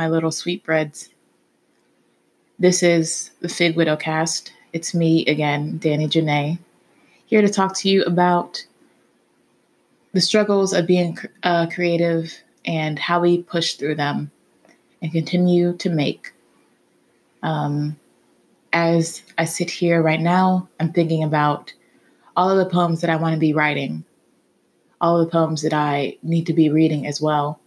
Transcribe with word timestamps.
My 0.00 0.08
little 0.08 0.30
sweetbreads. 0.30 1.10
This 2.58 2.82
is 2.82 3.32
the 3.40 3.50
Fig 3.50 3.76
Widow 3.76 3.96
cast. 3.96 4.50
It's 4.72 4.94
me 4.94 5.26
again, 5.26 5.76
Danny 5.76 6.08
Janae, 6.08 6.58
here 7.26 7.42
to 7.42 7.50
talk 7.50 7.76
to 7.76 7.88
you 7.90 8.02
about 8.04 8.66
the 10.14 10.22
struggles 10.22 10.72
of 10.72 10.86
being 10.86 11.18
uh, 11.42 11.66
creative 11.66 12.32
and 12.64 12.98
how 12.98 13.20
we 13.20 13.42
push 13.42 13.74
through 13.74 13.96
them 13.96 14.30
and 15.02 15.12
continue 15.12 15.74
to 15.74 15.90
make. 15.90 16.32
Um, 17.42 17.94
as 18.72 19.22
I 19.36 19.44
sit 19.44 19.68
here 19.68 20.00
right 20.00 20.22
now, 20.22 20.66
I'm 20.80 20.94
thinking 20.94 21.24
about 21.24 21.74
all 22.38 22.48
of 22.48 22.56
the 22.56 22.74
poems 22.74 23.02
that 23.02 23.10
I 23.10 23.16
want 23.16 23.34
to 23.34 23.38
be 23.38 23.52
writing, 23.52 24.02
all 24.98 25.20
of 25.20 25.26
the 25.26 25.30
poems 25.30 25.60
that 25.60 25.74
I 25.74 26.16
need 26.22 26.46
to 26.46 26.54
be 26.54 26.70
reading 26.70 27.06
as 27.06 27.20
well 27.20 27.60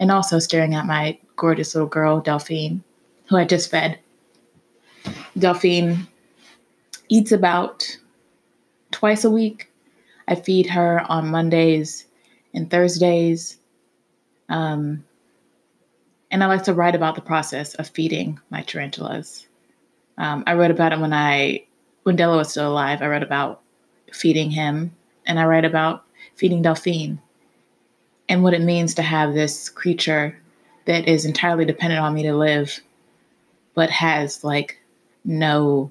and 0.00 0.10
also 0.10 0.40
staring 0.40 0.74
at 0.74 0.84
my 0.84 1.16
gorgeous 1.38 1.74
little 1.74 1.88
girl, 1.88 2.20
Delphine, 2.20 2.82
who 3.28 3.36
I 3.38 3.46
just 3.46 3.70
fed. 3.70 3.98
Delphine 5.38 6.06
eats 7.08 7.32
about 7.32 7.96
twice 8.90 9.24
a 9.24 9.30
week. 9.30 9.70
I 10.26 10.34
feed 10.34 10.66
her 10.66 11.00
on 11.08 11.30
Mondays 11.30 12.04
and 12.52 12.70
Thursdays. 12.70 13.58
Um, 14.50 15.04
and 16.30 16.44
I 16.44 16.46
like 16.46 16.64
to 16.64 16.74
write 16.74 16.94
about 16.94 17.14
the 17.14 17.22
process 17.22 17.74
of 17.76 17.88
feeding 17.88 18.38
my 18.50 18.60
tarantulas. 18.62 19.46
Um, 20.18 20.44
I 20.46 20.54
wrote 20.54 20.70
about 20.70 20.92
it 20.92 20.98
when 20.98 21.14
I, 21.14 21.64
when 22.02 22.16
Della 22.16 22.36
was 22.36 22.50
still 22.50 22.70
alive. 22.70 23.00
I 23.00 23.06
wrote 23.06 23.22
about 23.22 23.62
feeding 24.12 24.50
him, 24.50 24.94
and 25.26 25.38
I 25.38 25.44
write 25.44 25.64
about 25.64 26.04
feeding 26.34 26.60
Delphine 26.60 27.20
and 28.28 28.42
what 28.42 28.54
it 28.54 28.62
means 28.62 28.94
to 28.94 29.02
have 29.02 29.32
this 29.32 29.68
creature 29.68 30.38
that 30.88 31.06
is 31.06 31.26
entirely 31.26 31.66
dependent 31.66 32.00
on 32.00 32.14
me 32.14 32.22
to 32.22 32.34
live, 32.34 32.80
but 33.74 33.90
has 33.90 34.42
like 34.42 34.80
no 35.22 35.90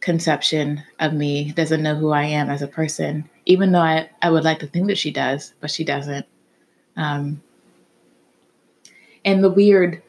conception 0.00 0.82
of 0.98 1.12
me, 1.12 1.52
doesn't 1.52 1.82
know 1.82 1.94
who 1.94 2.08
I 2.08 2.24
am 2.24 2.48
as 2.48 2.62
a 2.62 2.66
person, 2.66 3.28
even 3.44 3.70
though 3.70 3.82
I, 3.82 4.08
I 4.22 4.30
would 4.30 4.44
like 4.44 4.60
to 4.60 4.66
think 4.66 4.86
that 4.86 4.96
she 4.96 5.10
does, 5.10 5.52
but 5.60 5.70
she 5.70 5.84
doesn't. 5.84 6.24
Um, 6.96 7.42
and 9.26 9.44
the 9.44 9.50
weird 9.50 10.02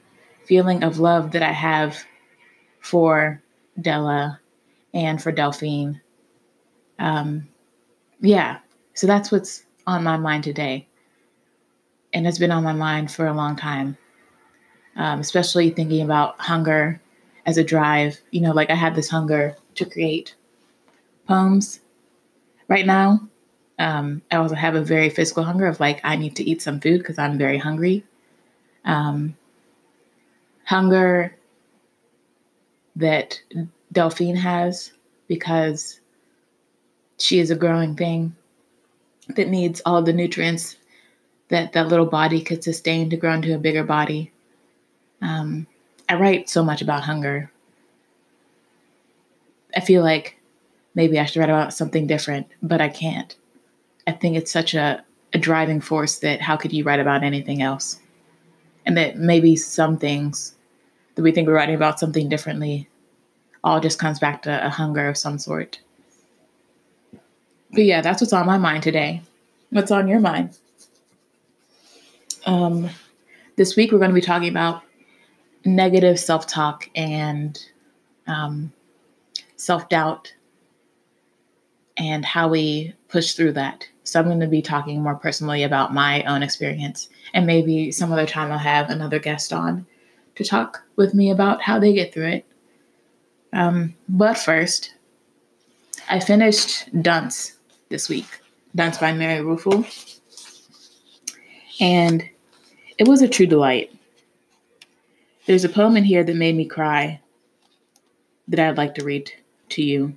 feeling 0.46 0.81
of 0.81 1.00
love 1.00 1.34
that 1.34 1.44
I 1.44 1.52
have 1.52 2.06
for 2.79 3.41
Della 3.81 4.40
and 4.94 5.22
for 5.22 5.34
Delphine. 5.34 6.00
Um, 7.00 7.50
yeah, 8.22 8.59
so 8.94 9.08
that's 9.08 9.29
what's 9.29 9.66
on 9.85 10.06
my 10.06 10.16
mind 10.16 10.46
today 10.46 10.88
and 12.13 12.28
it's 12.28 12.40
been 12.40 12.51
on 12.51 12.63
my 12.63 12.74
mind 12.74 13.12
for 13.12 13.28
a 13.28 13.34
long 13.34 13.56
time, 13.56 13.97
um, 14.96 15.19
especially 15.19 15.69
thinking 15.69 16.01
about 16.01 16.40
hunger 16.40 17.01
as 17.46 17.57
a 17.57 17.63
drive. 17.63 18.19
You 18.31 18.41
know, 18.41 18.51
like 18.51 18.69
I 18.69 18.75
had 18.75 18.96
this 18.96 19.09
hunger 19.09 19.56
to 19.75 19.85
create 19.85 20.35
poems 21.28 21.79
right 22.68 22.85
now. 22.85 23.28
Um, 23.79 24.22
I 24.31 24.38
also 24.38 24.56
have 24.56 24.75
a 24.75 24.84
very 24.84 25.09
physical 25.09 25.44
hunger 25.44 25.68
of 25.68 25.79
like, 25.79 26.00
I 26.03 26.16
need 26.16 26.35
to 26.38 26.44
eat 26.44 26.62
some 26.62 26.79
food 26.79 27.00
because 27.00 27.18
I'm 27.18 27.38
very 27.38 27.57
hungry. 27.57 28.06
Um, 28.85 29.35
hunger 30.66 31.35
that 32.96 33.41
Delphine 33.91 34.35
has 34.35 34.94
because 35.28 36.00
she 37.18 37.40
is 37.40 37.50
a 37.50 37.56
growing 37.56 37.96
thing 37.96 38.35
that 39.35 39.47
needs 39.47 39.81
all 39.85 40.02
the 40.02 40.13
nutrients 40.13 40.78
that 41.53 41.74
that 41.74 41.88
little 41.88 42.08
body 42.08 42.41
could 42.41 42.64
sustain 42.64 43.12
to 43.12 43.16
grow 43.16 43.31
into 43.31 43.53
a 43.53 43.59
bigger 43.59 43.84
body. 43.84 44.31
Um, 45.22 45.68
I 46.09 46.16
write 46.16 46.50
so 46.50 46.64
much 46.64 46.81
about 46.81 47.03
hunger. 47.03 47.52
I 49.75 49.80
feel 49.80 50.02
like 50.02 50.36
maybe 50.96 51.19
I 51.19 51.25
should 51.25 51.40
write 51.40 51.52
about 51.52 51.75
something 51.75 52.08
different, 52.08 52.47
but 52.64 52.81
I 52.81 52.90
can't. 52.90 53.36
I 54.08 54.14
think 54.14 54.36
it's 54.36 54.52
such 54.52 54.74
a, 54.74 55.06
a 55.34 55.38
driving 55.38 55.80
force 55.80 56.18
that 56.19 56.41
how 56.41 56.58
could 56.58 56.74
you 56.74 56.84
write 56.84 57.00
about 57.00 57.24
anything 57.24 57.62
else? 57.62 58.00
And 58.88 58.97
that 58.97 59.20
maybe 59.20 59.56
some 59.56 60.00
things 60.00 60.56
that 61.14 61.22
we 61.22 61.31
think 61.31 61.47
we're 61.47 61.53
writing 61.53 61.75
about 61.75 62.00
something 62.00 62.30
differently 62.30 62.90
all 63.64 63.80
just 63.80 64.00
comes 64.00 64.18
back 64.18 64.41
to 64.41 64.66
a 64.66 64.70
hunger 64.70 65.08
of 65.08 65.20
some 65.20 65.38
sort. 65.38 65.80
But 67.74 67.85
yeah, 67.85 68.02
that's 68.02 68.22
what's 68.22 68.34
on 68.34 68.47
my 68.47 68.58
mind 68.58 68.81
today. 68.81 69.22
What's 69.70 69.91
on 69.91 70.08
your 70.08 70.20
mind? 70.20 70.58
Um, 72.46 72.90
this 73.56 73.76
week, 73.76 73.92
we're 73.92 74.00
going 74.00 74.09
to 74.09 74.16
be 74.16 74.22
talking 74.22 74.50
about 74.50 74.84
negative 75.66 76.20
self 76.20 76.48
talk 76.48 76.90
and 76.96 77.64
um, 78.28 78.72
self 79.56 79.88
doubt 79.90 80.34
and 81.98 82.26
how 82.26 82.48
we 82.50 82.94
push 83.08 83.34
through 83.34 83.53
that. 83.53 83.88
So, 84.03 84.20
I'm 84.20 84.26
going 84.26 84.40
to 84.40 84.48
be 84.48 84.62
talking 84.62 85.02
more 85.02 85.16
personally 85.16 85.64
about 85.64 85.94
my 85.94 86.24
own 86.24 86.44
experience, 86.44 87.09
and 87.34 87.46
maybe 87.46 87.92
some 87.92 88.12
other 88.12 88.26
time 88.26 88.52
I'll 88.52 88.58
have 88.58 88.90
another 88.90 89.20
guest 89.20 89.53
on 89.53 89.86
to 90.36 90.44
talk 90.44 90.84
with 90.96 91.14
me 91.14 91.32
about 91.32 91.62
how 91.62 91.80
they 91.80 91.94
get 91.94 92.14
through 92.14 92.28
it. 92.28 92.46
Um, 93.53 93.96
but 94.09 94.38
first, 94.38 94.96
I 96.09 96.20
finished 96.20 96.90
Dunce 97.02 97.58
this 97.90 98.09
week, 98.09 98.26
Dunce 98.76 98.98
by 98.98 99.14
Mary 99.14 99.44
Ruefle. 99.44 99.88
And 101.80 102.28
it 102.98 103.08
was 103.08 103.22
a 103.22 103.28
true 103.28 103.46
delight. 103.46 103.92
There's 105.46 105.66
a 105.66 105.70
poem 105.70 105.98
in 105.98 106.04
here 106.04 106.24
that 106.24 106.36
made 106.36 106.56
me 106.56 106.66
cry 106.66 107.20
that 108.48 108.59
I'd 108.59 108.78
like 108.78 108.96
to 108.96 109.04
read 109.04 109.31
to 109.70 109.84
you. 109.84 110.16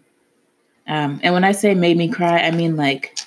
Um, 0.86 1.20
and 1.22 1.34
when 1.34 1.44
I 1.44 1.52
say 1.52 1.74
made 1.74 1.96
me 1.96 2.08
cry, 2.08 2.38
I 2.40 2.50
mean 2.50 2.76
like 2.76 3.18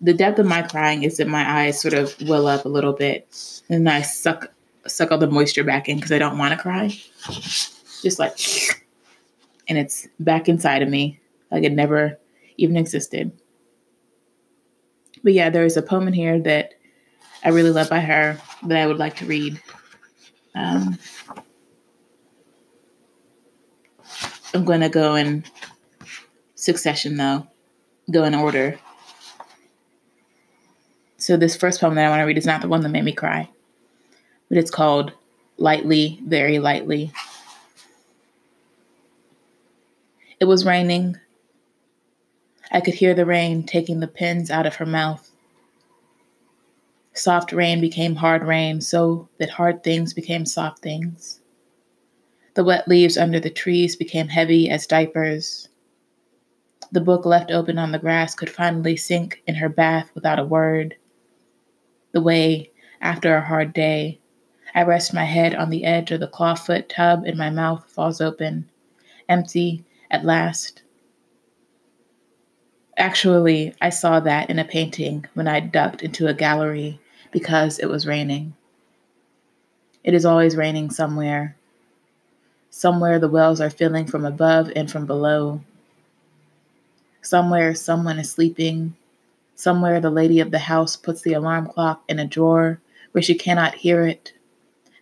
the 0.00 0.14
depth 0.14 0.38
of 0.38 0.46
my 0.46 0.62
crying 0.62 1.02
is 1.02 1.16
that 1.16 1.28
my 1.28 1.62
eyes 1.62 1.80
sort 1.80 1.94
of 1.94 2.14
well 2.22 2.46
up 2.46 2.64
a 2.64 2.68
little 2.68 2.92
bit, 2.92 3.62
and 3.68 3.88
I 3.88 4.02
suck 4.02 4.52
suck 4.86 5.12
all 5.12 5.18
the 5.18 5.30
moisture 5.30 5.64
back 5.64 5.88
in 5.88 5.96
because 5.96 6.12
I 6.12 6.18
don't 6.18 6.38
want 6.38 6.52
to 6.52 6.58
cry. 6.58 6.88
Just 8.02 8.18
like, 8.18 8.38
and 9.68 9.76
it's 9.76 10.08
back 10.20 10.48
inside 10.48 10.82
of 10.82 10.88
me, 10.88 11.20
like 11.50 11.64
it 11.64 11.72
never 11.72 12.18
even 12.56 12.76
existed. 12.76 13.32
But 15.22 15.32
yeah, 15.32 15.50
there 15.50 15.64
is 15.64 15.76
a 15.76 15.82
poem 15.82 16.08
in 16.08 16.14
here 16.14 16.40
that 16.40 16.74
I 17.44 17.50
really 17.50 17.70
love 17.70 17.90
by 17.90 18.00
her 18.00 18.40
that 18.64 18.78
I 18.78 18.86
would 18.86 18.98
like 18.98 19.16
to 19.16 19.26
read. 19.26 19.60
Um, 20.54 20.98
I'm 24.54 24.64
going 24.64 24.80
to 24.80 24.88
go 24.88 25.14
in 25.14 25.44
succession, 26.54 27.16
though, 27.16 27.46
go 28.10 28.24
in 28.24 28.34
order. 28.34 28.78
So, 31.18 31.36
this 31.36 31.56
first 31.56 31.80
poem 31.80 31.94
that 31.94 32.06
I 32.06 32.10
want 32.10 32.20
to 32.20 32.24
read 32.24 32.38
is 32.38 32.46
not 32.46 32.62
the 32.62 32.68
one 32.68 32.80
that 32.82 32.88
made 32.88 33.04
me 33.04 33.12
cry, 33.12 33.50
but 34.48 34.58
it's 34.58 34.70
called 34.70 35.12
Lightly, 35.58 36.20
Very 36.24 36.58
Lightly. 36.58 37.12
It 40.40 40.44
was 40.44 40.64
raining. 40.64 41.18
I 42.70 42.80
could 42.80 42.94
hear 42.94 43.14
the 43.14 43.26
rain 43.26 43.64
taking 43.64 44.00
the 44.00 44.06
pins 44.06 44.50
out 44.50 44.66
of 44.66 44.76
her 44.76 44.86
mouth. 44.86 45.30
Soft 47.18 47.52
rain 47.52 47.80
became 47.80 48.14
hard 48.14 48.44
rain, 48.44 48.80
so 48.80 49.28
that 49.38 49.50
hard 49.50 49.82
things 49.82 50.14
became 50.14 50.46
soft 50.46 50.78
things. 50.78 51.40
The 52.54 52.62
wet 52.62 52.86
leaves 52.86 53.18
under 53.18 53.40
the 53.40 53.50
trees 53.50 53.96
became 53.96 54.28
heavy 54.28 54.70
as 54.70 54.86
diapers. 54.86 55.68
The 56.92 57.00
book 57.00 57.26
left 57.26 57.50
open 57.50 57.76
on 57.76 57.90
the 57.90 57.98
grass 57.98 58.36
could 58.36 58.48
finally 58.48 58.96
sink 58.96 59.42
in 59.48 59.56
her 59.56 59.68
bath 59.68 60.12
without 60.14 60.38
a 60.38 60.44
word. 60.44 60.94
The 62.12 62.22
way, 62.22 62.70
after 63.00 63.34
a 63.34 63.44
hard 63.44 63.72
day, 63.72 64.20
I 64.72 64.84
rest 64.84 65.12
my 65.12 65.24
head 65.24 65.56
on 65.56 65.70
the 65.70 65.84
edge 65.84 66.12
of 66.12 66.20
the 66.20 66.28
clawfoot 66.28 66.88
tub 66.88 67.24
and 67.24 67.36
my 67.36 67.50
mouth 67.50 67.84
falls 67.90 68.20
open, 68.20 68.70
empty 69.28 69.84
at 70.08 70.24
last. 70.24 70.82
Actually, 72.96 73.74
I 73.80 73.90
saw 73.90 74.20
that 74.20 74.50
in 74.50 74.60
a 74.60 74.64
painting 74.64 75.26
when 75.34 75.48
I 75.48 75.58
ducked 75.58 76.04
into 76.04 76.28
a 76.28 76.34
gallery 76.34 77.00
because 77.30 77.78
it 77.78 77.86
was 77.86 78.06
raining. 78.06 78.54
It 80.04 80.14
is 80.14 80.24
always 80.24 80.56
raining 80.56 80.90
somewhere. 80.90 81.56
Somewhere 82.70 83.18
the 83.18 83.28
wells 83.28 83.60
are 83.60 83.70
filling 83.70 84.06
from 84.06 84.24
above 84.24 84.70
and 84.76 84.90
from 84.90 85.06
below. 85.06 85.60
Somewhere 87.22 87.74
someone 87.74 88.18
is 88.18 88.30
sleeping. 88.30 88.94
Somewhere 89.54 90.00
the 90.00 90.10
lady 90.10 90.40
of 90.40 90.50
the 90.50 90.58
house 90.60 90.96
puts 90.96 91.22
the 91.22 91.32
alarm 91.32 91.66
clock 91.66 92.02
in 92.08 92.18
a 92.18 92.26
drawer 92.26 92.80
where 93.12 93.22
she 93.22 93.34
cannot 93.34 93.74
hear 93.74 94.06
it, 94.06 94.32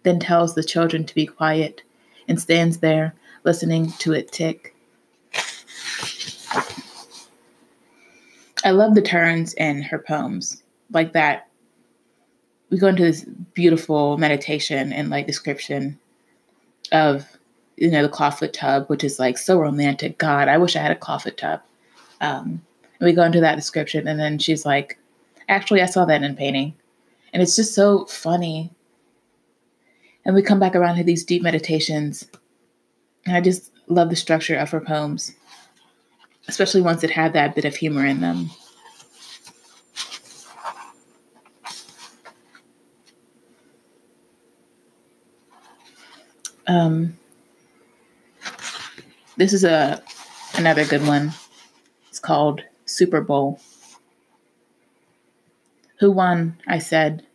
then 0.03 0.19
tells 0.19 0.55
the 0.55 0.65
children 0.65 1.05
to 1.05 1.15
be 1.15 1.27
quiet 1.27 1.83
and 2.29 2.41
stands 2.41 2.79
there 2.79 3.15
listening 3.45 3.93
to 3.99 4.13
it 4.13 4.33
tick. 4.33 4.75
I 8.65 8.71
love 8.71 8.95
the 8.95 9.03
turns 9.03 9.55
in 9.55 9.83
her 9.83 9.99
poems, 9.99 10.63
like 10.91 11.13
that 11.13 11.46
we 12.71 12.79
go 12.79 12.89
into 12.89 13.03
this 13.03 13.25
beautiful 13.55 14.19
meditation 14.19 14.93
and 14.93 15.11
like 15.11 15.27
description 15.27 15.99
of 16.93 17.27
you 17.77 17.91
know 17.91 18.03
the 18.03 18.09
clawfoot 18.09 18.53
tub, 18.53 18.87
which 18.89 19.05
is 19.05 19.19
like 19.19 19.39
so 19.39 19.59
romantic. 19.59 20.19
God, 20.19 20.49
I 20.49 20.59
wish 20.59 20.77
I 20.77 20.81
had 20.81 20.93
a 20.93 21.01
clawfoot 21.01 21.37
tub. 21.37 21.61
Um, 22.21 22.63
and 22.99 23.07
we 23.07 23.13
go 23.13 23.23
into 23.23 23.41
that 23.41 23.57
description, 23.57 24.09
and 24.09 24.19
then 24.19 24.39
she's 24.39 24.65
like, 24.65 24.99
"Actually, 25.49 25.83
I 25.83 25.87
saw 25.87 26.05
that 26.07 26.23
in 26.23 26.37
painting," 26.37 26.75
and 27.33 27.43
it's 27.43 27.57
just 27.57 27.75
so 27.75 28.07
funny. 28.07 28.73
And 30.25 30.35
we 30.35 30.43
come 30.43 30.59
back 30.59 30.75
around 30.75 30.97
to 30.97 31.05
these 31.05 31.25
deep 31.25 31.43
meditations, 31.43 32.27
and 33.27 33.37
I 33.37 33.41
just 33.41 33.71
love 33.87 34.11
the 34.11 34.17
structure 34.17 34.57
of 34.57 34.71
her 34.71 34.81
poems, 34.81 35.33
especially 36.49 36.81
ones 36.81 37.03
that 37.03 37.11
have 37.11 37.35
that 37.35 37.55
bit 37.55 37.65
of 37.65 37.77
humor 37.77 38.05
in 38.05 38.21
them. 38.21 38.51
Um, 46.67 47.17
this 49.37 49.53
is 49.53 49.65
a 49.65 50.03
another 50.57 50.85
good 50.85 51.07
one. 51.07 51.33
It's 52.09 52.19
called 52.19 52.63
Super 52.87 53.21
Bowl. 53.21 53.61
Who 56.01 56.11
won? 56.11 56.61
I 56.67 56.79
said. 56.79 57.27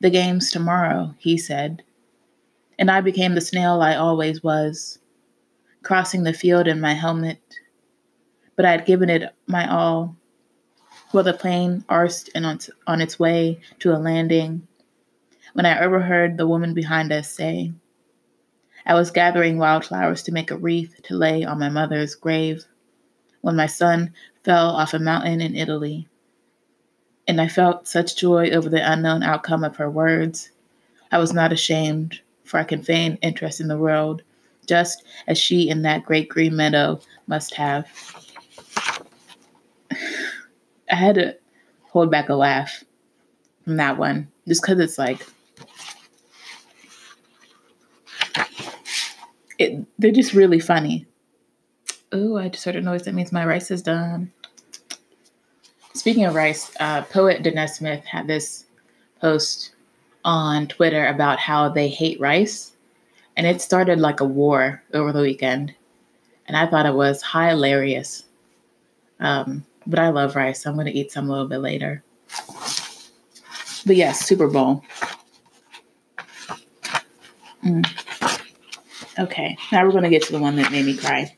The 0.00 0.10
game's 0.10 0.50
tomorrow, 0.50 1.14
he 1.18 1.36
said. 1.36 1.82
And 2.78 2.90
I 2.90 3.00
became 3.00 3.34
the 3.34 3.40
snail 3.40 3.80
I 3.80 3.94
always 3.94 4.42
was, 4.42 4.98
crossing 5.82 6.22
the 6.22 6.32
field 6.32 6.66
in 6.66 6.80
my 6.80 6.94
helmet. 6.94 7.38
But 8.56 8.64
I 8.64 8.72
had 8.72 8.86
given 8.86 9.08
it 9.08 9.34
my 9.46 9.70
all. 9.70 10.16
While 11.10 11.24
the 11.24 11.34
plane 11.34 11.84
arsed 11.88 12.30
and 12.34 12.46
on, 12.46 12.58
on 12.86 13.00
its 13.00 13.18
way 13.18 13.60
to 13.80 13.94
a 13.94 13.98
landing, 13.98 14.66
when 15.52 15.66
I 15.66 15.80
overheard 15.80 16.36
the 16.36 16.48
woman 16.48 16.72
behind 16.74 17.12
us 17.12 17.30
say, 17.30 17.72
I 18.86 18.94
was 18.94 19.10
gathering 19.10 19.58
wildflowers 19.58 20.22
to 20.24 20.32
make 20.32 20.50
a 20.50 20.56
wreath 20.56 21.00
to 21.04 21.14
lay 21.14 21.44
on 21.44 21.58
my 21.58 21.68
mother's 21.68 22.14
grave 22.14 22.64
when 23.42 23.56
my 23.56 23.66
son 23.66 24.12
fell 24.44 24.70
off 24.70 24.94
a 24.94 24.98
mountain 24.98 25.40
in 25.40 25.54
Italy. 25.54 26.08
And 27.28 27.40
I 27.40 27.48
felt 27.48 27.86
such 27.86 28.16
joy 28.16 28.50
over 28.50 28.68
the 28.68 28.92
unknown 28.92 29.22
outcome 29.22 29.62
of 29.62 29.76
her 29.76 29.90
words. 29.90 30.50
I 31.12 31.18
was 31.18 31.32
not 31.32 31.52
ashamed, 31.52 32.20
for 32.44 32.58
I 32.58 32.64
can 32.64 32.82
feign 32.82 33.18
interest 33.22 33.60
in 33.60 33.68
the 33.68 33.78
world, 33.78 34.22
just 34.66 35.04
as 35.26 35.38
she 35.38 35.68
in 35.68 35.82
that 35.82 36.04
great 36.04 36.28
green 36.28 36.56
meadow 36.56 37.00
must 37.26 37.54
have. 37.54 37.86
I 40.90 40.94
had 40.94 41.14
to 41.14 41.36
hold 41.82 42.10
back 42.10 42.28
a 42.28 42.34
laugh 42.34 42.82
from 43.64 43.76
that 43.76 43.98
one, 43.98 44.28
just 44.48 44.62
because 44.62 44.80
it's 44.80 44.98
like, 44.98 45.24
it, 49.62 49.86
they're 49.98 50.12
just 50.12 50.34
really 50.34 50.60
funny. 50.60 51.06
Oh, 52.12 52.36
I 52.36 52.48
just 52.48 52.64
heard 52.64 52.76
a 52.76 52.80
noise. 52.80 53.04
That 53.04 53.14
means 53.14 53.32
my 53.32 53.46
rice 53.46 53.70
is 53.70 53.82
done. 53.82 54.30
Speaking 55.94 56.24
of 56.24 56.34
rice, 56.34 56.72
uh, 56.80 57.02
poet 57.02 57.42
Danez 57.42 57.70
Smith 57.70 58.04
had 58.04 58.26
this 58.26 58.66
post 59.20 59.72
on 60.24 60.66
Twitter 60.66 61.06
about 61.06 61.38
how 61.38 61.68
they 61.68 61.88
hate 61.88 62.20
rice, 62.20 62.72
and 63.36 63.46
it 63.46 63.60
started 63.60 63.98
like 63.98 64.20
a 64.20 64.24
war 64.24 64.82
over 64.94 65.12
the 65.12 65.22
weekend. 65.22 65.74
And 66.46 66.56
I 66.56 66.66
thought 66.66 66.86
it 66.86 66.94
was 66.94 67.22
hilarious. 67.22 68.24
Um, 69.20 69.64
but 69.86 69.98
I 69.98 70.08
love 70.10 70.36
rice, 70.36 70.62
so 70.62 70.70
I'm 70.70 70.76
going 70.76 70.86
to 70.86 70.98
eat 70.98 71.12
some 71.12 71.28
a 71.28 71.32
little 71.32 71.48
bit 71.48 71.58
later. 71.58 72.02
But 73.86 73.96
yes, 73.96 74.24
Super 74.26 74.48
Bowl. 74.48 74.82
Mm. 77.64 77.86
Okay, 79.22 79.56
now 79.70 79.84
we're 79.84 79.92
going 79.92 80.02
to 80.02 80.10
get 80.10 80.22
to 80.24 80.32
the 80.32 80.40
one 80.40 80.56
that 80.56 80.72
made 80.72 80.84
me 80.84 80.96
cry. 80.96 81.36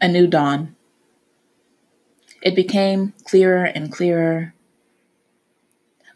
A 0.00 0.06
New 0.06 0.28
Dawn. 0.28 0.76
It 2.42 2.54
became 2.54 3.12
clearer 3.24 3.64
and 3.64 3.90
clearer. 3.90 4.54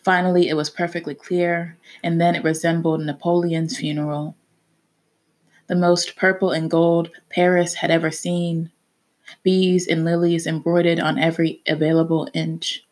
Finally, 0.05 0.49
it 0.49 0.55
was 0.55 0.71
perfectly 0.71 1.17
clear, 1.17 1.77
and 2.05 2.21
then 2.21 2.37
it 2.37 2.45
resembled 2.45 3.01
Napoleon's 3.01 3.79
funeral. 3.79 4.37
The 5.67 5.75
most 5.75 6.15
purple 6.15 6.53
and 6.53 6.71
gold 6.71 7.11
Paris 7.29 7.75
had 7.75 7.91
ever 7.91 8.13
seen, 8.13 8.71
bees 9.43 9.89
and 9.89 10.05
lilies 10.05 10.47
embroidered 10.47 11.01
on 11.01 11.19
every 11.19 11.63
available 11.67 12.29
inch. 12.33 12.86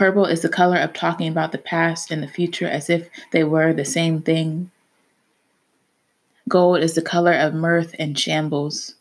Purple 0.00 0.24
is 0.24 0.40
the 0.40 0.48
color 0.48 0.78
of 0.78 0.94
talking 0.94 1.28
about 1.28 1.52
the 1.52 1.58
past 1.58 2.10
and 2.10 2.22
the 2.22 2.26
future 2.26 2.66
as 2.66 2.88
if 2.88 3.10
they 3.32 3.44
were 3.44 3.74
the 3.74 3.84
same 3.84 4.22
thing. 4.22 4.70
Gold 6.48 6.80
is 6.80 6.94
the 6.94 7.02
color 7.02 7.34
of 7.34 7.52
mirth 7.52 7.94
and 7.98 8.18
shambles. 8.18 8.94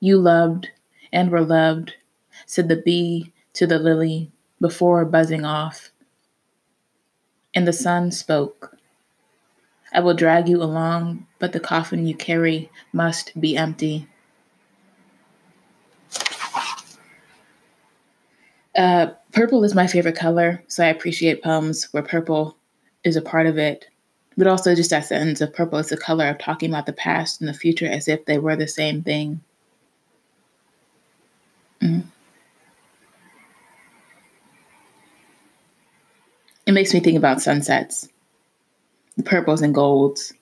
You 0.00 0.18
loved 0.18 0.70
and 1.12 1.30
were 1.30 1.44
loved, 1.44 1.94
said 2.46 2.66
the 2.66 2.74
bee 2.74 3.32
to 3.52 3.64
the 3.64 3.78
lily 3.78 4.32
before 4.60 5.04
buzzing 5.04 5.44
off. 5.44 5.92
And 7.54 7.64
the 7.64 7.72
sun 7.72 8.10
spoke. 8.10 8.76
I 9.92 10.00
will 10.00 10.14
drag 10.14 10.48
you 10.48 10.60
along, 10.60 11.28
but 11.38 11.52
the 11.52 11.60
coffin 11.60 12.08
you 12.08 12.16
carry 12.16 12.72
must 12.92 13.40
be 13.40 13.56
empty. 13.56 14.08
Uh, 18.76 19.08
purple 19.32 19.64
is 19.64 19.74
my 19.74 19.86
favorite 19.86 20.16
color, 20.16 20.62
so 20.66 20.82
I 20.84 20.88
appreciate 20.88 21.42
poems 21.42 21.84
where 21.92 22.02
purple 22.02 22.56
is 23.04 23.16
a 23.16 23.22
part 23.22 23.46
of 23.46 23.58
it. 23.58 23.86
But 24.36 24.46
also, 24.46 24.74
just 24.74 24.90
that 24.90 25.04
sentence 25.04 25.42
of 25.42 25.52
purple 25.52 25.78
is 25.78 25.90
the 25.90 25.96
color 25.96 26.26
of 26.28 26.38
talking 26.38 26.70
about 26.70 26.86
the 26.86 26.94
past 26.94 27.40
and 27.40 27.48
the 27.48 27.54
future 27.54 27.86
as 27.86 28.08
if 28.08 28.24
they 28.24 28.38
were 28.38 28.56
the 28.56 28.66
same 28.66 29.02
thing. 29.02 29.40
Mm. 31.82 32.04
It 36.64 36.72
makes 36.72 36.94
me 36.94 37.00
think 37.00 37.18
about 37.18 37.42
sunsets, 37.42 38.08
the 39.18 39.22
purples 39.22 39.60
and 39.60 39.74
golds. 39.74 40.32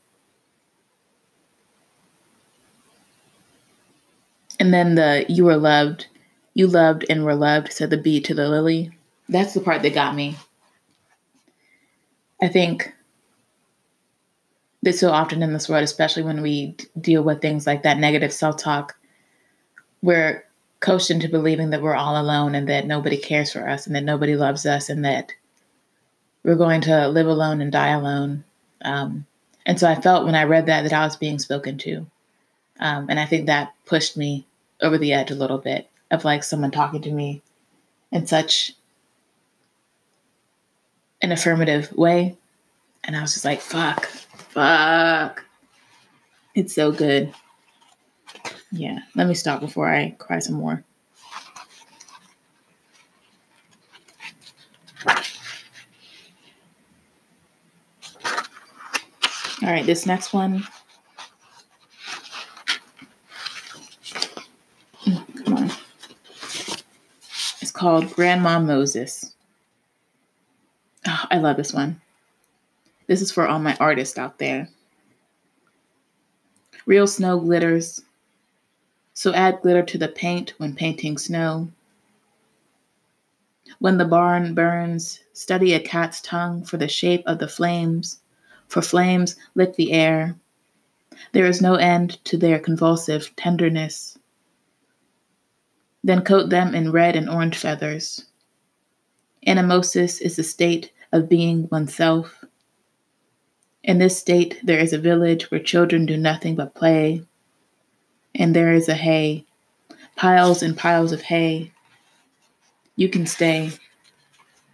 And 4.61 4.73
then 4.73 4.95
the 4.95 5.25
you 5.29 5.47
were 5.47 5.57
loved 5.57 6.07
you 6.55 6.67
loved 6.67 7.05
and 7.09 7.25
were 7.25 7.35
loved, 7.35 7.73
said 7.73 7.91
the 7.91 7.97
bee 7.97 8.21
to 8.21 8.35
the 8.35 8.49
lily. 8.49 8.91
That's 9.29 9.55
the 9.55 9.61
part 9.61 9.83
that 9.83 9.95
got 9.95 10.15
me. 10.15 10.37
I 12.43 12.49
think 12.49 12.95
that 14.83 14.95
so 14.95 15.11
often 15.11 15.43
in 15.43 15.53
this 15.53 15.69
world, 15.69 15.85
especially 15.85 16.23
when 16.23 16.43
we 16.43 16.77
deal 17.01 17.23
with 17.23 17.41
things 17.41 17.67
like 17.67 17.83
that 17.83 17.99
negative 17.99 18.33
self 18.33 18.57
talk, 18.57 18.97
we're 20.03 20.45
coached 20.81 21.11
into 21.11 21.29
believing 21.29 21.71
that 21.71 21.83
we're 21.83 21.95
all 21.95 22.21
alone 22.21 22.55
and 22.55 22.69
that 22.69 22.87
nobody 22.87 23.19
cares 23.19 23.53
for 23.53 23.69
us 23.69 23.87
and 23.87 23.95
that 23.95 24.05
nobody 24.05 24.35
loves 24.35 24.65
us 24.65 24.89
and 24.89 25.05
that 25.05 25.33
we're 26.43 26.55
going 26.55 26.81
to 26.81 27.09
live 27.09 27.27
alone 27.27 27.61
and 27.61 27.71
die 27.71 27.91
alone. 27.91 28.45
Um, 28.83 29.27
and 29.67 29.79
so 29.79 29.87
I 29.87 30.01
felt 30.01 30.25
when 30.25 30.35
I 30.35 30.45
read 30.45 30.67
that 30.67 30.83
that 30.83 30.93
I 30.93 31.05
was 31.05 31.17
being 31.17 31.39
spoken 31.39 31.77
to. 31.79 32.07
Um, 32.81 33.11
and 33.11 33.21
I 33.21 33.27
think 33.27 33.47
that 33.47 33.75
pushed 33.85 34.17
me 34.17 34.47
over 34.81 34.97
the 34.97 35.13
edge 35.13 35.31
a 35.31 35.35
little 35.35 35.59
bit 35.59 35.91
of 36.11 36.25
like 36.25 36.43
someone 36.43 36.71
talking 36.71 37.03
to 37.03 37.11
me 37.11 37.43
in 38.11 38.27
such 38.27 38.73
an 41.23 41.33
affirmative 41.33 41.93
way. 41.93 42.37
And 43.05 43.17
I 43.17 43.23
was 43.23 43.33
just 43.33 43.45
like, 43.45 43.61
fuck, 43.61 44.07
fuck. 44.07 45.45
It's 46.55 46.75
so 46.75 46.93
good. 46.93 47.33
Yeah, 48.73 48.99
let 49.15 49.27
me 49.27 49.35
stop 49.35 49.61
before 49.61 49.89
I 49.89 50.11
cry 50.19 50.39
some 50.39 50.57
more. 50.57 50.85
All 59.63 59.69
right, 59.69 59.85
this 59.85 60.07
next 60.07 60.33
one 60.33 60.67
called 67.81 68.15
Grandma 68.15 68.59
Moses. 68.59 69.35
Oh, 71.07 71.25
I 71.31 71.39
love 71.39 71.57
this 71.57 71.73
one. 71.73 71.99
This 73.07 73.23
is 73.23 73.33
for 73.33 73.49
all 73.49 73.59
my 73.59 73.75
artists 73.81 74.19
out 74.19 74.37
there. 74.37 74.69
Real 76.85 77.07
snow 77.07 77.41
glitters, 77.41 78.03
so 79.15 79.33
add 79.33 79.63
glitter 79.63 79.83
to 79.83 79.97
the 79.97 80.09
paint 80.09 80.53
when 80.59 80.75
painting 80.75 81.17
snow. 81.17 81.71
When 83.79 83.97
the 83.97 84.05
barn 84.05 84.53
burns, 84.55 85.21
study 85.33 85.73
a 85.73 85.81
cat's 85.81 86.21
tongue 86.21 86.63
for 86.63 86.77
the 86.77 86.87
shape 86.87 87.23
of 87.25 87.39
the 87.39 87.49
flames, 87.49 88.21
for 88.69 88.83
flames 88.83 89.37
lick 89.55 89.77
the 89.77 89.93
air. 89.93 90.37
There 91.33 91.47
is 91.47 91.63
no 91.63 91.77
end 91.77 92.23
to 92.27 92.37
their 92.37 92.59
convulsive 92.59 93.35
tenderness. 93.37 94.19
Then 96.03 96.23
coat 96.23 96.51
them 96.51 96.75
in 96.75 96.93
red 96.93 97.17
and 97.17 97.29
orange 97.29 97.57
feathers. 97.57 98.25
Animosis 99.47 100.21
is 100.21 100.37
the 100.37 100.43
state 100.43 100.93
of 101.13 101.29
being 101.29 101.69
oneself. 101.71 102.45
In 103.83 103.99
this 103.99 104.19
state, 104.19 104.61
there 104.63 104.79
is 104.79 104.93
a 104.93 104.99
village 104.99 105.51
where 105.51 105.61
children 105.61 106.07
do 106.07 106.17
nothing 106.17 106.55
but 106.55 106.75
play, 106.75 107.23
and 108.35 108.55
there 108.55 108.73
is 108.73 108.89
a 108.89 108.95
hay, 108.95 109.45
piles 110.17 110.63
and 110.63 110.77
piles 110.77 111.13
of 111.13 111.23
hay. 111.23 111.73
You 112.97 113.09
can 113.09 113.27
stay. 113.27 113.73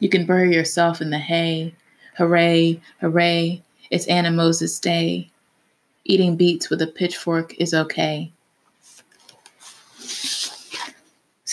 You 0.00 0.08
can 0.08 0.26
bury 0.26 0.52
yourself 0.54 1.00
in 1.00 1.10
the 1.10 1.18
hay. 1.18 1.74
Hooray, 2.16 2.80
hooray, 3.00 3.62
it's 3.90 4.06
Animosis 4.06 4.80
Day. 4.80 5.30
Eating 6.04 6.36
beets 6.36 6.70
with 6.70 6.82
a 6.82 6.86
pitchfork 6.86 7.54
is 7.54 7.72
okay. 7.72 8.32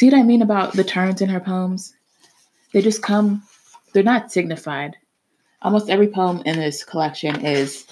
See 0.03 0.10
what 0.10 0.19
I 0.19 0.24
mean 0.24 0.41
about 0.41 0.74
the 0.74 0.83
turns 0.83 1.22
in 1.22 1.29
her 1.29 1.39
poems? 1.39 1.93
They 2.74 2.81
just 2.81 3.01
come, 3.01 3.41
they're 3.93 4.03
not 4.03 4.33
signified. 4.33 4.98
Almost 5.62 5.89
every 5.89 6.10
poem 6.10 6.41
in 6.45 6.57
this 6.57 6.83
collection 6.83 7.45
is 7.45 7.88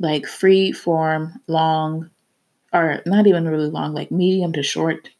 like 0.00 0.24
free 0.24 0.72
form, 0.72 1.38
long, 1.46 2.08
or 2.72 3.02
not 3.04 3.26
even 3.26 3.46
really 3.46 3.68
long, 3.68 3.92
like 3.92 4.10
medium 4.10 4.54
to 4.54 4.62
short. 4.62 5.10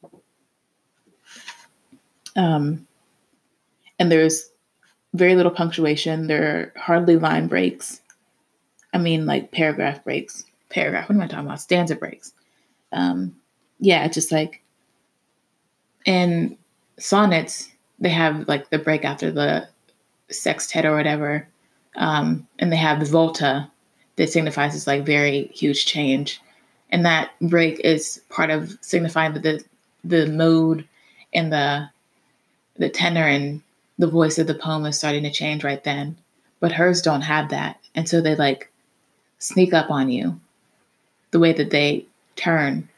Um, 2.35 2.87
and 3.99 4.11
there's 4.11 4.49
very 5.13 5.35
little 5.35 5.53
punctuation. 5.53 6.29
There 6.29 6.73
are 6.77 6.81
hardly 6.81 7.17
line 7.17 7.47
breaks. 7.47 8.01
I 8.95 8.97
mean, 8.97 9.27
like 9.27 9.53
paragraph 9.53 10.03
breaks. 10.03 10.47
Paragraph. 10.71 11.11
What 11.11 11.17
am 11.17 11.21
I 11.21 11.27
talking 11.27 11.45
about? 11.45 11.61
Stanza 11.61 11.95
breaks. 11.95 12.33
Um, 12.91 13.37
yeah, 13.81 14.09
just 14.09 14.33
like 14.33 14.62
in 16.05 16.57
sonnets, 16.99 17.71
they 17.99 18.09
have 18.09 18.49
like 18.49 18.71
the 18.71 18.79
break 18.79 19.05
after 19.05 19.31
the 19.31 19.69
sextet 20.31 20.85
or 20.85 20.97
whatever, 20.97 21.47
um, 21.97 22.47
and 22.59 22.73
they 22.73 22.77
have 22.77 23.01
the 23.01 23.07
volta 23.07 23.71
that 24.17 24.31
signifies 24.31 24.73
this 24.73 24.87
like 24.87 25.05
very 25.05 25.51
huge 25.55 25.87
change, 25.87 26.41
and 26.91 27.05
that 27.05 27.31
break 27.41 27.81
is 27.81 28.21
part 28.29 28.51
of 28.51 28.77
signifying 28.81 29.35
that 29.35 29.43
the 29.43 29.65
the 30.05 30.27
mode 30.27 30.87
and 31.33 31.53
the 31.53 31.89
the 32.77 32.89
tenor 32.89 33.27
and 33.27 33.63
the 33.99 34.07
voice 34.07 34.39
of 34.39 34.47
the 34.47 34.55
poem 34.55 34.85
is 34.87 34.99
starting 34.99 35.23
to 35.23 35.31
change 35.31 35.65
right 35.65 35.85
then. 35.85 36.17
But 36.61 36.73
hers 36.73 37.03
don't 37.03 37.23
have 37.23 37.51
that, 37.51 37.79
and 37.95 38.09
so 38.09 38.21
they 38.21 38.35
like 38.35 38.71
sneak 39.39 39.75
up 39.75 39.91
on 39.91 40.09
you 40.11 40.41
the 41.33 41.39
way 41.39 41.53
that 41.53 41.71
they 41.71 42.07
turn 42.37 42.89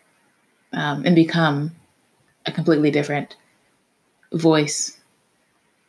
um, 0.73 1.05
and 1.07 1.15
become 1.15 1.71
a 2.47 2.53
completely 2.53 2.91
different 2.91 3.37
voice. 4.33 4.99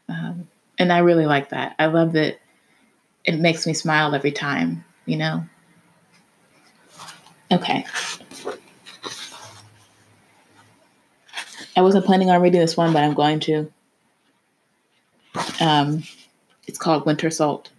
Um, 0.09 0.47
and 0.77 0.91
I 0.91 0.99
really 0.99 1.25
like 1.25 1.49
that. 1.49 1.75
I 1.79 1.87
love 1.87 2.13
that 2.13 2.39
it 3.23 3.39
makes 3.39 3.65
me 3.65 3.73
smile 3.73 4.13
every 4.13 4.31
time, 4.31 4.83
you 5.05 5.17
know? 5.17 5.43
Okay. 7.51 7.85
I 11.77 11.81
wasn't 11.81 12.05
planning 12.05 12.29
on 12.29 12.41
reading 12.41 12.61
this 12.61 12.77
one, 12.77 12.93
but 12.93 13.03
I'm 13.03 13.13
going 13.13 13.39
to. 13.41 13.71
Um, 15.59 16.03
it's 16.67 16.77
called 16.77 17.05
Winter 17.05 17.29
Salt. 17.29 17.71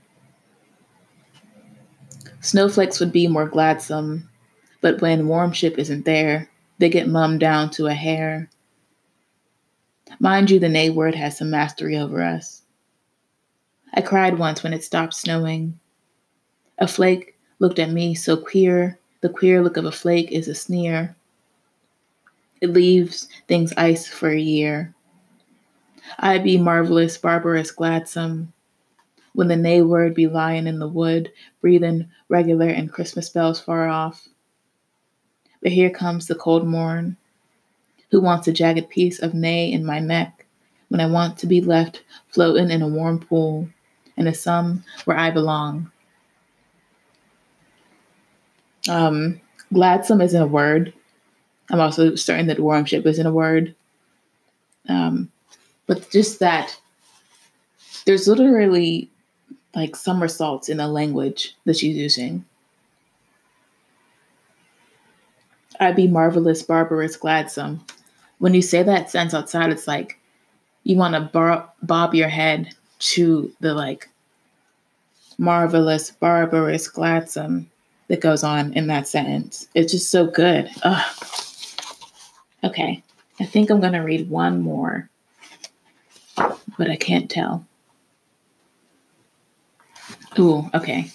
Snowflakes 2.41 3.01
would 3.01 3.11
be 3.11 3.27
more 3.27 3.49
gladsome, 3.49 4.29
but 4.81 5.01
when 5.01 5.27
warmship 5.27 5.79
isn't 5.79 6.05
there, 6.05 6.49
they 6.79 6.89
get 6.89 7.09
mummed 7.09 7.41
down 7.41 7.71
to 7.71 7.87
a 7.87 7.95
hair. 7.95 8.49
Mind 10.19 10.51
you, 10.51 10.59
the 10.59 10.69
nay 10.69 10.91
word 10.91 11.15
has 11.15 11.37
some 11.37 11.51
mastery 11.51 11.97
over 11.97 12.23
us. 12.23 12.63
I 13.95 14.01
cried 14.01 14.39
once 14.39 14.63
when 14.63 14.73
it 14.73 14.85
stopped 14.85 15.15
snowing. 15.15 15.79
A 16.79 16.89
flake 16.89 17.39
looked 17.59 17.79
at 17.79 17.91
me 17.91 18.15
so 18.15 18.37
queer, 18.37 18.99
the 19.21 19.29
queer 19.29 19.63
look 19.63 19.77
of 19.77 19.85
a 19.85 19.93
flake 19.93 20.31
is 20.33 20.49
a 20.49 20.55
sneer. 20.55 21.17
It 22.61 22.71
leaves 22.71 23.29
things 23.49 23.73
ice 23.77 24.07
for 24.07 24.31
a 24.31 24.39
year. 24.39 24.95
I 26.19 26.39
be 26.39 26.57
marvelous, 26.57 27.19
barbarous, 27.19 27.71
gladsome, 27.71 28.53
when 29.35 29.49
the 29.49 29.57
nay 29.57 29.83
word 29.83 30.15
be 30.15 30.27
lying 30.27 30.67
in 30.67 30.79
the 30.79 30.89
wood, 30.89 31.31
breathing 31.61 32.09
regular 32.29 32.69
and 32.69 32.91
Christmas 32.91 33.29
bells 33.29 33.61
far 33.61 33.89
off. 33.89 34.29
But 35.63 35.73
here 35.73 35.91
comes 35.91 36.27
the 36.27 36.35
cold 36.35 36.67
morn. 36.67 37.17
Who 38.11 38.21
wants 38.21 38.49
a 38.49 38.53
jagged 38.53 38.89
piece 38.89 39.21
of 39.21 39.35
nay 39.35 39.71
in 39.71 39.85
my 39.85 39.99
neck 39.99 40.47
when 40.89 41.01
I 41.01 41.07
want 41.07 41.39
to 41.39 41.47
be 41.47 41.61
left 41.61 42.03
floating 42.29 42.71
in 42.71 42.83
a 42.83 42.89
warm 42.89 43.19
pool 43.19 43.69
in 44.17 44.27
a 44.27 44.35
sum 44.35 44.85
where 45.05 45.17
I 45.17 45.31
belong? 45.31 45.91
Um, 48.89 49.41
gladsome 49.73 50.21
isn't 50.21 50.41
a 50.41 50.47
word. 50.47 50.93
I'm 51.71 51.81
also 51.81 52.15
certain 52.15 52.47
that 52.47 52.61
warmship 52.61 53.05
isn't 53.07 53.27
a 53.27 53.33
word. 53.33 53.75
Um, 54.89 55.31
but 55.87 56.11
just 56.11 56.39
that 56.39 56.79
there's 58.05 58.29
literally 58.29 59.11
like 59.75 59.97
somersaults 59.97 60.69
in 60.69 60.79
the 60.79 60.87
language 60.87 61.55
that 61.65 61.77
she's 61.77 61.97
using. 61.97 62.45
I'd 65.79 65.97
be 65.97 66.09
marvelous, 66.09 66.63
barbarous, 66.63 67.17
gladsome. 67.17 67.85
When 68.39 68.55
you 68.55 68.63
say 68.63 68.83
that 68.83 69.11
sentence 69.11 69.35
outside, 69.35 69.71
it's 69.71 69.87
like 69.89 70.19
you 70.85 70.97
want 70.97 71.15
to 71.15 71.21
bar- 71.21 71.71
bob 71.83 72.15
your 72.15 72.29
head 72.29 72.75
to 72.99 73.53
the 73.61 73.75
like 73.75 74.09
marvelous, 75.39 76.11
barbarous, 76.11 76.89
gladsome 76.89 77.71
that 78.09 78.21
goes 78.21 78.45
on 78.45 78.73
in 78.75 78.87
that 78.87 79.09
sentence. 79.09 79.69
It's 79.75 79.93
just 79.93 80.11
so 80.11 80.27
good. 80.27 80.71
Ugh. 80.83 81.17
Okay, 82.65 83.03
I 83.41 83.45
think 83.45 83.71
I'm 83.71 83.81
going 83.81 83.93
to 83.93 84.01
read 84.01 84.29
one 84.31 84.61
more, 84.61 85.09
but 86.37 86.91
I 86.91 86.97
can't 86.97 87.31
tell. 87.31 87.65
Ooh, 90.39 90.69
okay. 90.75 91.11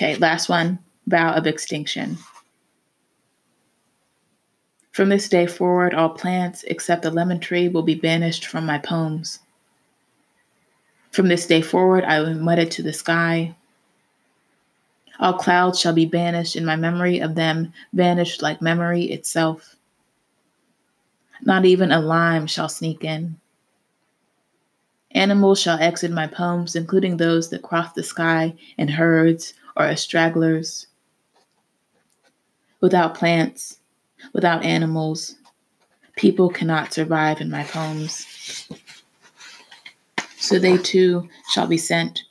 Okay, 0.00 0.14
last 0.14 0.48
one 0.48 0.78
vow 1.08 1.34
of 1.34 1.46
extinction. 1.46 2.16
From 4.92 5.10
this 5.10 5.28
day 5.28 5.46
forward, 5.46 5.92
all 5.92 6.08
plants 6.08 6.64
except 6.68 7.02
the 7.02 7.10
lemon 7.10 7.38
tree 7.38 7.68
will 7.68 7.82
be 7.82 7.96
banished 7.96 8.46
from 8.46 8.64
my 8.64 8.78
poems. 8.78 9.40
From 11.10 11.28
this 11.28 11.46
day 11.46 11.60
forward, 11.60 12.04
I 12.04 12.20
will 12.20 12.58
it 12.58 12.70
to 12.70 12.82
the 12.82 12.94
sky. 12.94 13.54
All 15.18 15.34
clouds 15.34 15.78
shall 15.78 15.92
be 15.92 16.06
banished, 16.06 16.56
and 16.56 16.64
my 16.64 16.76
memory 16.76 17.18
of 17.18 17.34
them 17.34 17.70
vanished 17.92 18.40
like 18.40 18.62
memory 18.62 19.02
itself. 19.02 19.76
Not 21.42 21.66
even 21.66 21.92
a 21.92 22.00
lime 22.00 22.46
shall 22.46 22.70
sneak 22.70 23.04
in. 23.04 23.38
Animals 25.10 25.60
shall 25.60 25.78
exit 25.78 26.10
my 26.10 26.26
poems, 26.26 26.74
including 26.74 27.18
those 27.18 27.50
that 27.50 27.60
cross 27.60 27.92
the 27.92 28.02
sky 28.02 28.54
in 28.78 28.88
herds 28.88 29.52
or 29.76 29.84
as 29.84 30.00
stragglers. 30.00 30.86
Without 32.80 33.14
plants, 33.14 33.78
without 34.32 34.64
animals, 34.64 35.36
people 36.16 36.48
cannot 36.48 36.92
survive 36.92 37.40
in 37.40 37.50
my 37.50 37.64
poems. 37.64 38.68
So 40.38 40.58
they 40.58 40.78
too 40.78 41.28
shall 41.52 41.66
be 41.66 41.76
sent, 41.76 42.22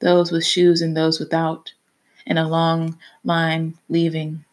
those 0.00 0.32
with 0.32 0.44
shoes 0.44 0.80
and 0.80 0.96
those 0.96 1.20
without 1.20 1.72
in 2.26 2.38
a 2.38 2.48
long 2.48 2.98
line 3.24 3.76
leaving. 3.88 4.44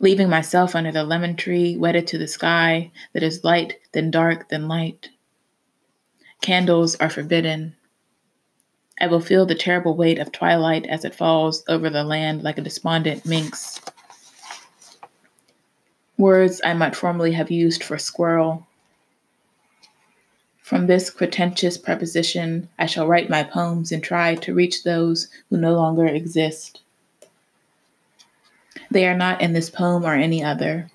Leaving 0.00 0.28
myself 0.28 0.74
under 0.74 0.92
the 0.92 1.04
lemon 1.04 1.36
tree, 1.36 1.76
wedded 1.76 2.06
to 2.08 2.18
the 2.18 2.26
sky 2.26 2.90
that 3.12 3.22
is 3.22 3.44
light, 3.44 3.78
then 3.92 4.10
dark, 4.10 4.48
then 4.48 4.68
light. 4.68 5.08
Candles 6.42 6.96
are 6.96 7.08
forbidden. 7.08 7.75
I 9.00 9.06
will 9.06 9.20
feel 9.20 9.46
the 9.46 9.54
terrible 9.54 9.94
weight 9.94 10.18
of 10.18 10.32
twilight 10.32 10.86
as 10.86 11.04
it 11.04 11.14
falls 11.14 11.64
over 11.68 11.90
the 11.90 12.04
land 12.04 12.42
like 12.42 12.58
a 12.58 12.62
despondent 12.62 13.26
minx. 13.26 13.80
Words 16.16 16.60
I 16.64 16.74
might 16.74 16.96
formerly 16.96 17.32
have 17.32 17.50
used 17.50 17.84
for 17.84 17.98
squirrel 17.98 18.66
from 20.66 20.88
this 20.88 21.10
pretentious 21.10 21.78
preposition, 21.78 22.68
I 22.76 22.86
shall 22.86 23.06
write 23.06 23.30
my 23.30 23.44
poems 23.44 23.92
and 23.92 24.02
try 24.02 24.34
to 24.34 24.52
reach 24.52 24.82
those 24.82 25.28
who 25.48 25.56
no 25.56 25.74
longer 25.74 26.06
exist. 26.06 26.80
They 28.90 29.06
are 29.06 29.16
not 29.16 29.40
in 29.40 29.52
this 29.52 29.70
poem 29.70 30.04
or 30.04 30.14
any 30.14 30.42
other. 30.42 30.90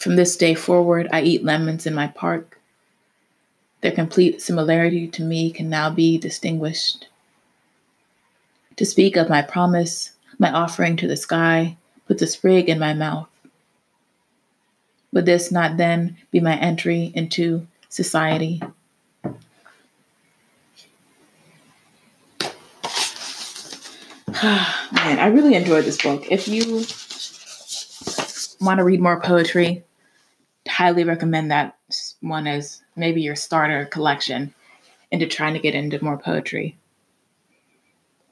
From 0.00 0.16
this 0.16 0.36
day 0.36 0.54
forward, 0.54 1.06
I 1.12 1.22
eat 1.22 1.44
lemons 1.44 1.86
in 1.86 1.94
my 1.94 2.08
park. 2.08 2.47
Their 3.80 3.92
complete 3.92 4.42
similarity 4.42 5.06
to 5.08 5.22
me 5.22 5.50
can 5.50 5.68
now 5.68 5.90
be 5.90 6.18
distinguished. 6.18 7.08
To 8.76 8.84
speak 8.84 9.16
of 9.16 9.28
my 9.28 9.42
promise, 9.42 10.12
my 10.38 10.52
offering 10.52 10.96
to 10.96 11.08
the 11.08 11.16
sky, 11.16 11.76
put 12.06 12.18
the 12.18 12.26
sprig 12.26 12.68
in 12.68 12.78
my 12.78 12.94
mouth. 12.94 13.28
Would 15.12 15.26
this 15.26 15.50
not 15.50 15.76
then 15.76 16.16
be 16.30 16.40
my 16.40 16.56
entry 16.58 17.12
into 17.14 17.66
society? 17.88 18.60
Man, 24.42 25.18
I 25.18 25.26
really 25.26 25.54
enjoyed 25.54 25.84
this 25.84 26.00
book. 26.00 26.30
If 26.30 26.46
you 26.46 26.84
want 28.60 28.78
to 28.78 28.84
read 28.84 29.00
more 29.00 29.20
poetry, 29.20 29.84
highly 30.68 31.04
recommend 31.04 31.50
that 31.50 31.76
one 32.20 32.46
as 32.46 32.82
maybe 32.98 33.22
your 33.22 33.36
starter 33.36 33.84
collection 33.86 34.52
into 35.10 35.26
trying 35.26 35.54
to 35.54 35.60
get 35.60 35.74
into 35.74 36.02
more 36.02 36.18
poetry. 36.18 36.76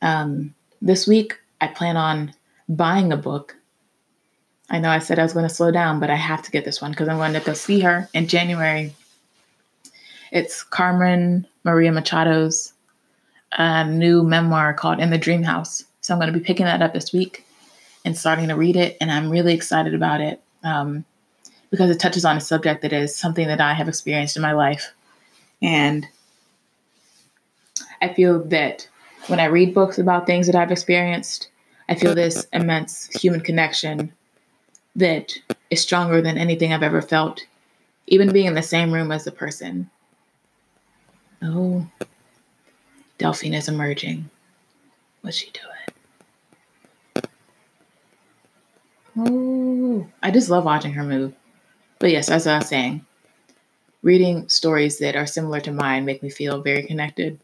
Um, 0.03 0.55
this 0.83 1.07
week, 1.07 1.39
I 1.61 1.69
plan 1.69 1.97
on 1.97 2.35
buying 2.69 3.13
a 3.13 3.17
book. 3.17 3.57
I 4.69 4.79
know 4.79 4.91
I 4.91 4.99
said 4.99 5.19
I 5.19 5.23
was 5.23 5.33
going 5.33 5.49
to 5.49 5.55
slow 5.55 5.71
down, 5.71 6.01
but 6.01 6.11
I 6.11 6.17
have 6.17 6.43
to 6.43 6.51
get 6.51 6.65
this 6.65 6.83
one 6.83 6.91
because 6.91 7.09
I'm 7.09 7.17
going 7.17 7.33
to 7.33 7.41
go 7.41 7.55
see 7.55 7.81
her 7.81 8.09
in 8.13 8.27
January. 8.27 8.93
It's 10.33 10.63
Carmen 10.63 11.47
Maria 11.65 11.93
Machado's 11.93 12.73
uh, 13.53 13.85
new 13.85 14.23
memoir 14.23 14.75
called 14.75 14.99
In 14.99 15.11
the 15.11 15.19
Dream 15.19 15.43
House. 15.43 15.85
So 16.01 16.13
I'm 16.13 16.21
going 16.21 16.33
to 16.33 16.39
be 16.39 16.45
picking 16.45 16.67
that 16.67 16.83
up 16.83 16.93
this 16.93 17.13
week 17.13 17.47
and 18.05 18.17
starting 18.17 18.49
to 18.49 18.57
read 18.57 18.77
it. 18.77 18.97
And 19.01 19.11
I'm 19.11 19.31
really 19.31 19.55
excited 19.55 19.95
about 19.95 20.21
it 20.21 20.43
um, 20.63 21.05
because 21.77 21.91
it 21.91 22.01
touches 22.01 22.25
on 22.25 22.39
a 22.39 22.41
subject 22.41 22.81
that 22.81 22.95
is 22.95 23.15
something 23.15 23.47
that 23.49 23.61
I 23.61 23.75
have 23.75 23.87
experienced 23.87 24.35
in 24.35 24.41
my 24.41 24.53
life. 24.53 24.95
And 25.61 26.09
I 28.01 28.15
feel 28.15 28.43
that 28.45 28.89
when 29.27 29.41
I 29.41 29.45
read 29.45 29.75
books 29.75 29.99
about 29.99 30.25
things 30.27 30.47
that 30.47 30.57
I've 30.57 30.73
experienced, 30.73 31.51
I 31.91 31.95
feel 31.95 32.15
this 32.15 32.47
immense 32.55 33.09
human 33.09 33.43
connection 33.43 34.11
that 34.97 35.35
is 35.69 35.83
stronger 35.83 36.23
than 36.23 36.39
anything 36.39 36.73
I've 36.73 36.83
ever 36.83 37.03
felt, 37.03 37.45
even 38.07 38.33
being 38.33 38.47
in 38.47 38.55
the 38.55 38.63
same 38.63 38.91
room 38.91 39.13
as 39.13 39.25
the 39.25 39.33
person. 39.33 39.91
Oh, 41.43 41.87
Delphine 43.19 43.53
is 43.53 43.69
emerging. 43.69 44.31
What's 45.21 45.37
she 45.37 45.51
doing? 45.51 47.29
Oh, 49.19 50.07
I 50.23 50.31
just 50.31 50.49
love 50.49 50.65
watching 50.65 50.95
her 50.95 51.05
move. 51.05 51.35
But 51.99 52.11
yes, 52.11 52.31
as 52.31 52.47
I 52.47 52.59
was 52.59 52.69
saying, 52.69 53.05
reading 54.03 54.49
stories 54.49 54.99
that 54.99 55.17
are 55.17 55.27
similar 55.27 55.61
to 55.61 55.73
mine 55.73 56.05
make 56.05 56.23
me 56.23 56.31
feel 56.31 56.61
very 56.63 56.83
connected 56.83 57.41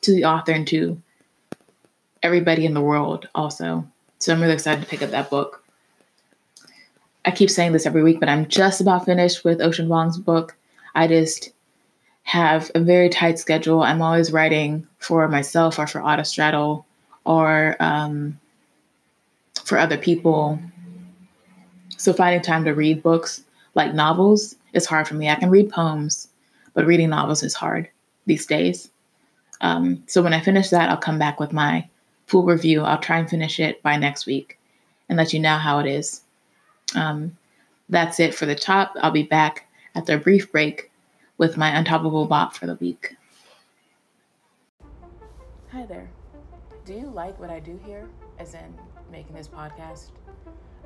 to 0.00 0.12
the 0.12 0.24
author 0.24 0.52
and 0.52 0.66
to 0.68 1.00
everybody 2.22 2.64
in 2.64 2.74
the 2.74 2.80
world 2.80 3.28
also. 3.34 3.86
So 4.18 4.32
I'm 4.32 4.40
really 4.40 4.54
excited 4.54 4.82
to 4.82 4.88
pick 4.88 5.02
up 5.02 5.10
that 5.10 5.30
book. 5.30 5.62
I 7.24 7.30
keep 7.30 7.50
saying 7.50 7.72
this 7.72 7.86
every 7.86 8.02
week, 8.02 8.20
but 8.20 8.28
I'm 8.28 8.46
just 8.48 8.80
about 8.80 9.04
finished 9.04 9.44
with 9.44 9.60
Ocean 9.60 9.88
Vuong's 9.88 10.18
book. 10.18 10.56
I 10.94 11.06
just 11.06 11.50
have 12.22 12.70
a 12.74 12.80
very 12.80 13.08
tight 13.10 13.38
schedule. 13.38 13.82
I'm 13.82 14.02
always 14.02 14.32
writing 14.32 14.86
for 14.98 15.28
myself 15.28 15.78
or 15.78 15.86
for 15.86 16.00
Autostraddle 16.00 16.84
or 17.24 17.76
um, 17.80 18.38
for 19.64 19.78
other 19.78 19.96
people 19.96 20.58
so 21.96 22.12
finding 22.12 22.42
time 22.42 22.64
to 22.64 22.74
read 22.74 23.02
books 23.02 23.44
like 23.74 23.94
novels 23.94 24.56
is 24.72 24.86
hard 24.86 25.08
for 25.08 25.14
me. 25.14 25.28
I 25.28 25.34
can 25.34 25.50
read 25.50 25.70
poems, 25.70 26.28
but 26.74 26.86
reading 26.86 27.10
novels 27.10 27.42
is 27.42 27.54
hard 27.54 27.88
these 28.26 28.46
days. 28.46 28.90
Um, 29.60 30.02
so 30.06 30.22
when 30.22 30.32
I 30.32 30.40
finish 30.40 30.70
that, 30.70 30.88
I'll 30.88 30.96
come 30.96 31.18
back 31.18 31.40
with 31.40 31.52
my 31.52 31.88
full 32.26 32.44
review. 32.44 32.82
I'll 32.82 32.98
try 32.98 33.18
and 33.18 33.28
finish 33.28 33.60
it 33.60 33.82
by 33.82 33.96
next 33.96 34.26
week 34.26 34.58
and 35.08 35.18
let 35.18 35.32
you 35.32 35.40
know 35.40 35.56
how 35.56 35.78
it 35.78 35.86
is. 35.86 36.22
Um, 36.94 37.36
that's 37.88 38.20
it 38.20 38.34
for 38.34 38.46
the 38.46 38.54
top. 38.54 38.94
I'll 39.00 39.10
be 39.10 39.22
back 39.22 39.68
after 39.94 40.14
a 40.14 40.18
brief 40.18 40.50
break 40.50 40.90
with 41.38 41.56
my 41.56 41.70
untoppable 41.70 42.28
bop 42.28 42.54
for 42.54 42.66
the 42.66 42.76
week. 42.76 43.16
Hi 45.72 45.84
there. 45.86 46.08
Do 46.84 46.94
you 46.94 47.06
like 47.06 47.38
what 47.40 47.50
I 47.50 47.60
do 47.60 47.78
here, 47.84 48.08
as 48.38 48.54
in 48.54 48.78
making 49.10 49.34
this 49.34 49.48
podcast? 49.48 50.10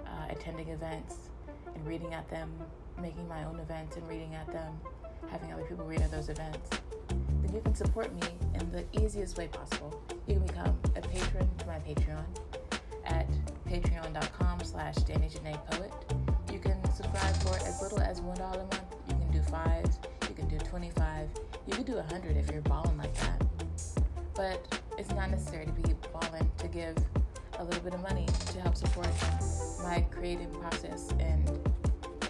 uh, 0.09 0.27
attending 0.31 0.69
events 0.69 1.31
and 1.75 1.87
reading 1.87 2.15
at 2.15 2.29
them, 2.31 2.53
making 3.01 3.29
my 3.29 3.45
own 3.45 3.61
events 3.61 3.97
and 3.97 4.09
reading 4.09 4.35
at 4.35 4.47
them, 4.53 4.79
having 5.31 5.53
other 5.53 5.65
people 5.65 5.85
read 5.85 6.01
at 6.01 6.11
those 6.11 6.29
events, 6.29 6.71
then 7.43 7.55
you 7.55 7.61
can 7.61 7.75
support 7.75 8.13
me 8.15 8.29
in 8.55 8.71
the 8.71 8.85
easiest 8.93 9.37
way 9.39 9.49
possible. 9.49 10.01
You 10.27 10.35
can 10.37 10.47
become 10.47 10.79
a 10.97 11.01
patron 11.01 11.49
to 11.59 11.67
my 11.67 11.79
Patreon 11.79 12.25
at 13.05 13.29
patreon.com 13.69 14.61
slash 14.65 14.97
Danny 14.97 15.29
Poet. 15.71 15.93
You 16.53 16.59
can 16.59 16.83
subscribe 16.93 17.37
for 17.37 17.57
as 17.67 17.81
little 17.83 18.01
as 18.01 18.21
$1 18.21 18.35
a 18.39 18.59
month. 18.59 18.81
You 19.09 19.15
can 19.15 19.31
do 19.31 19.43
five, 19.43 19.87
you 20.29 20.35
can 20.35 20.49
do 20.49 20.59
25, 20.59 21.29
you 21.67 21.75
can 21.75 21.85
do 21.85 21.95
100 21.95 22.37
if 22.37 22.51
you're 22.51 22.63
balling 22.63 22.97
like 22.97 23.15
that. 23.15 23.43
But 24.35 24.81
it's 24.97 25.11
not 25.11 25.31
necessary 25.31 25.67
to 25.67 25.73
be 25.73 25.95
balling 26.13 26.51
to 26.59 26.69
give 26.69 26.97
a 27.59 27.65
little 27.65 27.83
bit 27.83 27.95
of 27.95 28.01
money 28.03 28.27
to 28.53 28.61
help 28.61 28.77
support 28.77 29.09
my 29.83 30.01
creative 30.11 30.53
process 30.61 31.11
and 31.19 31.51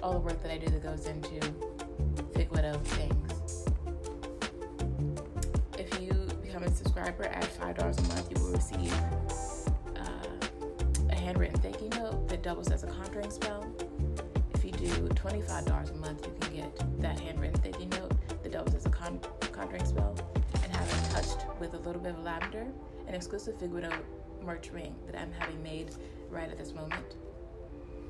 all 0.03 0.15
the 0.15 0.19
work 0.21 0.41
that 0.43 0.51
I 0.51 0.57
do 0.59 0.67
that 0.71 0.83
goes 0.83 1.07
into 1.07 1.41
Fig 2.35 2.51
Widow 2.51 2.79
things. 2.85 3.67
If 5.77 6.01
you 6.01 6.13
become 6.43 6.63
a 6.63 6.71
subscriber 6.71 7.25
at 7.25 7.45
$5 7.45 7.79
a 7.79 8.03
month, 8.09 8.31
you 8.31 8.43
will 8.43 8.53
receive 8.53 8.93
uh, 9.97 11.11
a 11.11 11.15
handwritten 11.15 11.61
thank 11.61 11.83
you 11.83 11.89
note 11.91 12.29
that 12.29 12.43
doubles 12.43 12.71
as 12.71 12.85
a 12.85 12.87
conjuring 12.87 13.31
spell. 13.31 13.71
If 14.55 14.65
you 14.65 14.73
do 14.73 14.89
$25 14.89 15.91
a 15.91 15.95
month, 15.97 16.27
you 16.27 16.33
can 16.41 16.57
get 16.57 17.01
that 17.01 17.21
handwritten 17.21 17.61
thank 17.61 17.79
you 17.81 17.87
note 17.87 18.13
that 18.43 18.53
doubles 18.53 18.75
as 18.75 18.87
a 18.87 18.91
con- 18.91 19.21
conjuring 19.53 19.85
spell 19.85 20.17
and 20.63 20.73
have 20.75 20.89
it 20.89 21.11
touched 21.11 21.45
with 21.61 21.75
a 21.75 21.79
little 21.79 22.01
bit 22.01 22.13
of 22.13 22.23
lavender, 22.23 22.67
an 23.07 23.15
exclusive 23.15 23.59
Fig 23.59 23.71
Widow 23.71 23.91
merch 24.49 24.71
ring 24.73 24.95
that 25.05 25.21
I'm 25.21 25.31
having 25.39 25.63
made 25.63 25.91
right 26.31 26.51
at 26.51 26.57
this 26.57 26.73
moment. 26.73 27.17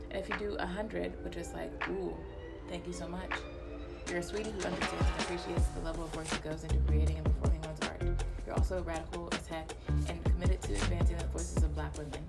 And 0.08 0.20
if 0.20 0.28
you 0.28 0.36
do 0.38 0.54
a 0.60 0.66
hundred, 0.66 1.12
which 1.24 1.36
is 1.36 1.52
like, 1.52 1.72
ooh, 1.88 2.16
thank 2.68 2.86
you 2.86 2.92
so 2.92 3.08
much. 3.08 3.32
You're 4.08 4.18
a 4.18 4.22
sweetie 4.22 4.52
who 4.52 4.60
understands 4.60 5.04
and 5.04 5.22
appreciates 5.22 5.66
the 5.74 5.80
level 5.80 6.04
of 6.04 6.14
work 6.14 6.26
that 6.28 6.44
goes 6.44 6.62
into 6.62 6.76
creating 6.86 7.16
and 7.16 7.24
performing 7.24 7.60
one's 7.62 7.80
art. 7.82 8.02
You're 8.46 8.54
also 8.54 8.84
radical 8.84 9.28
as 9.32 9.48
heck 9.48 9.68
and 10.08 10.24
committed 10.24 10.62
to 10.62 10.74
advancing 10.74 11.16
the 11.16 11.26
voices 11.26 11.56
of 11.64 11.74
black 11.74 11.98
women. 11.98 12.22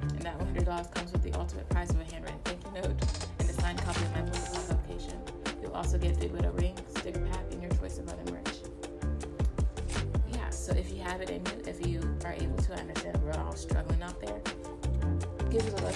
And 0.00 0.22
that 0.22 0.38
$100 0.38 0.94
comes 0.94 1.12
with 1.12 1.22
the 1.22 1.38
ultimate 1.38 1.68
prize 1.68 1.90
of 1.90 2.00
a 2.00 2.04
handwritten 2.04 2.40
thank 2.46 2.64
you 2.64 2.72
note 2.72 3.02
and 3.38 3.50
a 3.50 3.52
signed 3.52 3.82
copy 3.82 4.02
of 4.02 4.14
my 4.14 4.22
book 4.22 4.44
publication. 4.66 5.20
You'll 5.60 5.72
also 5.72 5.98
get 5.98 6.18
the 6.18 6.28
widow 6.28 6.52
ring, 6.52 6.74
sticker 6.88 7.20
pack, 7.20 7.44
and 7.50 7.60
your 7.60 7.70
choice 7.72 7.98
of 7.98 8.08
other 8.08 8.32
merch. 8.32 8.71
Have 11.02 11.20
it 11.20 11.30
in 11.30 11.44
you, 11.46 11.62
if 11.66 11.86
you 11.86 12.00
are 12.24 12.32
able 12.32 12.56
to 12.56 12.74
understand 12.74 13.20
we're 13.22 13.32
all 13.42 13.54
struggling 13.54 14.02
out 14.02 14.20
there, 14.20 14.40
give 15.50 15.66
as 15.66 15.72
little 15.72 15.88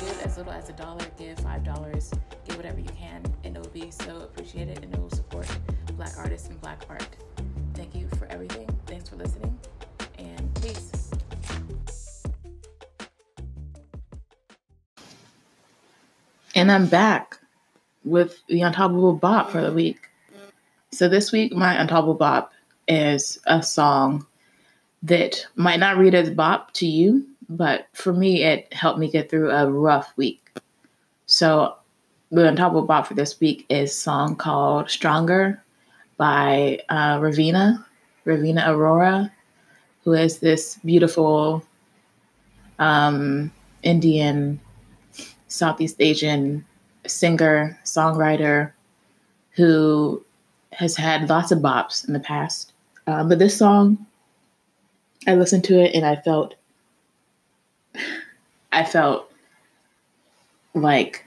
give 0.00 0.22
as 0.24 0.36
little 0.38 0.52
as 0.52 0.68
a 0.68 0.72
dollar, 0.72 1.04
give 1.18 1.38
five 1.40 1.62
dollars, 1.62 2.12
give 2.44 2.56
whatever 2.56 2.80
you 2.80 2.88
can, 2.98 3.22
and 3.44 3.56
it 3.56 3.62
will 3.62 3.70
be 3.70 3.90
so 3.90 4.16
appreciated 4.20 4.82
and 4.82 4.94
it 4.94 5.00
will 5.00 5.10
support 5.10 5.46
black 5.92 6.16
artists 6.16 6.48
and 6.48 6.60
black 6.60 6.82
art. 6.88 7.06
Thank 7.74 7.94
you 7.94 8.08
for 8.18 8.26
everything. 8.26 8.68
Thanks 8.86 9.08
for 9.08 9.16
listening 9.16 9.58
and 10.18 10.62
peace. 10.62 11.10
And 16.54 16.72
I'm 16.72 16.86
back 16.86 17.38
with 18.04 18.40
the 18.46 18.60
Untoppable 18.60 19.20
Bop 19.20 19.50
for 19.50 19.60
the 19.60 19.72
week. 19.72 20.08
So 20.92 21.08
this 21.08 21.30
week, 21.30 21.52
my 21.52 21.74
Untoppable 21.76 22.18
Bop 22.18 22.52
is 22.88 23.38
a 23.46 23.62
song 23.62 24.26
that 25.02 25.46
might 25.54 25.80
not 25.80 25.96
read 25.96 26.14
as 26.14 26.30
bop 26.30 26.72
to 26.74 26.86
you, 26.86 27.26
but 27.48 27.86
for 27.92 28.12
me, 28.12 28.42
it 28.42 28.72
helped 28.72 28.98
me 28.98 29.10
get 29.10 29.30
through 29.30 29.50
a 29.50 29.70
rough 29.70 30.12
week. 30.16 30.42
So 31.26 31.76
Untoppable 32.32 32.86
Bop 32.86 33.06
for 33.06 33.14
this 33.14 33.40
week 33.40 33.66
is 33.68 33.94
song 33.94 34.36
called 34.36 34.90
Stronger 34.90 35.62
by 36.16 36.80
uh, 36.88 37.18
Ravina, 37.18 37.84
Raveena 38.24 38.68
Aurora, 38.68 39.32
who 40.02 40.12
is 40.12 40.38
this 40.38 40.78
beautiful 40.84 41.62
um, 42.78 43.52
Indian, 43.82 44.60
Southeast 45.48 45.96
Asian 46.00 46.64
singer, 47.06 47.78
songwriter 47.84 48.72
who 49.50 50.22
has 50.72 50.96
had 50.96 51.28
lots 51.28 51.50
of 51.50 51.60
bops 51.60 52.06
in 52.06 52.12
the 52.12 52.20
past. 52.20 52.72
Uh, 53.06 53.24
but 53.24 53.38
this 53.38 53.56
song 53.56 54.04
I 55.26 55.34
listened 55.34 55.64
to 55.64 55.80
it 55.82 55.94
and 55.94 56.04
I 56.04 56.16
felt 56.16 56.54
I 58.72 58.84
felt 58.84 59.30
like 60.74 61.24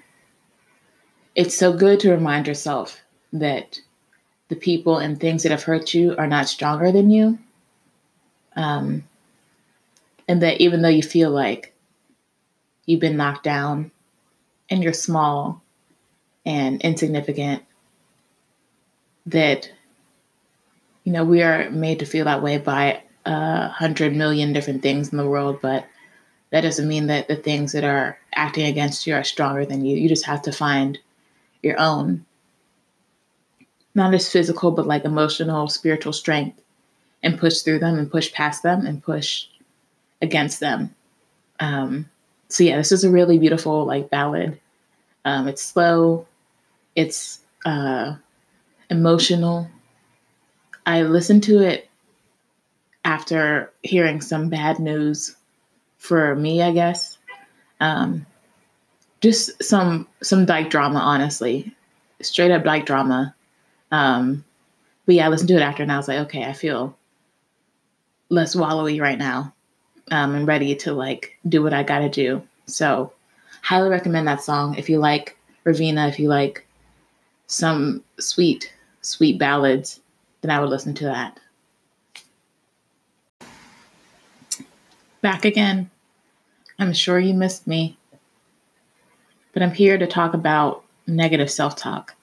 it's 1.35 1.55
so 1.55 1.73
good 1.73 1.99
to 2.01 2.11
remind 2.11 2.47
yourself 2.47 3.01
that 3.33 3.81
the 4.49 4.55
people 4.55 4.97
and 4.97 5.19
things 5.19 5.43
that 5.43 5.51
have 5.51 5.63
hurt 5.63 5.93
you 5.93 6.15
are 6.17 6.27
not 6.27 6.47
stronger 6.47 6.91
than 6.91 7.09
you. 7.09 7.39
Um, 8.55 9.03
and 10.27 10.41
that 10.41 10.61
even 10.61 10.81
though 10.81 10.89
you 10.89 11.03
feel 11.03 11.31
like 11.31 11.73
you've 12.85 12.99
been 12.99 13.17
knocked 13.17 13.43
down 13.43 13.91
and 14.69 14.83
you're 14.83 14.93
small 14.93 15.61
and 16.45 16.81
insignificant, 16.81 17.63
that, 19.27 19.71
you 21.03 21.11
know, 21.11 21.23
we 21.23 21.41
are 21.41 21.69
made 21.69 21.99
to 21.99 22.05
feel 22.05 22.25
that 22.25 22.43
way 22.43 22.57
by 22.57 23.01
a 23.29 23.69
hundred 23.69 24.15
million 24.15 24.53
different 24.53 24.81
things 24.81 25.09
in 25.09 25.17
the 25.17 25.27
world, 25.27 25.59
but 25.61 25.85
that 26.49 26.61
doesn't 26.61 26.87
mean 26.87 27.07
that 27.07 27.27
the 27.27 27.35
things 27.35 27.73
that 27.73 27.83
are 27.83 28.17
acting 28.33 28.65
against 28.65 29.05
you 29.05 29.13
are 29.13 29.23
stronger 29.23 29.65
than 29.65 29.85
you. 29.85 29.97
You 29.97 30.09
just 30.09 30.25
have 30.25 30.41
to 30.43 30.51
find 30.51 30.97
your 31.61 31.79
own, 31.79 32.25
not 33.93 34.11
just 34.11 34.31
physical, 34.31 34.71
but 34.71 34.87
like 34.87 35.05
emotional, 35.05 35.67
spiritual 35.67 36.13
strength 36.13 36.59
and 37.21 37.37
push 37.37 37.59
through 37.59 37.79
them 37.79 37.99
and 37.99 38.09
push 38.09 38.33
past 38.33 38.63
them 38.63 38.85
and 38.87 39.03
push 39.03 39.45
against 40.23 40.59
them. 40.59 40.95
Um, 41.59 42.09
so 42.47 42.63
yeah, 42.63 42.77
this 42.77 42.91
is 42.91 43.03
a 43.03 43.11
really 43.11 43.37
beautiful 43.37 43.85
like 43.85 44.09
ballad. 44.09 44.59
Um, 45.23 45.47
it's 45.47 45.61
slow, 45.61 46.25
it's 46.95 47.41
uh, 47.63 48.15
emotional. 48.89 49.67
I 50.87 51.03
listened 51.03 51.43
to 51.43 51.59
it 51.59 51.88
after 53.03 53.71
hearing 53.83 54.21
some 54.21 54.49
bad 54.49 54.79
news 54.79 55.35
for 55.97 56.35
me, 56.35 56.61
I 56.61 56.71
guess. 56.71 57.17
Um, 57.79 58.25
just 59.21 59.63
some 59.63 60.07
some 60.21 60.45
dyke 60.45 60.69
drama, 60.69 60.99
honestly, 60.99 61.75
straight 62.21 62.51
up 62.51 62.63
dyke 62.63 62.85
drama. 62.85 63.35
Um, 63.91 64.43
but 65.05 65.15
yeah, 65.15 65.25
I 65.25 65.29
listened 65.29 65.49
to 65.49 65.55
it 65.55 65.61
after, 65.61 65.83
and 65.83 65.91
I 65.91 65.97
was 65.97 66.07
like, 66.07 66.19
okay, 66.19 66.43
I 66.43 66.53
feel 66.53 66.95
less 68.29 68.55
wallowy 68.55 69.01
right 69.01 69.17
now, 69.17 69.53
um, 70.11 70.35
and 70.35 70.47
ready 70.47 70.75
to 70.75 70.93
like 70.93 71.37
do 71.47 71.63
what 71.63 71.73
I 71.73 71.83
got 71.83 71.99
to 71.99 72.09
do. 72.09 72.43
So, 72.65 73.13
highly 73.61 73.89
recommend 73.89 74.27
that 74.27 74.43
song 74.43 74.75
if 74.75 74.89
you 74.89 74.99
like 74.99 75.37
Raveena, 75.65 76.09
if 76.09 76.19
you 76.19 76.29
like 76.29 76.65
some 77.47 78.03
sweet, 78.19 78.71
sweet 79.01 79.37
ballads, 79.39 79.99
then 80.41 80.51
I 80.51 80.59
would 80.59 80.69
listen 80.69 80.93
to 80.95 81.05
that. 81.05 81.39
Back 85.21 85.43
again. 85.43 85.89
I'm 86.79 86.93
sure 86.93 87.19
you 87.19 87.33
missed 87.33 87.67
me, 87.67 87.97
but 89.53 89.61
I'm 89.61 89.73
here 89.73 89.97
to 89.97 90.07
talk 90.07 90.33
about 90.33 90.85
negative 91.07 91.51
self 91.51 91.75
talk 91.75 92.15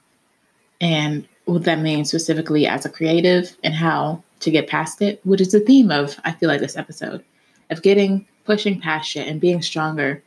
and 0.81 1.29
what 1.45 1.65
that 1.65 1.81
means 1.81 2.09
specifically 2.09 2.67
as 2.67 2.87
a 2.87 2.91
creative 2.91 3.55
and 3.63 3.75
how 3.75 4.23
to 4.41 4.51
get 4.51 4.69
past 4.69 5.03
it, 5.03 5.21
which 5.25 5.43
is 5.43 5.53
the 5.53 5.61
theme 5.61 5.91
of, 5.91 6.19
I 6.25 6.33
feel 6.33 6.49
like, 6.49 6.61
this 6.61 6.77
episode 6.77 7.23
of 7.69 7.83
getting, 7.83 8.27
pushing 8.45 8.81
past 8.81 9.15
it 9.17 9.29
and 9.29 9.41
being 9.41 9.61
stronger 9.61 10.23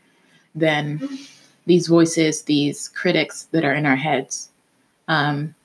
than 0.53 1.08
these 1.65 1.88
voices, 1.88 2.43
these 2.43 2.88
critics 2.88 3.47
that 3.51 3.65
are 3.65 3.73
in 3.73 3.88
our 3.88 3.95
heads. 3.95 4.49
Um, 5.08 5.55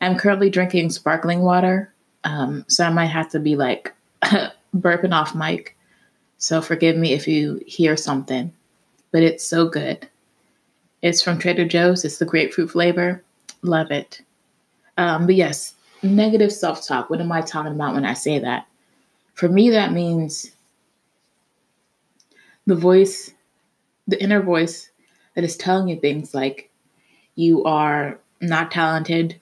I'm 0.00 0.16
currently 0.16 0.50
drinking 0.50 0.90
sparkling 0.90 1.40
water, 1.40 1.92
um, 2.24 2.64
so 2.68 2.84
I 2.84 2.90
might 2.90 3.06
have 3.06 3.30
to 3.30 3.40
be 3.40 3.54
like 3.54 3.94
burping 4.76 5.12
off 5.12 5.36
mic 5.36 5.76
so 6.38 6.62
forgive 6.62 6.96
me 6.96 7.12
if 7.12 7.26
you 7.26 7.60
hear 7.66 7.96
something, 7.96 8.52
but 9.10 9.22
it's 9.22 9.44
so 9.44 9.68
good. 9.68 10.08
It's 11.02 11.20
from 11.20 11.38
Trader 11.38 11.66
Joe's. 11.66 12.04
It's 12.04 12.18
the 12.18 12.24
grapefruit 12.24 12.70
flavor. 12.70 13.22
Love 13.62 13.90
it. 13.90 14.22
Um, 14.96 15.26
but 15.26 15.34
yes, 15.34 15.74
negative 16.02 16.52
self 16.52 16.86
talk. 16.86 17.10
What 17.10 17.20
am 17.20 17.32
I 17.32 17.40
talking 17.40 17.72
about 17.72 17.94
when 17.94 18.04
I 18.04 18.14
say 18.14 18.38
that? 18.38 18.66
For 19.34 19.48
me, 19.48 19.70
that 19.70 19.92
means 19.92 20.52
the 22.66 22.74
voice, 22.74 23.32
the 24.06 24.20
inner 24.22 24.42
voice 24.42 24.90
that 25.34 25.44
is 25.44 25.56
telling 25.56 25.88
you 25.88 25.98
things 26.00 26.34
like 26.34 26.70
you 27.34 27.64
are 27.64 28.18
not 28.40 28.70
talented, 28.70 29.40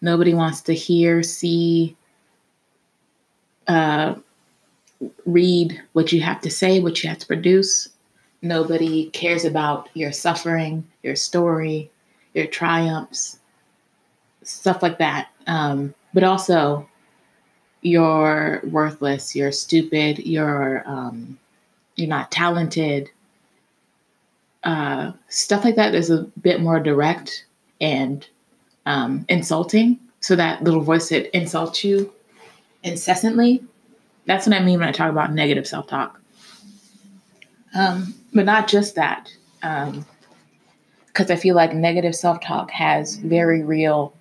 nobody 0.00 0.34
wants 0.34 0.62
to 0.62 0.74
hear, 0.74 1.22
see, 1.22 1.96
uh, 3.68 4.14
read 5.26 5.80
what 5.92 6.12
you 6.12 6.20
have 6.20 6.40
to 6.42 6.50
say, 6.50 6.80
what 6.80 7.02
you 7.02 7.08
have 7.08 7.18
to 7.18 7.26
produce. 7.26 7.88
Nobody 8.42 9.10
cares 9.10 9.44
about 9.44 9.88
your 9.94 10.12
suffering, 10.12 10.84
your 11.02 11.16
story, 11.16 11.90
your 12.34 12.46
triumphs, 12.46 13.38
stuff 14.42 14.82
like 14.82 14.98
that. 14.98 15.28
Um, 15.46 15.94
but 16.12 16.24
also, 16.24 16.88
you're 17.82 18.60
worthless, 18.64 19.34
you're 19.34 19.52
stupid, 19.52 20.20
you're 20.20 20.82
um, 20.86 21.38
you're 21.96 22.08
not 22.08 22.30
talented. 22.30 23.10
Uh, 24.64 25.12
stuff 25.28 25.64
like 25.64 25.74
that 25.76 25.94
is 25.94 26.10
a 26.10 26.22
bit 26.40 26.60
more 26.60 26.78
direct 26.78 27.46
and 27.80 28.26
um, 28.86 29.24
insulting. 29.28 29.98
So 30.20 30.36
that 30.36 30.62
little 30.62 30.82
voice 30.82 31.08
that 31.08 31.36
insults 31.36 31.82
you 31.82 32.12
incessantly 32.84 33.64
that's 34.26 34.46
what 34.46 34.56
I 34.56 34.60
mean 34.60 34.80
when 34.80 34.88
I 34.88 34.92
talk 34.92 35.10
about 35.10 35.32
negative 35.32 35.66
self 35.66 35.86
talk. 35.86 36.20
Um, 37.74 38.14
but 38.32 38.44
not 38.44 38.68
just 38.68 38.94
that, 38.96 39.32
because 39.60 39.96
um, 39.96 41.30
I 41.30 41.36
feel 41.36 41.54
like 41.54 41.74
negative 41.74 42.14
self 42.14 42.40
talk 42.40 42.70
has 42.70 43.16
very 43.16 43.62
real 43.62 44.14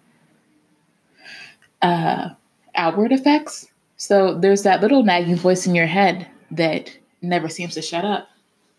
uh, 1.81 2.29
outward 2.75 3.11
effects. 3.11 3.67
So 3.97 4.35
there's 4.35 4.63
that 4.63 4.81
little 4.81 5.03
nagging 5.03 5.35
voice 5.35 5.67
in 5.67 5.75
your 5.75 5.85
head 5.85 6.27
that 6.51 6.95
never 7.21 7.49
seems 7.49 7.73
to 7.75 7.81
shut 7.81 8.05
up, 8.05 8.29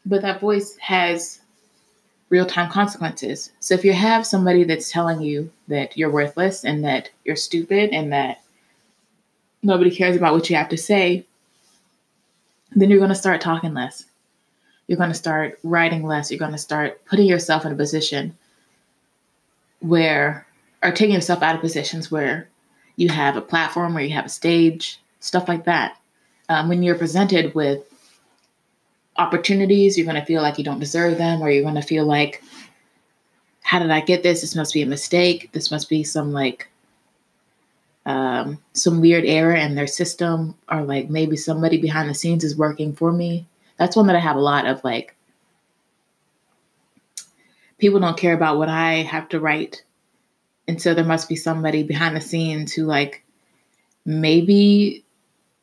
but 0.05 0.23
that 0.23 0.41
voice 0.41 0.77
has 0.79 1.41
real 2.29 2.47
time 2.47 2.71
consequences. 2.71 3.53
So 3.61 3.75
if 3.75 3.85
you 3.85 3.93
have 3.93 4.27
somebody 4.27 4.65
that's 4.65 4.91
telling 4.91 5.21
you 5.21 5.51
that 5.69 5.97
you're 5.97 6.11
worthless 6.11 6.65
and 6.65 6.83
that 6.85 7.11
you're 7.25 7.37
stupid 7.37 7.91
and 7.91 8.13
that 8.13 8.42
nobody 9.63 9.91
cares 9.95 10.17
about 10.17 10.35
what 10.35 10.49
you 10.51 10.57
have 10.57 10.69
to 10.71 10.77
say, 10.77 11.25
then 12.75 12.91
you're 12.91 12.99
going 12.99 13.11
to 13.11 13.15
start 13.15 13.41
talking 13.41 13.75
less. 13.75 14.05
You're 14.87 14.99
going 14.99 15.11
to 15.11 15.15
start 15.15 15.59
writing 15.63 16.05
less. 16.05 16.31
You're 16.31 16.39
going 16.39 16.53
to 16.53 16.59
start 16.59 17.05
putting 17.05 17.27
yourself 17.27 17.65
in 17.65 17.73
a 17.73 17.77
position 17.77 18.37
where, 19.81 20.47
or 20.83 20.93
taking 20.93 21.15
yourself 21.15 21.43
out 21.43 21.55
of 21.55 21.61
positions 21.61 22.11
where 22.11 22.49
you 22.97 23.09
have 23.09 23.37
a 23.37 23.41
platform, 23.41 23.95
where 23.95 24.03
you 24.03 24.15
have 24.15 24.27
a 24.27 24.31
stage, 24.31 25.01
stuff 25.21 25.49
like 25.49 25.65
that. 25.65 25.97
Um, 26.49 26.69
when 26.69 26.83
you're 26.83 26.99
presented 26.99 27.55
with 27.55 27.81
opportunities, 29.17 29.97
you're 29.97 30.07
going 30.07 30.21
to 30.21 30.27
feel 30.27 30.43
like 30.43 30.59
you 30.59 30.65
don't 30.65 30.81
deserve 30.81 31.19
them, 31.19 31.41
or 31.41 31.51
you're 31.51 31.63
going 31.63 31.75
to 31.75 31.83
feel 31.83 32.05
like, 32.05 32.43
how 33.63 33.79
did 33.79 33.91
I 33.91 34.01
get 34.01 34.23
this? 34.23 34.41
This 34.41 34.57
must 34.57 34.75
be 34.75 34.83
a 34.83 34.87
mistake. 34.87 35.51
This 35.53 35.71
must 35.71 35.89
be 35.89 36.03
some 36.05 36.33
like 36.33 36.69
um, 38.05 38.59
some 38.73 39.01
weird 39.01 39.25
error 39.25 39.55
in 39.55 39.75
their 39.75 39.87
system 39.87 40.57
or 40.71 40.83
like 40.83 41.09
maybe 41.09 41.37
somebody 41.37 41.79
behind 41.79 42.09
the 42.09 42.15
scenes 42.15 42.45
is 42.45 42.57
working 42.57 42.95
for 42.95 43.13
me. 43.13 43.47
That's 43.79 43.97
one 43.97 44.07
that 44.09 44.17
I 44.17 44.21
have 44.21 44.37
a 44.37 44.41
lot 44.41 44.67
of 44.67 44.83
like 44.83 45.15
people 47.79 48.01
don't 48.01 48.19
care 48.19 48.35
about 48.35 48.59
what 48.59 48.69
I 48.69 49.03
have 49.03 49.29
to 49.31 49.41
write. 49.41 49.83
And 50.69 50.81
so 50.81 50.95
there 50.95 51.05
must 51.05 51.29
be 51.29 51.37
somebody 51.37 51.83
behind 51.83 52.17
the 52.17 52.21
scenes 52.21 52.73
who 52.73 52.85
like 52.85 53.25
maybe 54.05 55.05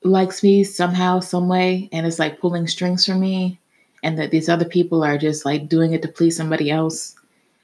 likes 0.03 0.43
me 0.43 0.63
somehow, 0.63 1.19
some 1.19 1.47
way, 1.47 1.89
and 1.91 2.05
is 2.05 2.19
like 2.19 2.39
pulling 2.39 2.67
strings 2.67 3.05
for 3.05 3.15
me. 3.15 3.59
And 4.01 4.17
that 4.17 4.31
these 4.31 4.47
other 4.47 4.65
people 4.65 5.03
are 5.03 5.17
just 5.17 5.43
like 5.43 5.67
doing 5.67 5.91
it 5.91 6.01
to 6.03 6.07
please 6.07 6.37
somebody 6.37 6.71
else 6.71 7.15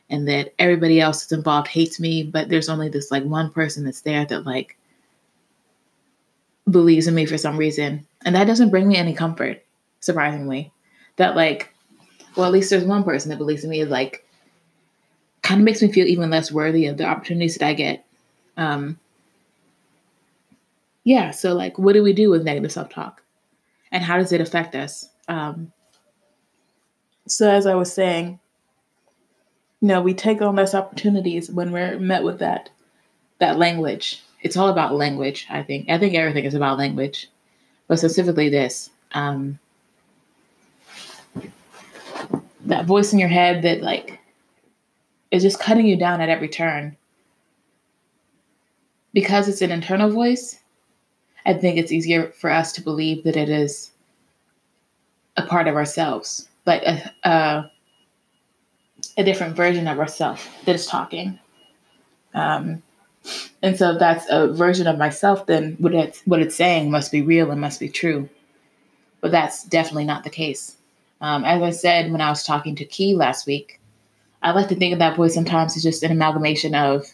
and 0.09 0.27
that 0.27 0.53
everybody 0.59 1.01
else 1.01 1.21
that's 1.21 1.31
involved 1.31 1.67
hates 1.67 1.99
me, 1.99 2.23
but 2.23 2.49
there's 2.49 2.69
only 2.69 2.89
this 2.89 3.11
like 3.11 3.23
one 3.23 3.51
person 3.51 3.83
that's 3.83 4.01
there 4.01 4.25
that 4.25 4.45
like 4.45 4.77
believes 6.69 7.07
in 7.07 7.15
me 7.15 7.25
for 7.25 7.37
some 7.37 7.57
reason. 7.57 8.05
And 8.23 8.35
that 8.35 8.45
doesn't 8.45 8.69
bring 8.69 8.87
me 8.87 8.97
any 8.97 9.13
comfort, 9.13 9.63
surprisingly. 9.99 10.71
That 11.17 11.35
like, 11.35 11.73
well, 12.35 12.45
at 12.45 12.51
least 12.51 12.69
there's 12.69 12.83
one 12.83 13.03
person 13.03 13.29
that 13.29 13.37
believes 13.37 13.63
in 13.63 13.69
me, 13.69 13.81
is 13.81 13.89
like 13.89 14.25
kind 15.41 15.61
of 15.61 15.65
makes 15.65 15.81
me 15.81 15.91
feel 15.91 16.07
even 16.07 16.29
less 16.29 16.51
worthy 16.51 16.87
of 16.87 16.97
the 16.97 17.05
opportunities 17.05 17.55
that 17.55 17.67
I 17.67 17.73
get. 17.73 18.05
Um 18.57 18.99
yeah, 21.03 21.31
so 21.31 21.53
like 21.53 21.77
what 21.77 21.93
do 21.93 22.03
we 22.03 22.13
do 22.13 22.29
with 22.31 22.43
negative 22.43 22.71
self-talk? 22.71 23.21
And 23.91 24.03
how 24.03 24.17
does 24.17 24.31
it 24.31 24.41
affect 24.41 24.75
us? 24.75 25.09
Um 25.27 25.71
so 27.27 27.49
as 27.49 27.65
I 27.65 27.75
was 27.75 27.91
saying, 27.93 28.39
you 29.85 29.89
know, 29.89 30.01
we 30.01 30.15
take 30.15 30.41
on 30.41 30.55
less 30.55 30.73
opportunities 30.73 31.51
when 31.51 31.71
we're 31.71 31.99
met 31.99 32.23
with 32.23 32.39
that 32.39 32.71
that 33.37 33.59
language. 33.59 34.23
It's 34.41 34.57
all 34.57 34.69
about 34.69 34.95
language, 34.95 35.45
I 35.47 35.61
think. 35.61 35.89
I 35.91 35.99
think 35.99 36.15
everything 36.15 36.45
is 36.45 36.55
about 36.55 36.79
language, 36.79 37.29
but 37.87 37.99
specifically 37.99 38.49
this. 38.49 38.89
Um, 39.11 39.59
that 42.65 42.85
voice 42.87 43.13
in 43.13 43.19
your 43.19 43.29
head 43.29 43.61
that 43.61 43.83
like 43.83 44.19
is 45.29 45.43
just 45.43 45.59
cutting 45.59 45.85
you 45.85 45.97
down 45.97 46.19
at 46.19 46.29
every 46.29 46.49
turn. 46.49 46.97
because 49.13 49.47
it's 49.47 49.61
an 49.61 49.71
internal 49.71 50.11
voice, 50.11 50.59
I 51.45 51.53
think 51.53 51.77
it's 51.77 51.91
easier 51.91 52.31
for 52.31 52.49
us 52.51 52.73
to 52.73 52.81
believe 52.81 53.23
that 53.23 53.37
it 53.37 53.49
is 53.49 53.91
a 55.37 55.43
part 55.43 55.67
of 55.67 55.75
ourselves, 55.75 56.49
like 56.65 56.81
a, 56.83 57.13
a, 57.23 57.71
a 59.17 59.23
different 59.23 59.55
version 59.55 59.87
of 59.87 59.99
ourselves 59.99 60.47
that 60.65 60.75
is 60.75 60.87
talking. 60.87 61.39
Um, 62.33 62.83
and 63.61 63.77
so 63.77 63.91
if 63.91 63.99
that's 63.99 64.25
a 64.29 64.53
version 64.53 64.87
of 64.87 64.97
myself, 64.97 65.45
then 65.47 65.75
what 65.79 65.93
it's, 65.93 66.21
what 66.25 66.41
it's 66.41 66.55
saying 66.55 66.91
must 66.91 67.11
be 67.11 67.21
real 67.21 67.51
and 67.51 67.61
must 67.61 67.79
be 67.79 67.89
true. 67.89 68.29
But 69.21 69.31
that's 69.31 69.63
definitely 69.63 70.05
not 70.05 70.23
the 70.23 70.29
case. 70.29 70.77
Um, 71.21 71.43
as 71.43 71.61
I 71.61 71.71
said 71.71 72.11
when 72.11 72.21
I 72.21 72.29
was 72.29 72.43
talking 72.43 72.75
to 72.75 72.85
Key 72.85 73.15
last 73.15 73.47
week, 73.47 73.79
I 74.43 74.51
like 74.51 74.67
to 74.67 74.75
think 74.75 74.93
of 74.93 74.99
that 74.99 75.15
voice 75.15 75.33
sometimes 75.33 75.75
as 75.75 75.83
just 75.83 76.03
an 76.03 76.11
amalgamation 76.11 76.75
of 76.75 77.07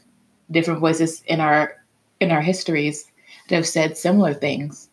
different 0.50 0.82
voices 0.82 1.24
in 1.28 1.40
our 1.40 1.78
in 2.20 2.32
our 2.32 2.42
histories 2.42 3.06
that 3.48 3.56
have 3.56 3.68
said 3.68 3.98
similar 3.98 4.34
things. 4.34 4.90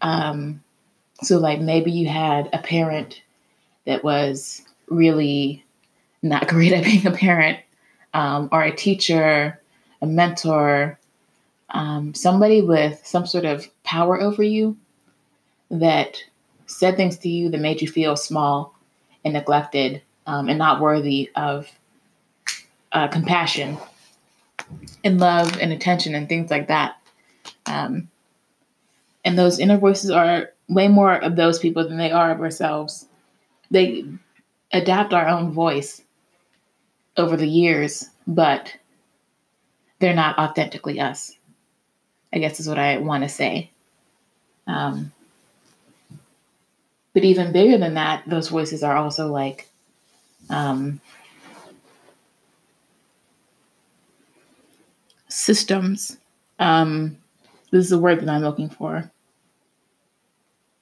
Um, 0.00 0.62
so, 1.22 1.38
like 1.38 1.60
maybe 1.60 1.90
you 1.90 2.08
had 2.08 2.48
a 2.52 2.58
parent 2.58 3.22
that 3.86 4.02
was 4.04 4.62
really 4.88 5.63
not 6.24 6.48
great 6.48 6.72
at 6.72 6.84
being 6.84 7.06
a 7.06 7.10
parent, 7.10 7.58
um, 8.14 8.48
or 8.50 8.62
a 8.62 8.74
teacher, 8.74 9.60
a 10.00 10.06
mentor, 10.06 10.98
um, 11.70 12.14
somebody 12.14 12.62
with 12.62 13.04
some 13.04 13.26
sort 13.26 13.44
of 13.44 13.68
power 13.84 14.20
over 14.20 14.42
you 14.42 14.76
that 15.70 16.16
said 16.66 16.96
things 16.96 17.18
to 17.18 17.28
you 17.28 17.50
that 17.50 17.60
made 17.60 17.82
you 17.82 17.88
feel 17.88 18.16
small 18.16 18.74
and 19.24 19.34
neglected 19.34 20.02
um, 20.26 20.48
and 20.48 20.58
not 20.58 20.80
worthy 20.80 21.30
of 21.36 21.68
uh, 22.92 23.08
compassion 23.08 23.76
and 25.02 25.18
love 25.18 25.58
and 25.60 25.72
attention 25.72 26.14
and 26.14 26.28
things 26.28 26.50
like 26.50 26.68
that. 26.68 26.96
Um, 27.66 28.08
and 29.24 29.38
those 29.38 29.58
inner 29.58 29.78
voices 29.78 30.10
are 30.10 30.50
way 30.68 30.88
more 30.88 31.16
of 31.16 31.36
those 31.36 31.58
people 31.58 31.86
than 31.86 31.98
they 31.98 32.12
are 32.12 32.30
of 32.30 32.40
ourselves. 32.40 33.06
They 33.70 34.04
adapt 34.72 35.12
our 35.12 35.26
own 35.26 35.52
voice 35.52 36.02
over 37.16 37.36
the 37.36 37.46
years, 37.46 38.08
but 38.26 38.74
they're 39.98 40.14
not 40.14 40.38
authentically 40.38 41.00
us. 41.00 41.32
I 42.32 42.38
guess 42.38 42.58
is 42.58 42.68
what 42.68 42.78
I 42.78 42.98
want 42.98 43.22
to 43.22 43.28
say. 43.28 43.70
Um, 44.66 45.12
but 47.12 47.24
even 47.24 47.52
bigger 47.52 47.78
than 47.78 47.94
that, 47.94 48.24
those 48.26 48.48
voices 48.48 48.82
are 48.82 48.96
also 48.96 49.30
like 49.30 49.68
um, 50.50 51.00
systems. 55.28 56.18
Um, 56.58 57.16
this 57.70 57.84
is 57.84 57.90
the 57.90 57.98
word 57.98 58.20
that 58.20 58.28
I'm 58.28 58.42
looking 58.42 58.68
for. 58.68 59.10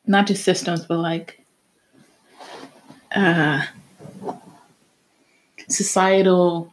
Not 0.07 0.27
just 0.27 0.43
systems, 0.43 0.87
but 0.87 0.99
like 0.99 1.45
uh, 3.15 3.65
societal, 5.69 6.73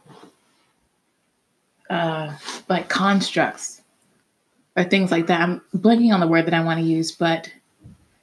uh, 1.88 2.34
like 2.68 2.88
constructs 2.88 3.82
or 4.76 4.84
things 4.84 5.10
like 5.10 5.26
that. 5.26 5.40
I'm 5.40 5.60
blanking 5.76 6.12
on 6.12 6.20
the 6.20 6.28
word 6.28 6.46
that 6.46 6.54
I 6.54 6.64
want 6.64 6.80
to 6.80 6.86
use, 6.86 7.12
but 7.12 7.52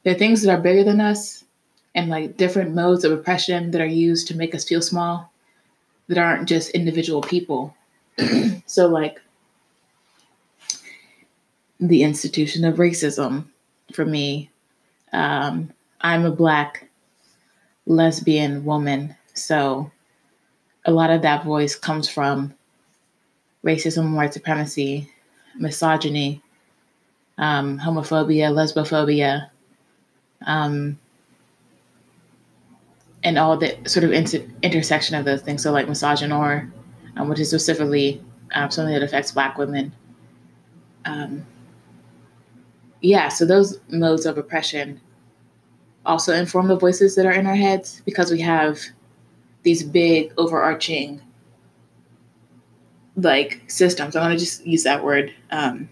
there 0.02 0.14
are 0.14 0.18
things 0.18 0.42
that 0.42 0.52
are 0.52 0.60
bigger 0.60 0.84
than 0.84 1.00
us 1.00 1.44
and 1.94 2.08
like 2.08 2.36
different 2.36 2.74
modes 2.74 3.04
of 3.04 3.12
oppression 3.12 3.70
that 3.72 3.80
are 3.80 3.86
used 3.86 4.28
to 4.28 4.36
make 4.36 4.54
us 4.54 4.64
feel 4.64 4.82
small 4.82 5.30
that 6.08 6.18
aren't 6.18 6.48
just 6.48 6.70
individual 6.70 7.20
people. 7.20 7.74
so, 8.66 8.86
like, 8.86 9.20
the 11.80 12.02
institution 12.02 12.64
of 12.64 12.76
racism 12.76 13.44
for 13.92 14.04
me. 14.04 14.50
Um, 15.12 15.72
I'm 16.00 16.24
a 16.24 16.30
black 16.30 16.88
lesbian 17.86 18.64
woman, 18.64 19.16
so 19.34 19.90
a 20.84 20.90
lot 20.90 21.10
of 21.10 21.22
that 21.22 21.44
voice 21.44 21.74
comes 21.74 22.08
from 22.08 22.54
racism, 23.64 24.14
white 24.14 24.32
supremacy, 24.32 25.10
misogyny, 25.56 26.42
um, 27.36 27.78
homophobia, 27.78 28.50
lesbophobia, 28.52 29.50
um, 30.46 30.98
and 33.24 33.38
all 33.38 33.56
the 33.56 33.76
sort 33.86 34.04
of 34.04 34.12
inter- 34.12 34.46
intersection 34.62 35.16
of 35.16 35.24
those 35.24 35.42
things. 35.42 35.62
So, 35.62 35.72
like 35.72 35.86
misogynoir, 35.86 36.70
um, 37.16 37.28
which 37.28 37.40
is 37.40 37.50
specifically 37.50 38.22
um, 38.54 38.70
something 38.70 38.94
that 38.94 39.02
affects 39.02 39.32
Black 39.32 39.58
women. 39.58 39.92
Um, 41.04 41.44
yeah, 43.00 43.28
so 43.28 43.44
those 43.44 43.80
modes 43.88 44.26
of 44.26 44.38
oppression 44.38 45.00
also 46.06 46.32
inform 46.32 46.68
the 46.68 46.76
voices 46.78 47.14
that 47.14 47.26
are 47.26 47.32
in 47.32 47.46
our 47.46 47.54
heads 47.54 48.02
because 48.04 48.30
we 48.30 48.40
have 48.40 48.80
these 49.62 49.82
big 49.82 50.32
overarching 50.36 51.20
like 53.16 53.62
systems. 53.68 54.14
I 54.14 54.20
want 54.20 54.38
to 54.38 54.44
just 54.44 54.66
use 54.66 54.84
that 54.84 55.02
word 55.02 55.32
um, 55.50 55.88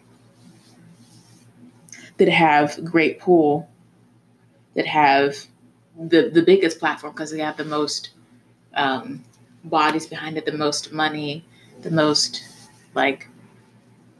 that 2.18 2.28
have 2.28 2.84
great 2.84 3.20
pull, 3.20 3.68
that 4.74 4.86
have 4.86 5.36
the 5.98 6.30
the 6.32 6.42
biggest 6.42 6.78
platform 6.78 7.12
because 7.12 7.30
they 7.30 7.40
have 7.40 7.56
the 7.56 7.64
most 7.64 8.10
um, 8.74 9.24
bodies 9.64 10.06
behind 10.06 10.36
it, 10.36 10.46
the 10.46 10.52
most 10.52 10.92
money, 10.92 11.44
the 11.82 11.90
most 11.90 12.44
like 12.94 13.28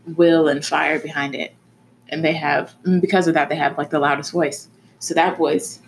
will 0.06 0.48
and 0.48 0.64
fire 0.64 0.98
behind 0.98 1.35
it 1.35 1.52
and 2.09 2.24
they 2.24 2.32
have 2.32 2.74
because 3.00 3.26
of 3.26 3.35
that 3.35 3.48
they 3.48 3.56
have 3.56 3.76
like 3.76 3.90
the 3.90 3.98
loudest 3.98 4.32
voice 4.32 4.68
so 4.98 5.14
that 5.14 5.37
voice 5.37 5.80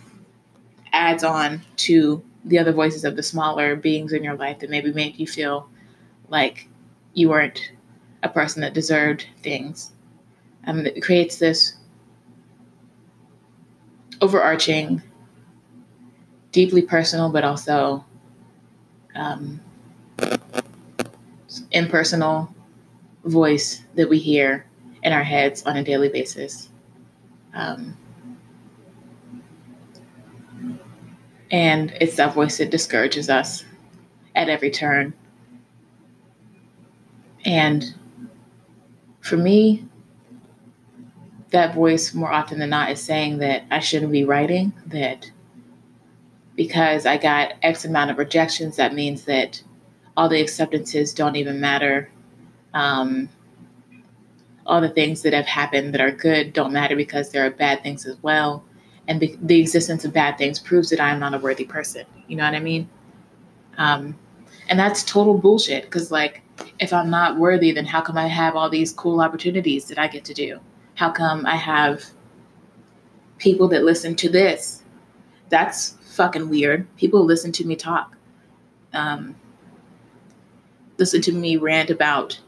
adds 0.92 1.22
on 1.22 1.62
to 1.76 2.22
the 2.44 2.58
other 2.58 2.72
voices 2.72 3.04
of 3.04 3.16
the 3.16 3.22
smaller 3.22 3.76
beings 3.76 4.12
in 4.12 4.24
your 4.24 4.36
life 4.36 4.58
that 4.60 4.70
maybe 4.70 4.92
make 4.92 5.18
you 5.18 5.26
feel 5.26 5.68
like 6.28 6.68
you 7.14 7.28
weren't 7.28 7.72
a 8.22 8.28
person 8.28 8.62
that 8.62 8.74
deserved 8.74 9.26
things 9.42 9.92
and 10.64 10.86
it 10.86 11.02
creates 11.02 11.38
this 11.38 11.76
overarching 14.20 15.02
deeply 16.52 16.82
personal 16.82 17.30
but 17.30 17.44
also 17.44 18.04
um, 19.14 19.60
impersonal 21.72 22.54
voice 23.24 23.82
that 23.94 24.08
we 24.08 24.18
hear 24.18 24.64
in 25.02 25.12
our 25.12 25.22
heads 25.22 25.62
on 25.64 25.76
a 25.76 25.84
daily 25.84 26.08
basis. 26.08 26.68
Um, 27.54 27.96
and 31.50 31.92
it's 32.00 32.16
that 32.16 32.34
voice 32.34 32.58
that 32.58 32.70
discourages 32.70 33.30
us 33.30 33.64
at 34.34 34.48
every 34.48 34.70
turn. 34.70 35.14
And 37.44 37.94
for 39.20 39.36
me, 39.36 39.84
that 41.50 41.74
voice 41.74 42.12
more 42.14 42.30
often 42.30 42.58
than 42.58 42.70
not 42.70 42.90
is 42.90 43.02
saying 43.02 43.38
that 43.38 43.64
I 43.70 43.78
shouldn't 43.80 44.12
be 44.12 44.24
writing, 44.24 44.72
that 44.86 45.30
because 46.56 47.06
I 47.06 47.16
got 47.16 47.54
X 47.62 47.84
amount 47.84 48.10
of 48.10 48.18
rejections, 48.18 48.76
that 48.76 48.92
means 48.92 49.24
that 49.24 49.62
all 50.16 50.28
the 50.28 50.40
acceptances 50.40 51.14
don't 51.14 51.36
even 51.36 51.60
matter. 51.60 52.10
Um, 52.74 53.28
all 54.66 54.80
the 54.80 54.90
things 54.90 55.22
that 55.22 55.32
have 55.32 55.46
happened 55.46 55.94
that 55.94 56.00
are 56.00 56.10
good 56.10 56.52
don't 56.52 56.72
matter 56.72 56.94
because 56.94 57.30
there 57.30 57.46
are 57.46 57.50
bad 57.50 57.82
things 57.82 58.04
as 58.04 58.22
well. 58.22 58.64
And 59.08 59.20
the, 59.20 59.36
the 59.42 59.60
existence 59.60 60.04
of 60.04 60.12
bad 60.12 60.38
things 60.38 60.60
proves 60.60 60.90
that 60.90 61.00
I'm 61.00 61.18
not 61.18 61.34
a 61.34 61.38
worthy 61.38 61.64
person. 61.64 62.04
You 62.28 62.36
know 62.36 62.44
what 62.44 62.54
I 62.54 62.60
mean? 62.60 62.88
Um, 63.78 64.18
and 64.68 64.78
that's 64.78 65.02
total 65.02 65.38
bullshit 65.38 65.84
because, 65.84 66.12
like, 66.12 66.42
if 66.78 66.92
I'm 66.92 67.10
not 67.10 67.38
worthy, 67.38 67.72
then 67.72 67.86
how 67.86 68.02
come 68.02 68.18
I 68.18 68.26
have 68.26 68.54
all 68.54 68.68
these 68.68 68.92
cool 68.92 69.20
opportunities 69.20 69.86
that 69.86 69.98
I 69.98 70.08
get 70.08 70.24
to 70.26 70.34
do? 70.34 70.60
How 70.94 71.10
come 71.10 71.46
I 71.46 71.56
have 71.56 72.04
people 73.38 73.66
that 73.68 73.82
listen 73.82 74.14
to 74.16 74.28
this? 74.28 74.82
That's 75.48 75.96
fucking 76.14 76.48
weird. 76.48 76.86
People 76.96 77.24
listen 77.24 77.52
to 77.52 77.64
me 77.64 77.76
talk. 77.76 78.16
Um, 78.92 79.36
listen 80.98 81.22
to 81.22 81.32
me 81.32 81.56
rant 81.56 81.90
about 81.90 82.38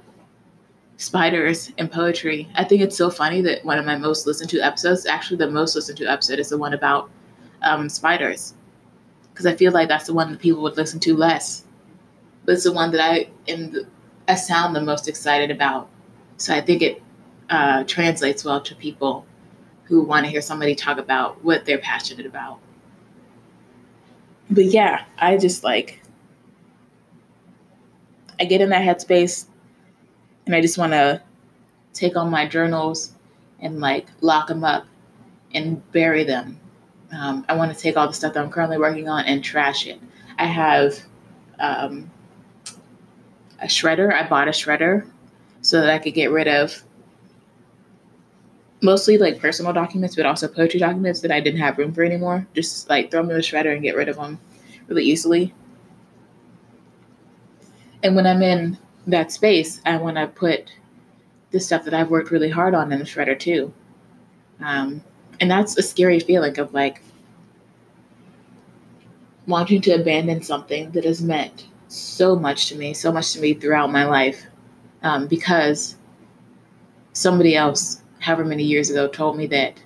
spiders 1.01 1.73
and 1.79 1.91
poetry. 1.91 2.47
I 2.55 2.63
think 2.63 2.83
it's 2.83 2.97
so 2.97 3.09
funny 3.09 3.41
that 3.41 3.65
one 3.65 3.79
of 3.79 3.87
my 3.87 3.97
most 3.97 4.27
listened 4.27 4.51
to 4.51 4.61
episodes, 4.61 5.07
actually 5.07 5.39
the 5.39 5.51
most 5.51 5.75
listened 5.75 5.97
to 5.99 6.07
episode, 6.07 6.39
is 6.39 6.51
the 6.51 6.59
one 6.59 6.75
about 6.75 7.11
um, 7.63 7.89
spiders, 7.89 8.55
because 9.33 9.47
I 9.47 9.57
feel 9.57 9.73
like 9.73 9.89
that's 9.89 10.07
the 10.07 10.15
one 10.15 10.31
that 10.31 10.41
people 10.41 10.63
would 10.63 10.77
listen 10.77 11.01
to 11.01 11.17
less. 11.17 11.65
But 12.45 12.53
it's 12.53 12.65
the 12.65 12.73
one 12.73 12.91
that 12.93 13.01
I 13.01 13.31
am 13.49 13.75
I 14.29 14.35
sound 14.35 14.77
the 14.77 14.83
most 14.83 15.09
excited 15.09 15.51
about. 15.51 15.89
So 16.37 16.55
I 16.55 16.61
think 16.61 16.83
it 16.83 17.03
uh, 17.49 17.85
translates 17.85 18.45
well 18.45 18.61
to 18.61 18.75
people 18.75 19.25
who 19.85 20.03
want 20.03 20.27
to 20.27 20.31
hear 20.31 20.43
somebody 20.43 20.75
talk 20.75 20.99
about 20.99 21.43
what 21.43 21.65
they're 21.65 21.79
passionate 21.79 22.27
about. 22.27 22.59
But 24.51 24.67
yeah, 24.67 25.05
I 25.19 25.39
just 25.39 25.65
like 25.65 26.03
I 28.39 28.45
get 28.45 28.61
in 28.61 28.69
that 28.69 28.83
headspace 28.83 29.47
and 30.47 30.55
I 30.55 30.61
just 30.61 30.79
want 30.79 30.93
to 30.93 31.23
take 31.93 32.17
all 32.17 32.29
my 32.29 32.47
journals 32.47 33.13
and 33.61 33.81
like 33.81 34.07
lock 34.21 34.49
them 34.49 34.65
up 34.65 34.87
and 35.55 35.83
bury 35.93 36.25
them. 36.25 36.59
Um, 37.13 37.45
I 37.49 37.57
want 37.57 37.73
to 37.75 37.79
take 37.79 37.97
all 37.97 38.07
the 38.07 38.13
stuff 38.13 38.35
that 38.35 38.43
I'm 38.43 38.51
currently 38.51 38.79
working 38.79 39.09
on 39.09 39.25
and 39.25 39.43
trash 39.43 39.87
it. 39.87 40.01
I 40.39 40.47
have 40.47 40.99
um, 41.59 42.11
a 43.61 43.67
shredder. 43.67 44.13
I 44.13 44.29
bought 44.29 44.49
a 44.49 44.53
shredder 44.53 45.09
so 45.63 45.81
that 45.81 45.91
I 45.91 45.99
could 45.99 46.15
get 46.15 46.31
rid 46.31 46.49
of 46.49 46.83
mostly 48.83 49.19
like 49.19 49.39
personal 49.39 49.73
documents, 49.73 50.17
but 50.17 50.25
also 50.25 50.49
poetry 50.49 50.81
documents 50.81 51.21
that 51.21 51.31
I 51.31 51.41
didn't 51.41 51.61
have 51.61 51.79
room 51.79 51.93
for 51.93 52.03
anymore. 52.03 52.47
Just 52.55 52.89
like 52.89 53.11
throw 53.11 53.23
them 53.23 53.31
in 53.31 53.37
the 53.37 53.43
shredder 53.43 53.73
and 53.73 53.83
get 53.83 53.97
rid 53.97 54.09
of 54.09 54.17
them 54.17 54.41
really 54.87 55.05
easily. 55.05 55.53
And 58.03 58.17
when 58.17 58.27
I'm 58.27 58.43
in 58.43 58.79
that 59.07 59.33
space, 59.33 59.81
I 59.85 59.97
want 59.97 60.17
to 60.17 60.27
put 60.27 60.73
the 61.51 61.61
stuff 61.61 61.85
that 61.85 61.95
I've 61.95 62.11
worked 62.11 62.31
really 62.31 62.51
hard 62.51 62.75
on 62.75 62.93
in 62.93 62.99
the 62.99 63.05
shredder 63.05 63.39
too. 63.39 63.73
Um, 64.61 65.03
and 65.41 65.51
that's 65.51 65.77
a 65.79 65.83
scary 65.83 66.21
feeling 66.21 66.59
of 66.59 66.73
like 66.75 67.03
wanting 69.47 69.81
to 69.83 69.93
abandon 69.93 70.43
something 70.43 70.91
that 70.93 71.05
has 71.05 71.23
meant 71.23 71.67
so 71.89 72.37
much 72.37 72.69
to 72.69 72.77
me, 72.77 72.95
so 72.95 73.11
much 73.11 73.33
to 73.33 73.41
me 73.41 73.55
throughout 73.55 73.91
my 73.91 74.05
life, 74.05 74.47
um, 75.03 75.27
because 75.27 75.97
somebody 77.13 77.57
else, 77.57 78.03
however 78.21 78.45
many 78.45 78.63
years 78.63 78.91
ago, 78.91 79.09
told 79.09 79.37
me 79.37 79.47
that 79.47 79.83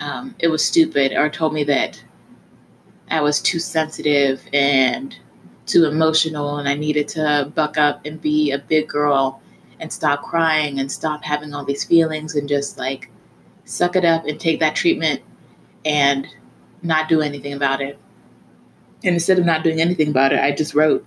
um, 0.00 0.34
it 0.38 0.48
was 0.48 0.64
stupid, 0.64 1.12
or 1.12 1.30
told 1.30 1.54
me 1.54 1.62
that 1.64 2.02
I 3.10 3.20
was 3.20 3.40
too 3.40 3.58
sensitive 3.58 4.42
and 4.52 5.16
too 5.66 5.84
emotional, 5.84 6.58
and 6.58 6.68
I 6.68 6.74
needed 6.74 7.08
to 7.08 7.50
buck 7.54 7.76
up 7.76 8.06
and 8.06 8.20
be 8.20 8.52
a 8.52 8.58
big 8.58 8.88
girl 8.88 9.42
and 9.80 9.92
stop 9.92 10.22
crying 10.22 10.80
and 10.80 10.90
stop 10.90 11.24
having 11.24 11.52
all 11.52 11.64
these 11.64 11.84
feelings 11.84 12.34
and 12.34 12.48
just 12.48 12.78
like 12.78 13.10
suck 13.64 13.96
it 13.96 14.04
up 14.04 14.24
and 14.24 14.40
take 14.40 14.60
that 14.60 14.76
treatment 14.76 15.20
and 15.84 16.26
not 16.82 17.08
do 17.08 17.20
anything 17.20 17.52
about 17.52 17.80
it. 17.80 17.98
And 19.04 19.14
instead 19.14 19.38
of 19.38 19.44
not 19.44 19.64
doing 19.64 19.80
anything 19.80 20.08
about 20.08 20.32
it, 20.32 20.40
I 20.40 20.52
just 20.52 20.74
wrote. 20.74 21.06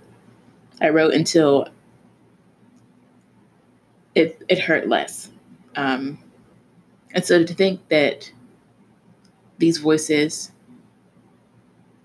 I 0.80 0.88
wrote 0.88 1.12
until 1.12 1.68
it 4.14 4.42
it 4.48 4.58
hurt 4.58 4.88
less. 4.88 5.30
Um, 5.76 6.18
and 7.12 7.24
so 7.24 7.44
to 7.44 7.54
think 7.54 7.88
that 7.88 8.30
these 9.58 9.78
voices 9.78 10.52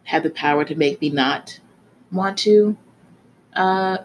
have 0.04 0.24
the 0.24 0.30
power 0.30 0.66
to 0.66 0.76
make 0.76 1.02
me 1.02 1.10
not 1.10 1.60
want 2.16 2.38
to, 2.40 2.78
uh, 3.56 3.98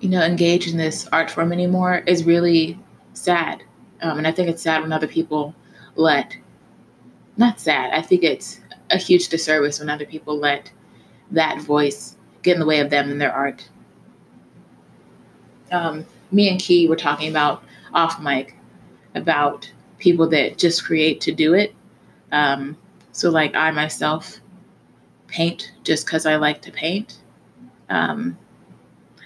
you 0.00 0.08
know, 0.08 0.22
engage 0.22 0.68
in 0.68 0.76
this 0.78 1.06
art 1.12 1.30
form 1.30 1.52
anymore 1.52 2.02
is 2.06 2.24
really 2.24 2.78
sad. 3.12 3.62
Um, 4.02 4.18
and 4.18 4.26
I 4.26 4.32
think 4.32 4.48
it's 4.48 4.62
sad 4.62 4.82
when 4.82 4.92
other 4.92 5.06
people 5.06 5.54
let, 5.94 6.36
not 7.36 7.60
sad, 7.60 7.92
I 7.92 8.00
think 8.02 8.22
it's 8.22 8.60
a 8.90 8.96
huge 8.96 9.28
disservice 9.28 9.78
when 9.78 9.90
other 9.90 10.06
people 10.06 10.38
let 10.38 10.72
that 11.30 11.60
voice 11.60 12.16
get 12.42 12.54
in 12.54 12.60
the 12.60 12.66
way 12.66 12.80
of 12.80 12.90
them 12.90 13.10
and 13.10 13.20
their 13.20 13.32
art. 13.32 13.68
Um, 15.70 16.06
me 16.32 16.48
and 16.48 16.58
Key 16.58 16.88
were 16.88 16.96
talking 16.96 17.28
about 17.28 17.62
off 17.92 18.20
mic 18.20 18.56
about 19.14 19.70
people 19.98 20.28
that 20.28 20.58
just 20.58 20.84
create 20.84 21.20
to 21.22 21.32
do 21.32 21.54
it. 21.54 21.74
Um, 22.32 22.76
so, 23.12 23.30
like, 23.30 23.54
I 23.54 23.70
myself 23.70 24.39
paint 25.30 25.72
just 25.84 26.06
because 26.06 26.26
I 26.26 26.36
like 26.36 26.62
to 26.62 26.72
paint. 26.72 27.18
Um, 27.88 28.38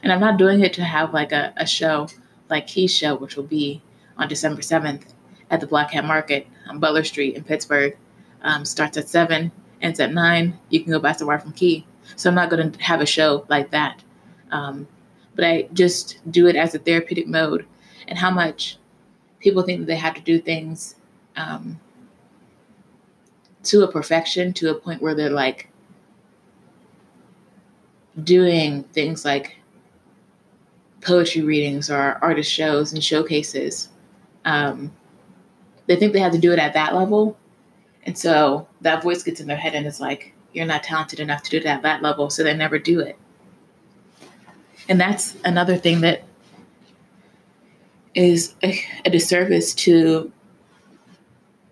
and 0.02 0.12
I'm 0.12 0.20
not 0.20 0.38
doing 0.38 0.60
it 0.60 0.72
to 0.74 0.84
have 0.84 1.12
like 1.14 1.32
a, 1.32 1.52
a 1.56 1.66
show 1.66 2.08
like 2.50 2.66
Key's 2.66 2.94
show, 2.94 3.14
which 3.16 3.36
will 3.36 3.44
be 3.44 3.82
on 4.16 4.28
December 4.28 4.60
7th 4.60 5.14
at 5.50 5.60
the 5.60 5.66
Black 5.66 5.90
Hat 5.90 6.04
Market 6.04 6.46
on 6.68 6.78
Butler 6.78 7.04
Street 7.04 7.34
in 7.34 7.44
Pittsburgh. 7.44 7.96
Um, 8.42 8.64
starts 8.64 8.96
at 8.98 9.08
7, 9.08 9.50
ends 9.80 10.00
at 10.00 10.12
9. 10.12 10.58
You 10.68 10.82
can 10.82 10.92
go 10.92 10.98
buy 10.98 11.12
some 11.12 11.28
wire 11.28 11.38
from 11.38 11.52
Key. 11.52 11.86
So 12.16 12.28
I'm 12.28 12.36
not 12.36 12.50
going 12.50 12.70
to 12.70 12.82
have 12.82 13.00
a 13.00 13.06
show 13.06 13.46
like 13.48 13.70
that. 13.70 14.02
Um, 14.50 14.86
but 15.34 15.44
I 15.44 15.68
just 15.72 16.20
do 16.30 16.46
it 16.46 16.56
as 16.56 16.74
a 16.74 16.78
therapeutic 16.78 17.26
mode 17.26 17.66
and 18.06 18.18
how 18.18 18.30
much 18.30 18.78
people 19.40 19.62
think 19.62 19.80
that 19.80 19.86
they 19.86 19.96
have 19.96 20.14
to 20.14 20.20
do 20.20 20.38
things 20.38 20.96
um, 21.36 21.80
to 23.64 23.82
a 23.82 23.90
perfection, 23.90 24.52
to 24.54 24.70
a 24.70 24.74
point 24.74 25.02
where 25.02 25.14
they're 25.14 25.30
like 25.30 25.70
doing 28.22 28.84
things 28.84 29.24
like 29.24 29.56
poetry 31.00 31.42
readings 31.42 31.90
or 31.90 32.18
artist 32.22 32.50
shows 32.50 32.92
and 32.92 33.02
showcases 33.02 33.88
um, 34.44 34.92
they 35.86 35.96
think 35.96 36.12
they 36.12 36.20
have 36.20 36.32
to 36.32 36.38
do 36.38 36.52
it 36.52 36.58
at 36.58 36.74
that 36.74 36.94
level. 36.94 37.36
And 38.04 38.16
so 38.16 38.68
that 38.82 39.02
voice 39.02 39.22
gets 39.22 39.40
in 39.40 39.46
their 39.46 39.56
head 39.56 39.74
and 39.74 39.86
it's 39.86 40.00
like, 40.00 40.34
you're 40.52 40.66
not 40.66 40.82
talented 40.82 41.20
enough 41.20 41.42
to 41.44 41.50
do 41.50 41.56
it 41.56 41.66
at 41.66 41.82
that 41.82 42.02
level. 42.02 42.30
So 42.30 42.42
they 42.42 42.54
never 42.54 42.78
do 42.78 43.00
it. 43.00 43.18
And 44.88 45.00
that's 45.00 45.36
another 45.44 45.76
thing 45.76 46.00
that 46.02 46.24
is 48.14 48.54
a, 48.62 48.78
a 49.04 49.10
disservice 49.10 49.74
to, 49.74 50.30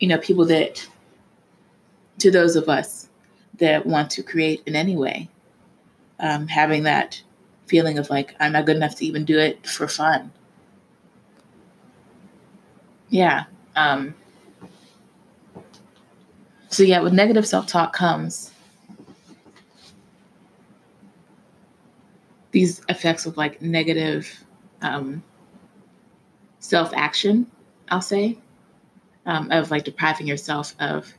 you 0.00 0.08
know, 0.08 0.18
people 0.18 0.46
that, 0.46 0.86
to 2.18 2.30
those 2.30 2.56
of 2.56 2.68
us 2.68 3.08
that 3.58 3.86
want 3.86 4.10
to 4.12 4.22
create 4.22 4.62
in 4.66 4.74
any 4.74 4.96
way. 4.96 5.28
Um, 6.22 6.46
having 6.46 6.84
that 6.84 7.20
feeling 7.66 7.98
of 7.98 8.08
like, 8.08 8.34
I'm 8.40 8.52
not 8.52 8.64
good 8.64 8.76
enough 8.76 8.96
to 8.96 9.04
even 9.04 9.24
do 9.24 9.38
it 9.38 9.66
for 9.66 9.86
fun 9.88 10.32
yeah. 13.12 13.44
Um, 13.76 14.14
so 16.70 16.82
yeah, 16.82 17.00
with 17.00 17.12
negative 17.12 17.46
self-talk 17.46 17.92
comes 17.92 18.50
these 22.52 22.82
effects 22.88 23.26
of 23.26 23.36
like 23.36 23.60
negative 23.60 24.44
um, 24.80 25.22
self-action. 26.58 27.46
I'll 27.90 28.00
say 28.00 28.38
um, 29.26 29.50
of 29.50 29.70
like 29.70 29.84
depriving 29.84 30.26
yourself 30.26 30.74
of 30.80 31.12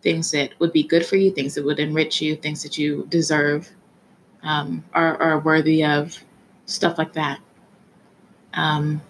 things 0.00 0.30
that 0.30 0.58
would 0.60 0.72
be 0.72 0.82
good 0.82 1.04
for 1.04 1.16
you, 1.16 1.30
things 1.30 1.54
that 1.54 1.64
would 1.64 1.78
enrich 1.78 2.22
you, 2.22 2.36
things 2.36 2.62
that 2.62 2.78
you 2.78 3.06
deserve, 3.10 3.70
um, 4.42 4.84
are, 4.92 5.16
are 5.20 5.40
worthy 5.40 5.84
of, 5.84 6.16
stuff 6.66 6.98
like 6.98 7.12
that. 7.14 7.40
Um, 8.54 9.00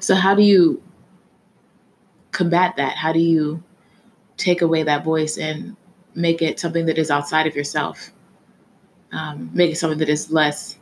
so 0.00 0.14
how 0.14 0.34
do 0.34 0.42
you 0.42 0.82
combat 2.30 2.74
that? 2.76 2.96
How 2.96 3.12
do 3.12 3.18
you 3.18 3.62
take 4.36 4.62
away 4.62 4.82
that 4.82 5.04
voice 5.04 5.38
and 5.38 5.76
make 6.14 6.42
it 6.42 6.60
something 6.60 6.86
that 6.86 6.98
is 6.98 7.10
outside 7.10 7.46
of 7.46 7.54
yourself? 7.54 8.10
Um, 9.12 9.50
make 9.52 9.70
it 9.70 9.76
something 9.76 9.98
that 9.98 10.08
is 10.08 10.30
less, 10.30 10.78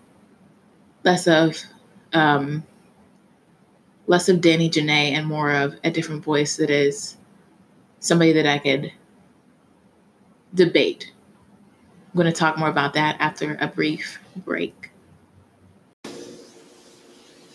less 1.05 1.27
of, 1.27 1.57
um, 2.13 2.65
less 4.07 4.29
of 4.29 4.41
Danny 4.41 4.71
Janae 4.71 5.13
and 5.13 5.27
more 5.27 5.53
of 5.53 5.75
a 5.85 5.91
different 5.91 6.25
voice 6.25 6.57
that 6.57 6.71
is 6.71 7.17
somebody 8.01 8.33
that 8.33 8.47
I 8.47 8.59
could 8.59 8.93
debate. 10.55 11.13
I'm 12.11 12.17
going 12.17 12.33
to 12.33 12.39
talk 12.39 12.59
more 12.59 12.69
about 12.69 12.95
that 12.95 13.17
after 13.21 13.57
a 13.61 13.69
brief 13.69 14.19
break. 14.35 14.91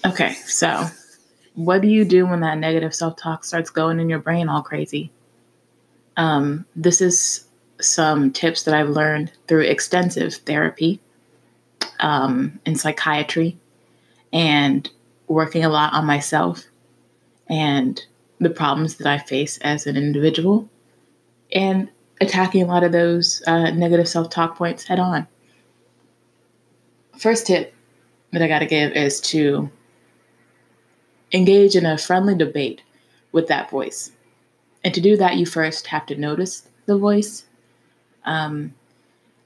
Okay, 0.06 0.34
so 0.46 0.86
what 1.56 1.82
do 1.82 1.90
you 1.90 2.06
do 2.06 2.26
when 2.26 2.40
that 2.40 2.58
negative 2.58 2.96
self 2.96 3.18
talk 3.18 3.44
starts 3.44 3.70
going 3.70 4.00
in 4.00 4.08
your 4.08 4.20
brain 4.20 4.48
all 4.48 4.62
crazy? 4.62 5.12
Um, 6.16 6.66
this 6.74 7.02
is 7.02 7.48
some 7.82 8.32
tips 8.32 8.64
that 8.64 8.74
I've 8.74 8.90
learned 8.90 9.34
through 9.50 9.64
extensive 9.64 10.36
therapy 10.36 11.02
um, 12.00 12.58
in 12.66 12.76
psychiatry 12.76 13.58
and 14.32 14.90
working 15.28 15.66
a 15.66 15.70
lot 15.70 15.94
on 15.94 16.06
myself 16.06 16.64
and 17.50 18.02
the 18.40 18.50
problems 18.50 18.96
that 18.98 19.08
I 19.08 19.18
face 19.18 19.58
as 19.60 19.86
an 19.86 19.98
individual 19.98 20.70
and 21.52 21.90
attacking 22.22 22.64
a 22.64 22.68
lot 22.68 22.84
of 22.84 22.92
those 22.92 23.42
uh, 23.48 23.72
negative 23.72 24.08
self 24.08 24.30
talk 24.30 24.58
points 24.58 24.84
head 24.84 25.00
on. 25.00 25.28
First 27.18 27.48
tip 27.48 27.74
that 28.32 28.42
I 28.42 28.48
got 28.48 28.60
to 28.60 28.66
give 28.66 28.92
is 28.94 29.22
to 29.22 29.70
engage 31.32 31.76
in 31.76 31.86
a 31.86 31.98
friendly 31.98 32.36
debate 32.36 32.82
with 33.32 33.48
that 33.48 33.70
voice. 33.70 34.12
And 34.84 34.94
to 34.94 35.02
do 35.02 35.18
that, 35.18 35.36
you 35.36 35.46
first 35.46 35.88
have 35.88 36.06
to 36.08 36.16
notice 36.16 36.68
the 36.86 36.98
voice. 36.98 37.46
Um, 38.24 38.74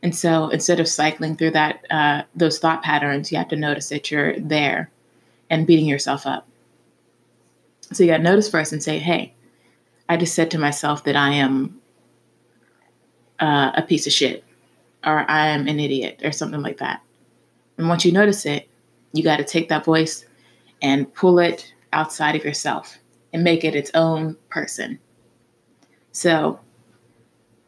and 0.02 0.16
so 0.16 0.50
instead 0.50 0.80
of 0.80 0.88
cycling 0.88 1.36
through 1.36 1.52
that 1.52 1.86
uh, 1.90 2.24
those 2.36 2.60
thought 2.60 2.84
patterns, 2.84 3.32
you 3.32 3.38
have 3.38 3.48
to 3.50 3.56
notice 3.56 3.90
that 3.90 4.12
you're 4.12 4.40
there 4.40 4.92
and 5.50 5.68
beating 5.68 5.88
yourself 5.88 6.26
up. 6.26 6.48
So 7.92 8.04
you 8.04 8.12
got 8.12 8.18
to 8.18 8.24
notice 8.24 8.50
first 8.50 8.72
and 8.72 8.84
say, 8.84 9.00
"Hey, 9.00 9.34
I 10.08 10.18
just 10.18 10.36
said 10.36 10.52
to 10.52 10.60
myself 10.60 11.04
that 11.06 11.16
I 11.16 11.32
am 11.32 11.82
uh, 13.40 13.72
a 13.76 13.82
piece 13.82 14.08
of 14.08 14.14
shit, 14.14 14.44
or 15.06 15.30
I 15.30 15.48
am 15.48 15.68
an 15.68 15.80
idiot, 15.80 16.22
or 16.24 16.32
something 16.32 16.62
like 16.62 16.78
that." 16.78 17.02
And 17.78 17.88
once 17.88 18.06
you 18.06 18.12
notice 18.12 18.46
it, 18.46 18.68
You 19.14 19.24
got 19.24 19.38
to 19.38 19.44
take 19.44 19.70
that 19.70 19.86
voice 19.86 20.26
and 20.82 21.12
pull 21.14 21.40
it 21.40 21.74
outside 21.94 22.36
of 22.36 22.44
yourself 22.46 22.98
and 23.34 23.44
make 23.44 23.64
it 23.64 23.76
its 23.76 23.92
own 23.94 24.38
person. 24.50 25.00
So 26.12 26.60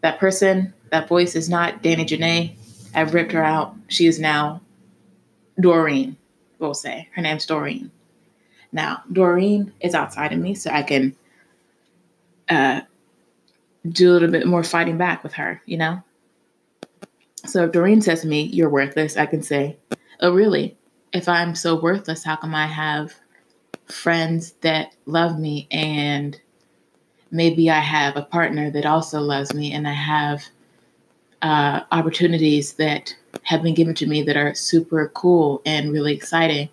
that 0.01 0.19
person, 0.19 0.73
that 0.91 1.07
voice 1.07 1.35
is 1.35 1.49
not 1.49 1.81
Danny 1.81 2.05
Janae. 2.05 2.55
I've 2.93 3.13
ripped 3.13 3.31
her 3.31 3.43
out. 3.43 3.75
She 3.87 4.05
is 4.05 4.19
now 4.19 4.61
Doreen, 5.59 6.17
we'll 6.59 6.73
say. 6.73 7.07
Her 7.15 7.21
name's 7.21 7.45
Doreen. 7.45 7.91
Now, 8.71 9.03
Doreen 9.11 9.73
is 9.81 9.95
outside 9.95 10.31
of 10.31 10.39
me, 10.39 10.53
so 10.53 10.69
I 10.69 10.83
can 10.83 11.15
uh, 12.49 12.81
do 13.87 14.11
a 14.11 14.13
little 14.13 14.31
bit 14.31 14.47
more 14.47 14.63
fighting 14.63 14.97
back 14.97 15.23
with 15.23 15.33
her, 15.33 15.61
you 15.65 15.77
know? 15.77 16.03
So 17.45 17.65
if 17.65 17.71
Doreen 17.71 18.01
says 18.01 18.21
to 18.21 18.27
me, 18.27 18.43
You're 18.43 18.69
worthless, 18.69 19.17
I 19.17 19.25
can 19.25 19.41
say, 19.41 19.77
Oh, 20.19 20.33
really? 20.33 20.77
If 21.13 21.27
I'm 21.27 21.55
so 21.55 21.79
worthless, 21.79 22.23
how 22.23 22.35
come 22.35 22.55
I 22.55 22.67
have 22.67 23.13
friends 23.87 24.53
that 24.61 24.95
love 25.05 25.39
me 25.39 25.67
and 25.71 26.39
maybe 27.31 27.69
I 27.69 27.79
have 27.79 28.15
a 28.15 28.21
partner 28.21 28.69
that 28.71 28.85
also 28.85 29.19
loves 29.19 29.53
me 29.53 29.73
and 29.73 29.87
I 29.87 29.93
have 29.93 30.43
uh, 31.41 31.81
opportunities 31.91 32.73
that 32.73 33.15
have 33.43 33.63
been 33.63 33.73
given 33.73 33.95
to 33.95 34.07
me 34.07 34.21
that 34.23 34.37
are 34.37 34.53
super 34.53 35.11
cool 35.13 35.61
and 35.65 35.91
really 35.91 36.13
exciting. 36.13 36.69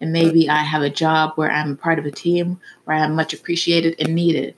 And 0.00 0.12
maybe 0.12 0.48
I 0.48 0.62
have 0.62 0.82
a 0.82 0.90
job 0.90 1.32
where 1.36 1.50
I'm 1.50 1.76
part 1.76 1.98
of 1.98 2.04
a 2.04 2.10
team 2.10 2.60
where 2.84 2.96
I'm 2.96 3.14
much 3.14 3.32
appreciated 3.32 3.94
and 4.00 4.14
needed. 4.14 4.54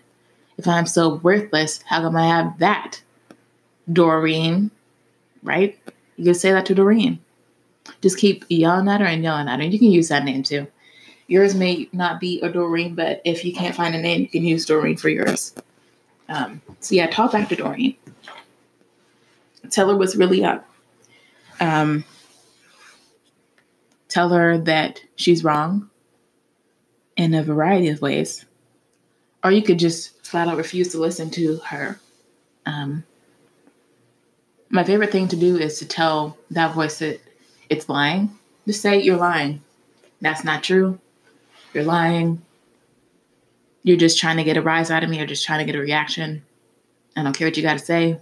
If 0.57 0.69
I'm 0.69 0.87
so 0.87 1.17
worthless, 1.17 1.83
how 1.83 2.01
come 2.01 2.17
I 2.17 2.27
have 2.27 2.59
that? 2.59 3.03
Doreen, 3.93 4.71
right? 5.43 5.79
You 6.17 6.25
can 6.25 6.35
say 6.35 6.53
that 6.53 6.67
to 6.67 6.75
Doreen. 6.75 7.19
Just 8.01 8.19
keep 8.19 8.45
yelling 8.49 8.89
at 8.89 9.01
her 9.01 9.07
and 9.07 9.23
yelling 9.23 9.49
at 9.49 9.61
her. 9.61 9.67
You 9.67 9.79
can 9.79 9.91
use 9.91 10.09
that 10.09 10.25
name 10.25 10.43
too. 10.43 10.67
Yours 11.27 11.55
may 11.55 11.89
not 11.93 12.21
be 12.21 12.41
a 12.41 12.49
Doreen, 12.49 12.95
but 12.95 13.21
if 13.25 13.45
you 13.45 13.53
can't 13.53 13.75
find 13.75 13.95
a 13.95 14.01
name, 14.01 14.23
you 14.23 14.29
can 14.29 14.45
use 14.45 14.67
Doreen 14.67 14.97
for 14.97 15.09
yours. 15.09 15.55
Um, 16.29 16.61
so 16.81 16.95
yeah, 16.95 17.09
talk 17.09 17.33
back 17.33 17.49
to 17.49 17.57
Doreen. 17.57 17.97
Tell 19.71 19.89
her 19.89 19.97
what's 19.97 20.17
really 20.17 20.45
up. 20.45 20.69
Um, 21.61 22.05
tell 24.09 24.29
her 24.31 24.59
that 24.59 25.03
she's 25.17 25.45
wrong 25.45 25.91
in 27.17 27.35
a 27.35 27.43
variety 27.43 27.89
of 27.89 28.03
ways. 28.03 28.45
Or 29.45 29.53
you 29.53 29.63
could 29.63 29.79
just 29.79 30.27
flat 30.27 30.49
out 30.49 30.57
refuse 30.57 30.89
to 30.89 30.99
listen 30.99 31.31
to 31.33 31.59
her. 31.59 32.01
Um, 32.67 33.05
my 34.71 34.83
favorite 34.83 35.13
thing 35.13 35.29
to 35.29 35.37
do 35.37 35.59
is 35.59 35.79
to 35.79 35.87
tell 35.87 36.37
that 36.51 36.75
voice 36.75 36.99
that 36.99 37.21
it's 37.69 37.89
lying. 37.89 38.37
Just 38.67 38.81
say 38.81 39.01
you're 39.01 39.19
lying. 39.19 39.63
That's 40.21 40.43
not 40.43 40.65
true. 40.65 40.99
You're 41.75 41.85
lying. 41.85 42.41
You're 43.83 43.99
just 43.99 44.19
trying 44.19 44.39
to 44.39 44.45
get 44.45 44.57
a 44.57 44.63
rise 44.63 44.91
out 44.91 45.05
of 45.05 45.11
me 45.11 45.21
or 45.21 45.27
just 45.27 45.45
trying 45.45 45.59
to 45.59 45.71
get 45.71 45.79
a 45.79 45.83
reaction. 45.83 46.43
I 47.15 47.23
don't 47.23 47.37
care 47.37 47.47
what 47.47 47.57
you 47.57 47.63
got 47.63 47.79
to 47.79 47.85
say. 47.85 48.19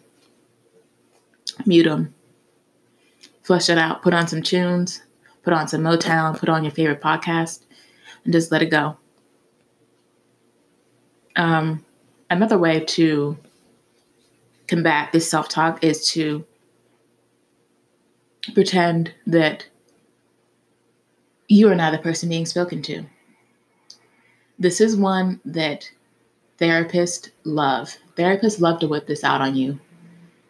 Mute 1.64 1.84
them. 1.84 2.12
Flush 3.42 3.68
it 3.68 3.78
out. 3.78 4.02
Put 4.02 4.12
on 4.14 4.26
some 4.26 4.42
tunes. 4.42 5.02
Put 5.44 5.52
on 5.52 5.68
some 5.68 5.82
Motown. 5.82 6.38
Put 6.38 6.48
on 6.48 6.64
your 6.64 6.72
favorite 6.72 7.00
podcast 7.00 7.60
and 8.24 8.32
just 8.32 8.50
let 8.50 8.62
it 8.62 8.70
go. 8.70 8.96
Um, 11.36 11.84
another 12.30 12.58
way 12.58 12.80
to 12.80 13.36
combat 14.66 15.12
this 15.12 15.30
self 15.30 15.48
talk 15.48 15.82
is 15.84 16.06
to 16.12 16.44
pretend 18.54 19.12
that 19.26 19.66
you 21.48 21.70
are 21.70 21.74
not 21.74 21.92
the 21.92 21.98
person 21.98 22.28
being 22.28 22.46
spoken 22.46 22.82
to. 22.82 23.04
This 24.58 24.80
is 24.80 24.96
one 24.96 25.40
that 25.44 25.90
therapists 26.58 27.30
love. 27.44 27.96
Therapists 28.16 28.60
love 28.60 28.80
to 28.80 28.88
whip 28.88 29.06
this 29.06 29.24
out 29.24 29.40
on 29.40 29.56
you. 29.56 29.78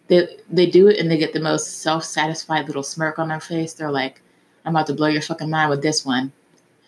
They 0.09 0.37
they 0.51 0.67
do 0.67 0.89
it 0.89 0.99
and 0.99 1.11
they 1.11 1.17
get 1.17 1.33
the 1.33 1.41
most 1.41 1.81
self-satisfied 1.81 2.67
little 2.67 2.83
smirk 2.83 3.19
on 3.19 3.29
their 3.29 3.41
face. 3.41 3.73
They're 3.73 3.91
like, 3.91 4.21
I'm 4.65 4.77
about 4.77 4.87
to 4.89 4.95
blow 4.95 5.09
your 5.09 5.23
fucking 5.23 5.51
mind 5.51 5.71
with 5.71 5.83
this 5.83 6.05
one. 6.05 6.33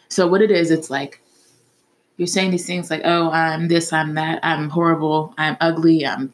So 0.08 0.26
what 0.26 0.42
it 0.42 0.50
is, 0.50 0.70
it's 0.70 0.90
like 0.90 1.20
you're 2.16 2.26
saying 2.26 2.50
these 2.50 2.66
things 2.66 2.90
like, 2.90 3.02
oh, 3.04 3.30
I'm 3.30 3.68
this, 3.68 3.92
I'm 3.92 4.14
that, 4.14 4.40
I'm 4.42 4.68
horrible, 4.70 5.34
I'm 5.36 5.56
ugly, 5.60 6.06
I'm 6.06 6.32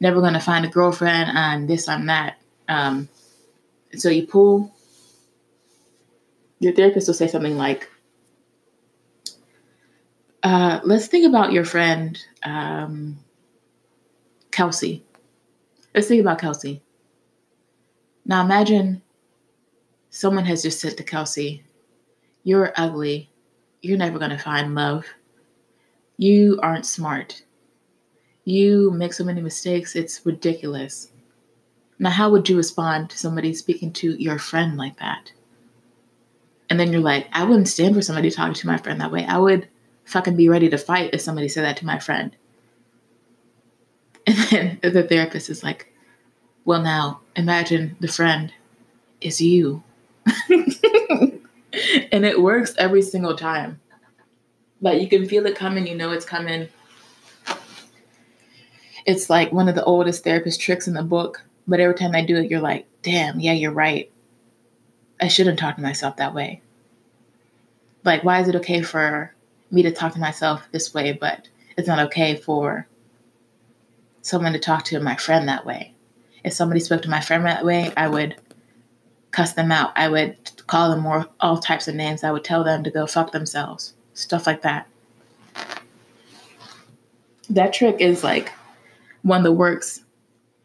never 0.00 0.20
gonna 0.20 0.40
find 0.40 0.64
a 0.64 0.68
girlfriend, 0.68 1.36
I'm 1.36 1.66
this, 1.66 1.88
I'm 1.88 2.06
that. 2.06 2.38
Um, 2.68 3.08
so 3.96 4.10
you 4.10 4.26
pull 4.26 4.72
your 6.60 6.72
therapist 6.72 7.06
will 7.06 7.14
say 7.14 7.28
something 7.28 7.56
like, 7.56 7.88
uh, 10.42 10.80
let's 10.84 11.06
think 11.06 11.26
about 11.26 11.52
your 11.52 11.64
friend, 11.64 12.18
um, 12.42 13.18
Kelsey. 14.50 15.04
Let's 15.94 16.08
think 16.08 16.20
about 16.20 16.38
Kelsey. 16.38 16.82
Now 18.24 18.44
imagine 18.44 19.02
someone 20.10 20.44
has 20.44 20.62
just 20.62 20.80
said 20.80 20.96
to 20.96 21.02
Kelsey, 21.02 21.64
You're 22.44 22.72
ugly. 22.76 23.30
You're 23.80 23.98
never 23.98 24.18
going 24.18 24.30
to 24.30 24.38
find 24.38 24.74
love. 24.74 25.06
You 26.16 26.58
aren't 26.62 26.86
smart. 26.86 27.42
You 28.44 28.90
make 28.90 29.12
so 29.12 29.24
many 29.24 29.40
mistakes, 29.40 29.94
it's 29.94 30.24
ridiculous. 30.24 31.12
Now, 31.98 32.10
how 32.10 32.30
would 32.30 32.48
you 32.48 32.56
respond 32.56 33.10
to 33.10 33.18
somebody 33.18 33.52
speaking 33.54 33.92
to 33.94 34.12
your 34.22 34.38
friend 34.38 34.76
like 34.76 34.98
that? 34.98 35.32
And 36.70 36.78
then 36.78 36.92
you're 36.92 37.00
like, 37.00 37.28
I 37.32 37.44
wouldn't 37.44 37.68
stand 37.68 37.94
for 37.94 38.02
somebody 38.02 38.30
talking 38.30 38.54
to 38.54 38.66
my 38.66 38.76
friend 38.76 39.00
that 39.00 39.12
way. 39.12 39.24
I 39.24 39.38
would 39.38 39.68
fucking 40.04 40.36
be 40.36 40.48
ready 40.48 40.68
to 40.70 40.78
fight 40.78 41.10
if 41.12 41.20
somebody 41.20 41.48
said 41.48 41.64
that 41.64 41.76
to 41.78 41.86
my 41.86 41.98
friend. 41.98 42.34
And 44.26 44.36
then 44.36 44.80
the 44.92 45.02
therapist 45.02 45.50
is 45.50 45.62
like, 45.62 45.92
well, 46.64 46.82
now 46.82 47.20
imagine 47.36 47.96
the 48.00 48.08
friend 48.08 48.52
is 49.20 49.40
you. 49.40 49.82
and 52.12 52.24
it 52.24 52.40
works 52.40 52.74
every 52.78 53.02
single 53.02 53.36
time. 53.36 53.80
But 54.80 55.00
you 55.00 55.08
can 55.08 55.28
feel 55.28 55.46
it 55.46 55.56
coming, 55.56 55.86
you 55.86 55.96
know 55.96 56.12
it's 56.12 56.24
coming. 56.24 56.68
It's 59.06 59.30
like 59.30 59.52
one 59.52 59.68
of 59.68 59.74
the 59.74 59.84
oldest 59.84 60.22
therapist 60.24 60.60
tricks 60.60 60.86
in 60.86 60.94
the 60.94 61.02
book. 61.02 61.42
But 61.66 61.80
every 61.80 61.94
time 61.94 62.14
I 62.14 62.24
do 62.24 62.36
it, 62.36 62.50
you're 62.50 62.60
like, 62.60 62.86
damn, 63.02 63.40
yeah, 63.40 63.52
you're 63.52 63.72
right. 63.72 64.10
I 65.20 65.28
shouldn't 65.28 65.58
talk 65.58 65.76
to 65.76 65.82
myself 65.82 66.16
that 66.16 66.34
way. 66.34 66.62
Like, 68.04 68.24
why 68.24 68.40
is 68.40 68.48
it 68.48 68.56
okay 68.56 68.82
for 68.82 69.34
me 69.70 69.82
to 69.82 69.92
talk 69.92 70.12
to 70.14 70.18
myself 70.18 70.68
this 70.72 70.94
way, 70.94 71.12
but 71.12 71.48
it's 71.76 71.88
not 71.88 71.98
okay 72.06 72.36
for 72.36 72.86
someone 74.22 74.52
to 74.52 74.58
talk 74.58 74.84
to 74.84 75.00
my 75.00 75.16
friend 75.16 75.48
that 75.48 75.66
way. 75.66 75.94
If 76.44 76.52
somebody 76.52 76.80
spoke 76.80 77.02
to 77.02 77.10
my 77.10 77.20
friend 77.20 77.44
that 77.44 77.64
way, 77.64 77.92
I 77.96 78.08
would 78.08 78.36
cuss 79.30 79.52
them 79.52 79.72
out. 79.72 79.92
I 79.96 80.08
would 80.08 80.36
call 80.66 80.90
them 80.90 81.00
more 81.00 81.26
all 81.40 81.58
types 81.58 81.88
of 81.88 81.94
names. 81.94 82.24
I 82.24 82.30
would 82.30 82.44
tell 82.44 82.64
them 82.64 82.84
to 82.84 82.90
go 82.90 83.06
fuck 83.06 83.32
themselves. 83.32 83.94
Stuff 84.14 84.46
like 84.46 84.62
that. 84.62 84.86
That 87.50 87.72
trick 87.72 87.96
is 88.00 88.22
like 88.24 88.52
one 89.22 89.42
that 89.42 89.52
works 89.52 90.02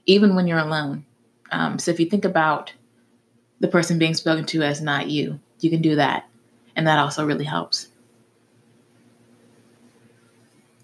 even 0.05 0.35
when 0.35 0.47
you're 0.47 0.59
alone. 0.59 1.05
Um, 1.51 1.79
so 1.79 1.91
if 1.91 1.99
you 1.99 2.07
think 2.07 2.25
about 2.25 2.73
the 3.59 3.67
person 3.67 3.99
being 3.99 4.13
spoken 4.13 4.45
to 4.47 4.63
as 4.63 4.81
not 4.81 5.09
you, 5.09 5.39
you 5.59 5.69
can 5.69 5.81
do 5.81 5.95
that. 5.95 6.27
And 6.75 6.87
that 6.87 6.99
also 6.99 7.25
really 7.25 7.45
helps. 7.45 7.87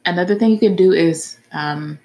Another 0.06 0.36
thing 0.36 0.52
you 0.52 0.60
can 0.60 0.76
do 0.76 0.94
is 0.94 1.38
um, 1.52 2.00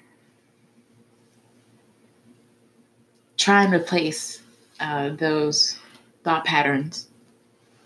try 3.37 3.63
and 3.63 3.73
replace 3.73 4.41
uh, 4.79 5.09
those 5.09 5.77
thought 6.23 6.45
patterns 6.45 7.07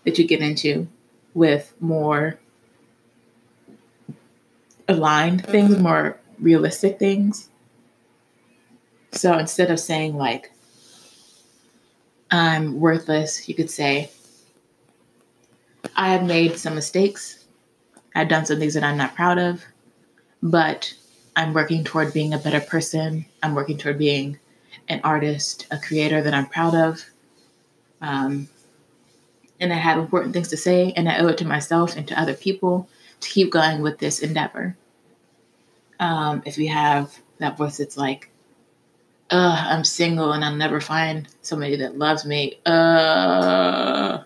that 0.04 0.18
you 0.18 0.26
get 0.26 0.40
into 0.40 0.88
with 1.34 1.72
more 1.80 2.38
aligned 4.88 5.46
things, 5.46 5.78
more 5.78 6.18
realistic 6.38 6.98
things. 6.98 7.48
So 9.12 9.36
instead 9.38 9.70
of 9.70 9.78
saying, 9.78 10.16
like, 10.16 10.52
I'm 12.30 12.80
worthless, 12.80 13.48
you 13.48 13.54
could 13.54 13.70
say, 13.70 14.10
I 15.96 16.12
have 16.12 16.24
made 16.24 16.56
some 16.56 16.74
mistakes. 16.74 17.44
I've 18.14 18.28
done 18.28 18.46
some 18.46 18.58
things 18.58 18.74
that 18.74 18.84
I'm 18.84 18.96
not 18.96 19.14
proud 19.14 19.38
of 19.38 19.64
but 20.42 20.94
I'm 21.36 21.52
working 21.52 21.84
toward 21.84 22.12
being 22.12 22.34
a 22.34 22.38
better 22.38 22.60
person. 22.60 23.26
I'm 23.42 23.54
working 23.54 23.78
toward 23.78 23.98
being 23.98 24.38
an 24.88 25.00
artist, 25.04 25.66
a 25.70 25.78
creator 25.78 26.22
that 26.22 26.34
I'm 26.34 26.46
proud 26.46 26.74
of. 26.74 27.04
Um, 28.00 28.48
and 29.60 29.72
I 29.72 29.76
have 29.76 29.98
important 29.98 30.32
things 30.32 30.48
to 30.48 30.56
say, 30.56 30.92
and 30.96 31.08
I 31.08 31.18
owe 31.18 31.28
it 31.28 31.38
to 31.38 31.44
myself 31.44 31.96
and 31.96 32.08
to 32.08 32.20
other 32.20 32.34
people 32.34 32.88
to 33.20 33.28
keep 33.28 33.50
going 33.50 33.82
with 33.82 33.98
this 33.98 34.20
endeavor. 34.20 34.76
Um, 35.98 36.42
if 36.46 36.56
you 36.56 36.68
have 36.70 37.18
that 37.38 37.58
voice 37.58 37.76
that's 37.76 37.96
like, 37.96 38.30
I'm 39.30 39.84
single 39.84 40.32
and 40.32 40.44
I'll 40.44 40.56
never 40.56 40.80
find 40.80 41.28
somebody 41.42 41.76
that 41.76 41.98
loves 41.98 42.24
me, 42.24 42.58
uh, 42.66 44.22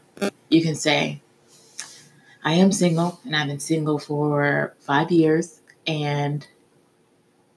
you 0.49 0.63
can 0.63 0.75
say, 0.75 1.21
I 2.43 2.55
am 2.55 2.73
single 2.73 3.21
and 3.25 3.35
I've 3.35 3.49
been 3.49 3.61
single 3.61 3.99
for 3.99 4.75
five 4.81 5.11
years 5.11 5.61
and 5.87 6.47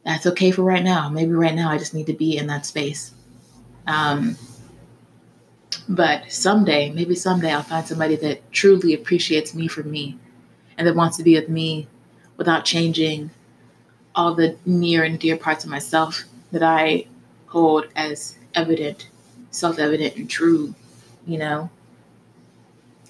that's 0.07 0.25
okay 0.25 0.51
for 0.51 0.63
right 0.63 0.83
now. 0.83 1.09
Maybe 1.09 1.33
right 1.33 1.53
now 1.53 1.69
I 1.69 1.77
just 1.77 1.93
need 1.93 2.05
to 2.05 2.13
be 2.13 2.37
in 2.37 2.47
that 2.47 2.65
space. 2.65 3.11
Um, 3.87 4.37
but 5.89 6.31
someday, 6.31 6.91
maybe 6.91 7.13
someday 7.13 7.51
I'll 7.51 7.61
find 7.61 7.85
somebody 7.85 8.15
that 8.17 8.51
truly 8.53 8.93
appreciates 8.93 9.53
me 9.53 9.67
for 9.67 9.83
me 9.83 10.17
and 10.77 10.87
that 10.87 10.95
wants 10.95 11.17
to 11.17 11.23
be 11.23 11.35
with 11.35 11.49
me 11.49 11.87
without 12.37 12.63
changing 12.63 13.31
all 14.15 14.33
the 14.33 14.57
near 14.65 15.03
and 15.03 15.19
dear 15.19 15.35
parts 15.35 15.65
of 15.65 15.69
myself 15.69 16.23
that 16.53 16.63
I 16.63 17.05
hold 17.47 17.87
as 17.97 18.37
evident, 18.55 19.09
self 19.51 19.77
evident, 19.77 20.15
and 20.15 20.29
true. 20.29 20.73
You 21.25 21.37
know, 21.37 21.69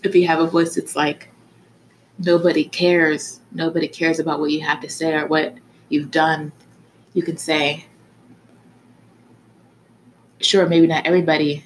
if 0.01 0.15
you 0.15 0.25
have 0.25 0.39
a 0.39 0.47
voice 0.47 0.77
it's 0.77 0.95
like, 0.95 1.29
nobody 2.17 2.63
cares, 2.63 3.39
nobody 3.51 3.87
cares 3.87 4.17
about 4.17 4.39
what 4.39 4.49
you 4.49 4.61
have 4.61 4.81
to 4.81 4.89
say 4.89 5.13
or 5.13 5.27
what 5.27 5.53
you've 5.89 6.09
done, 6.09 6.51
you 7.17 7.23
can 7.23 7.35
say, 7.35 7.83
sure, 10.39 10.67
maybe 10.67 10.85
not 10.85 11.07
everybody 11.07 11.63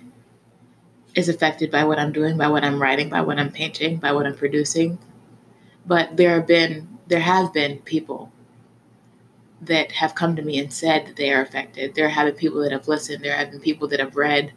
is 1.14 1.28
affected 1.28 1.70
by 1.70 1.84
what 1.84 2.00
I'm 2.00 2.14
doing, 2.14 2.38
by 2.38 2.48
what 2.48 2.64
I'm 2.64 2.82
writing, 2.82 3.10
by 3.10 3.20
what 3.20 3.38
I'm 3.38 3.52
painting, 3.52 3.98
by 3.98 4.14
what 4.14 4.26
I'm 4.26 4.38
producing. 4.38 4.98
But 5.86 6.16
there 6.16 6.36
have 6.36 6.48
been 6.48 6.88
there 7.08 7.20
have 7.20 7.52
been 7.52 7.80
people 7.80 8.32
that 9.64 9.92
have 9.92 10.16
come 10.16 10.38
to 10.38 10.42
me 10.42 10.58
and 10.58 10.72
said 10.72 11.06
that 11.06 11.18
they 11.18 11.34
are 11.34 11.42
affected. 11.42 11.96
There 11.96 12.08
have 12.08 12.28
been 12.28 12.36
people 12.36 12.62
that 12.62 12.72
have 12.72 12.88
listened. 12.88 13.22
There 13.22 13.36
have 13.36 13.52
been 13.52 13.60
people 13.60 13.90
that 13.90 14.00
have 14.00 14.16
read, 14.16 14.54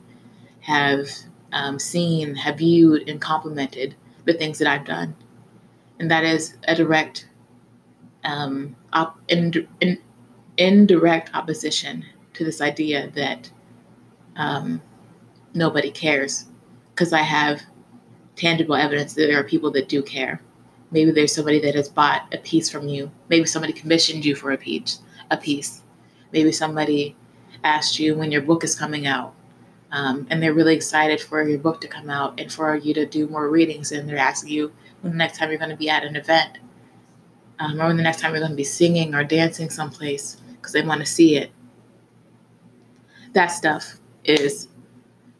have 0.60 1.08
um, 1.50 1.80
seen, 1.80 2.36
have 2.36 2.58
viewed, 2.58 3.08
and 3.08 3.20
complimented 3.20 3.96
the 4.26 4.34
things 4.34 4.60
that 4.60 4.68
I've 4.68 4.86
done. 4.86 5.16
And 5.98 6.08
that 6.12 6.22
is 6.22 6.56
a 6.68 6.76
direct, 6.76 7.26
um, 8.22 8.76
op- 8.92 9.18
indirect 10.56 11.34
opposition 11.34 12.04
to 12.34 12.44
this 12.44 12.60
idea 12.60 13.10
that 13.14 13.50
um, 14.36 14.80
nobody 15.52 15.90
cares. 15.90 16.46
Because 16.94 17.12
I 17.12 17.22
have 17.22 17.62
tangible 18.36 18.76
evidence 18.76 19.14
that 19.14 19.26
there 19.26 19.38
are 19.38 19.44
people 19.44 19.70
that 19.72 19.88
do 19.88 20.02
care. 20.02 20.40
Maybe 20.90 21.10
there's 21.10 21.34
somebody 21.34 21.60
that 21.60 21.74
has 21.74 21.88
bought 21.88 22.32
a 22.32 22.38
piece 22.38 22.70
from 22.70 22.88
you. 22.88 23.10
Maybe 23.28 23.46
somebody 23.46 23.72
commissioned 23.72 24.24
you 24.24 24.36
for 24.36 24.52
a 24.52 24.58
piece. 24.58 25.00
A 25.30 25.36
piece. 25.36 25.82
Maybe 26.32 26.52
somebody 26.52 27.16
asked 27.64 27.98
you 27.98 28.14
when 28.14 28.30
your 28.30 28.42
book 28.42 28.62
is 28.62 28.74
coming 28.74 29.06
out, 29.06 29.34
um, 29.90 30.26
and 30.30 30.42
they're 30.42 30.52
really 30.52 30.74
excited 30.74 31.20
for 31.20 31.42
your 31.48 31.58
book 31.58 31.80
to 31.80 31.88
come 31.88 32.10
out 32.10 32.38
and 32.38 32.52
for 32.52 32.76
you 32.76 32.92
to 32.94 33.06
do 33.06 33.26
more 33.28 33.48
readings. 33.48 33.90
And 33.90 34.08
they're 34.08 34.18
asking 34.18 34.50
you 34.50 34.72
when 35.00 35.12
the 35.12 35.18
next 35.18 35.38
time 35.38 35.48
you're 35.48 35.58
going 35.58 35.70
to 35.70 35.76
be 35.76 35.88
at 35.88 36.04
an 36.04 36.16
event, 36.16 36.58
um, 37.58 37.80
or 37.80 37.86
when 37.86 37.96
the 37.96 38.02
next 38.02 38.20
time 38.20 38.32
you're 38.32 38.40
going 38.40 38.52
to 38.52 38.56
be 38.56 38.64
singing 38.64 39.14
or 39.14 39.24
dancing 39.24 39.70
someplace 39.70 40.36
because 40.64 40.72
they 40.72 40.82
want 40.82 41.00
to 41.00 41.06
see 41.06 41.36
it. 41.36 41.50
That 43.34 43.48
stuff 43.48 43.96
is 44.24 44.68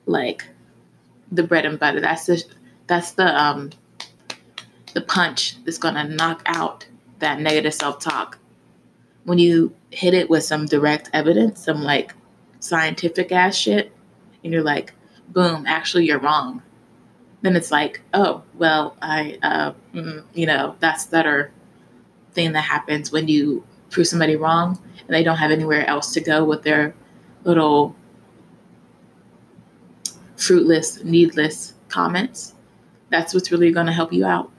like 0.04 0.46
the 1.32 1.42
bread 1.42 1.64
and 1.64 1.78
butter. 1.78 2.00
That's 2.00 2.26
the 2.26 2.44
that's 2.86 3.12
the 3.12 3.40
um 3.40 3.70
the 4.92 5.00
punch 5.00 5.64
that's 5.64 5.78
to 5.94 6.04
knock 6.04 6.42
out 6.44 6.86
that 7.20 7.40
negative 7.40 7.72
self 7.72 8.00
talk. 8.00 8.38
When 9.24 9.38
you 9.38 9.74
hit 9.90 10.12
it 10.12 10.28
with 10.28 10.44
some 10.44 10.66
direct 10.66 11.08
evidence, 11.14 11.64
some 11.64 11.82
like 11.82 12.12
scientific 12.60 13.32
ass 13.32 13.56
shit, 13.56 13.90
and 14.42 14.52
you're 14.52 14.62
like, 14.62 14.92
boom, 15.28 15.64
actually, 15.66 16.04
you're 16.04 16.18
wrong. 16.18 16.62
Then 17.40 17.56
it's 17.56 17.70
like, 17.70 18.02
oh, 18.12 18.42
well, 18.54 18.96
I, 19.00 19.38
uh, 19.42 19.72
mm, 19.94 20.24
you 20.34 20.44
know, 20.46 20.76
that's 20.80 21.06
that 21.06 21.26
other 21.26 21.50
thing 22.32 22.52
that 22.52 22.62
happens 22.62 23.10
when 23.10 23.28
you 23.28 23.64
prove 23.94 24.08
somebody 24.08 24.34
wrong 24.34 24.76
and 25.06 25.14
they 25.14 25.22
don't 25.22 25.36
have 25.36 25.52
anywhere 25.52 25.86
else 25.86 26.12
to 26.12 26.20
go 26.20 26.44
with 26.44 26.64
their 26.64 26.94
little 27.44 27.94
fruitless, 30.36 31.04
needless 31.04 31.74
comments. 31.88 32.54
That's 33.10 33.32
what's 33.32 33.52
really 33.52 33.70
going 33.70 33.86
to 33.86 33.92
help 33.92 34.12
you 34.12 34.26
out. 34.26 34.50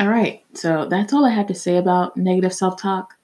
All 0.00 0.08
right, 0.08 0.42
so 0.54 0.86
that's 0.86 1.12
all 1.12 1.26
I 1.26 1.30
have 1.30 1.46
to 1.48 1.54
say 1.54 1.76
about 1.76 2.16
negative 2.16 2.54
self 2.54 2.80
talk. 2.80 3.18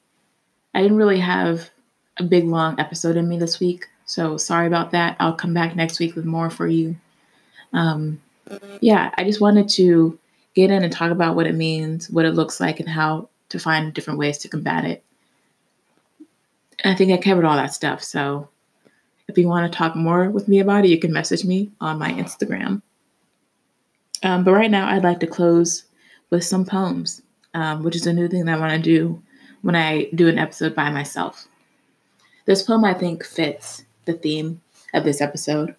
I 0.74 0.82
didn't 0.82 0.98
really 0.98 1.20
have 1.20 1.70
a 2.18 2.24
big 2.24 2.44
long 2.44 2.78
episode 2.78 3.16
in 3.16 3.26
me 3.26 3.38
this 3.38 3.58
week, 3.58 3.86
so 4.08 4.38
sorry 4.38 4.66
about 4.66 4.92
that. 4.92 5.16
I'll 5.20 5.34
come 5.34 5.52
back 5.52 5.76
next 5.76 5.98
week 5.98 6.16
with 6.16 6.24
more 6.24 6.48
for 6.48 6.66
you. 6.66 6.96
Um, 7.74 8.22
yeah, 8.80 9.12
I 9.18 9.24
just 9.24 9.40
wanted 9.40 9.68
to 9.70 10.18
get 10.54 10.70
in 10.70 10.82
and 10.82 10.90
talk 10.90 11.12
about 11.12 11.36
what 11.36 11.46
it 11.46 11.54
means, 11.54 12.08
what 12.08 12.24
it 12.24 12.32
looks 12.32 12.58
like, 12.58 12.80
and 12.80 12.88
how 12.88 13.28
to 13.50 13.58
find 13.58 13.92
different 13.92 14.18
ways 14.18 14.38
to 14.38 14.48
combat 14.48 14.86
it. 14.86 15.04
I 16.86 16.94
think 16.94 17.12
I 17.12 17.18
covered 17.18 17.44
all 17.44 17.56
that 17.56 17.74
stuff. 17.74 18.02
So 18.02 18.48
if 19.28 19.36
you 19.36 19.46
want 19.46 19.70
to 19.70 19.76
talk 19.76 19.94
more 19.94 20.30
with 20.30 20.48
me 20.48 20.60
about 20.60 20.86
it, 20.86 20.88
you 20.88 20.98
can 20.98 21.12
message 21.12 21.44
me 21.44 21.70
on 21.78 21.98
my 21.98 22.10
Instagram. 22.10 22.80
Um, 24.22 24.42
but 24.42 24.52
right 24.52 24.70
now, 24.70 24.88
I'd 24.88 25.04
like 25.04 25.20
to 25.20 25.26
close 25.26 25.84
with 26.30 26.44
some 26.44 26.64
poems, 26.64 27.20
um, 27.52 27.82
which 27.82 27.94
is 27.94 28.06
a 28.06 28.12
new 28.14 28.26
thing 28.26 28.46
that 28.46 28.56
I 28.56 28.60
want 28.60 28.72
to 28.72 28.90
do 28.90 29.22
when 29.60 29.76
I 29.76 30.08
do 30.14 30.28
an 30.28 30.38
episode 30.38 30.74
by 30.74 30.88
myself. 30.90 31.46
This 32.46 32.62
poem, 32.62 32.86
I 32.86 32.94
think, 32.94 33.22
fits 33.22 33.84
the 34.08 34.14
theme 34.14 34.60
of 34.92 35.04
this 35.04 35.20
episode 35.20 35.76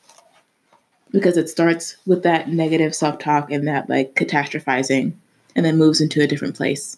because 1.11 1.37
it 1.37 1.49
starts 1.49 1.97
with 2.05 2.23
that 2.23 2.49
negative 2.49 2.93
self 2.95 3.19
talk 3.19 3.51
and 3.51 3.67
that 3.67 3.89
like 3.89 4.15
catastrophizing 4.15 5.13
and 5.55 5.65
then 5.65 5.77
moves 5.77 5.99
into 5.99 6.21
a 6.21 6.27
different 6.27 6.55
place. 6.55 6.97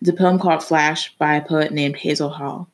It's 0.00 0.10
a 0.10 0.14
poem 0.14 0.38
called 0.38 0.64
Flash 0.64 1.14
by 1.18 1.34
a 1.34 1.44
poet 1.44 1.72
named 1.72 1.96
Hazel 1.96 2.30
Hall. 2.30 2.68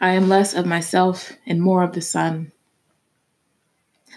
I 0.00 0.12
am 0.12 0.28
less 0.28 0.54
of 0.54 0.66
myself 0.66 1.32
and 1.46 1.60
more 1.60 1.82
of 1.82 1.92
the 1.92 2.00
sun. 2.00 2.52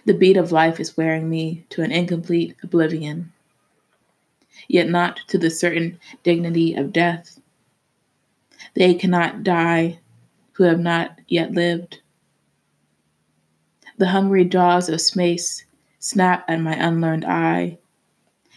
The 0.05 0.13
beat 0.13 0.37
of 0.37 0.51
life 0.51 0.79
is 0.79 0.95
wearing 0.95 1.29
me 1.29 1.65
to 1.69 1.81
an 1.81 1.91
incomplete 1.91 2.55
oblivion, 2.63 3.33
yet 4.67 4.87
not 4.87 5.19
to 5.27 5.37
the 5.37 5.49
certain 5.49 5.99
dignity 6.23 6.73
of 6.73 6.93
death. 6.93 7.39
They 8.75 8.93
cannot 8.93 9.43
die 9.43 9.99
who 10.53 10.63
have 10.63 10.79
not 10.79 11.19
yet 11.27 11.51
lived. 11.51 11.99
The 13.97 14.07
hungry 14.07 14.45
jaws 14.45 14.89
of 14.89 15.01
space 15.01 15.65
snap 15.99 16.45
at 16.49 16.59
my 16.59 16.73
unlearned 16.73 17.25
eye, 17.25 17.77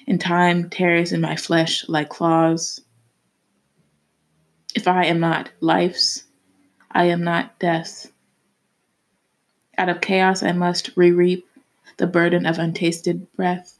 and 0.07 0.20
time 0.20 0.70
tears 0.70 1.12
in 1.12 1.20
my 1.20 1.36
flesh 1.36 1.88
like 1.88 2.09
claws. 2.09 2.80
If 4.74 4.88
I 4.88 5.05
am 5.07 5.20
not 5.20 5.51
life's, 5.61 6.24
I 6.90 7.05
am 7.05 7.22
not 7.22 7.59
death's. 7.59 8.11
Out 9.78 9.88
of 9.88 10.01
chaos, 10.01 10.42
I 10.42 10.53
must 10.53 10.97
re 10.97 11.11
reap 11.11 11.47
the 11.99 12.07
burden 12.07 12.47
of 12.47 12.59
untasted 12.59 13.30
breath. 13.36 13.78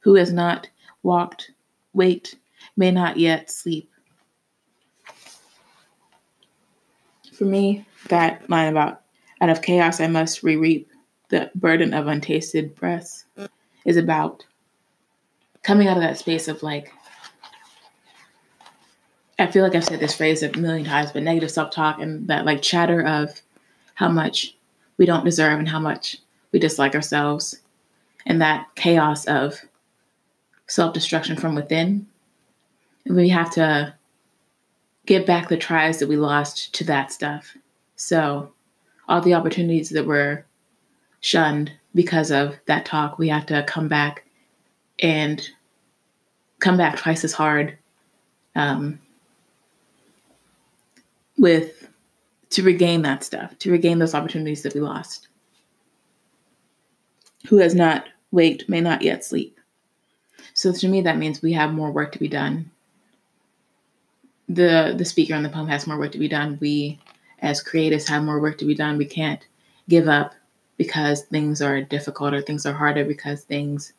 Who 0.00 0.14
has 0.14 0.32
not 0.32 0.68
walked, 1.02 1.50
wait, 1.92 2.36
may 2.76 2.90
not 2.90 3.18
yet 3.18 3.50
sleep. 3.50 3.89
For 7.40 7.46
me, 7.46 7.86
that 8.08 8.50
line 8.50 8.68
about 8.68 9.00
out 9.40 9.48
of 9.48 9.62
chaos, 9.62 9.98
I 9.98 10.08
must 10.08 10.42
re 10.42 10.56
reap 10.56 10.90
the 11.30 11.50
burden 11.54 11.94
of 11.94 12.06
untasted 12.06 12.74
breath 12.74 13.24
is 13.86 13.96
about 13.96 14.44
coming 15.62 15.88
out 15.88 15.96
of 15.96 16.02
that 16.02 16.18
space 16.18 16.48
of 16.48 16.62
like, 16.62 16.92
I 19.38 19.46
feel 19.46 19.64
like 19.64 19.74
I've 19.74 19.86
said 19.86 20.00
this 20.00 20.14
phrase 20.14 20.42
a 20.42 20.54
million 20.58 20.84
times, 20.84 21.12
but 21.12 21.22
negative 21.22 21.50
self 21.50 21.70
talk 21.70 21.98
and 21.98 22.28
that 22.28 22.44
like 22.44 22.60
chatter 22.60 23.02
of 23.06 23.40
how 23.94 24.10
much 24.10 24.54
we 24.98 25.06
don't 25.06 25.24
deserve 25.24 25.58
and 25.58 25.68
how 25.70 25.80
much 25.80 26.18
we 26.52 26.58
dislike 26.58 26.94
ourselves, 26.94 27.62
and 28.26 28.42
that 28.42 28.66
chaos 28.74 29.24
of 29.24 29.62
self 30.66 30.92
destruction 30.92 31.36
from 31.36 31.54
within. 31.54 32.06
We 33.06 33.30
have 33.30 33.50
to 33.52 33.94
get 35.06 35.26
back 35.26 35.48
the 35.48 35.56
tries 35.56 35.98
that 35.98 36.08
we 36.08 36.16
lost 36.16 36.74
to 36.74 36.84
that 36.84 37.12
stuff. 37.12 37.56
So, 37.96 38.52
all 39.08 39.20
the 39.20 39.34
opportunities 39.34 39.90
that 39.90 40.06
were 40.06 40.44
shunned 41.20 41.72
because 41.94 42.30
of 42.30 42.56
that 42.66 42.86
talk, 42.86 43.18
we 43.18 43.28
have 43.28 43.46
to 43.46 43.62
come 43.64 43.88
back 43.88 44.24
and 45.00 45.48
come 46.60 46.76
back 46.76 46.96
twice 46.96 47.24
as 47.24 47.32
hard 47.32 47.76
um, 48.54 49.00
with 51.38 51.88
to 52.50 52.62
regain 52.62 53.02
that 53.02 53.24
stuff, 53.24 53.58
to 53.58 53.70
regain 53.70 53.98
those 53.98 54.14
opportunities 54.14 54.62
that 54.62 54.74
we 54.74 54.80
lost. 54.80 55.28
Who 57.48 57.58
has 57.58 57.74
not 57.74 58.06
waked 58.32 58.68
may 58.68 58.80
not 58.80 59.02
yet 59.02 59.24
sleep. 59.24 59.58
So 60.54 60.72
to 60.72 60.88
me, 60.88 61.00
that 61.02 61.18
means 61.18 61.40
we 61.40 61.52
have 61.54 61.72
more 61.72 61.90
work 61.90 62.12
to 62.12 62.18
be 62.18 62.28
done. 62.28 62.70
The 64.50 64.94
the 64.98 65.04
speaker 65.04 65.34
on 65.34 65.42
the 65.42 65.48
poem 65.48 65.68
has 65.68 65.86
more 65.86 65.98
work 65.98 66.12
to 66.12 66.18
be 66.18 66.28
done. 66.28 66.58
We, 66.60 66.98
as 67.40 67.62
creatives, 67.62 68.08
have 68.08 68.24
more 68.24 68.40
work 68.40 68.58
to 68.58 68.64
be 68.64 68.74
done. 68.74 68.98
We 68.98 69.06
can't 69.06 69.46
give 69.88 70.08
up 70.08 70.34
because 70.76 71.22
things 71.22 71.62
are 71.62 71.82
difficult 71.82 72.34
or 72.34 72.42
things 72.42 72.66
are 72.66 72.72
harder 72.72 73.04
because 73.04 73.42
things 73.42 73.92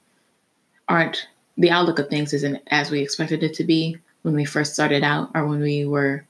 aren't 0.90 1.28
the 1.58 1.70
outlook 1.70 2.00
of 2.00 2.10
things 2.10 2.34
isn't 2.34 2.62
as 2.68 2.90
we 2.90 3.02
expected 3.02 3.44
it 3.44 3.54
to 3.54 3.64
be 3.64 3.98
when 4.24 4.34
we 4.34 4.46
first 4.46 4.74
started 4.74 5.04
out 5.04 5.30
or 5.36 5.46
when 5.46 5.62
we 5.62 5.86
were 5.86 6.26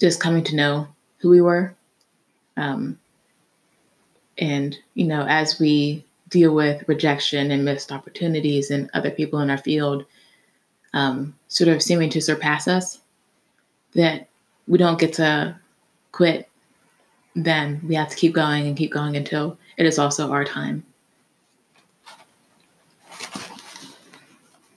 just 0.00 0.20
coming 0.20 0.44
to 0.44 0.56
know 0.56 0.88
who 1.18 1.30
we 1.30 1.40
were. 1.40 1.74
Um, 2.56 2.98
and, 4.38 4.76
you 4.94 5.06
know, 5.06 5.24
as 5.28 5.58
we 5.58 6.04
deal 6.28 6.54
with 6.54 6.88
rejection 6.88 7.50
and 7.50 7.64
missed 7.64 7.92
opportunities 7.92 8.70
and 8.70 8.90
other 8.94 9.10
people 9.10 9.40
in 9.40 9.50
our 9.50 9.58
field 9.58 10.04
um, 10.92 11.34
sort 11.48 11.68
of 11.68 11.82
seeming 11.82 12.10
to 12.10 12.20
surpass 12.20 12.66
us, 12.68 13.00
that 13.96 14.28
we 14.68 14.78
don't 14.78 14.98
get 14.98 15.14
to 15.14 15.56
quit, 16.12 16.48
then 17.34 17.80
we 17.84 17.94
have 17.96 18.08
to 18.08 18.16
keep 18.16 18.32
going 18.32 18.66
and 18.66 18.76
keep 18.76 18.92
going 18.92 19.16
until 19.16 19.58
it 19.76 19.84
is 19.84 19.98
also 19.98 20.30
our 20.30 20.44
time. 20.44 20.84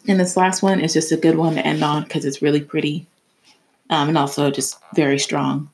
And 0.07 0.19
this 0.19 0.35
last 0.35 0.63
one 0.63 0.81
is 0.81 0.93
just 0.93 1.11
a 1.11 1.17
good 1.17 1.37
one 1.37 1.53
to 1.53 1.65
end 1.65 1.83
on 1.83 2.03
because 2.03 2.25
it's 2.25 2.41
really 2.41 2.61
pretty 2.61 3.05
um, 3.89 4.09
and 4.09 4.17
also 4.17 4.51
just 4.51 4.77
very 4.93 5.19
strong. 5.19 5.69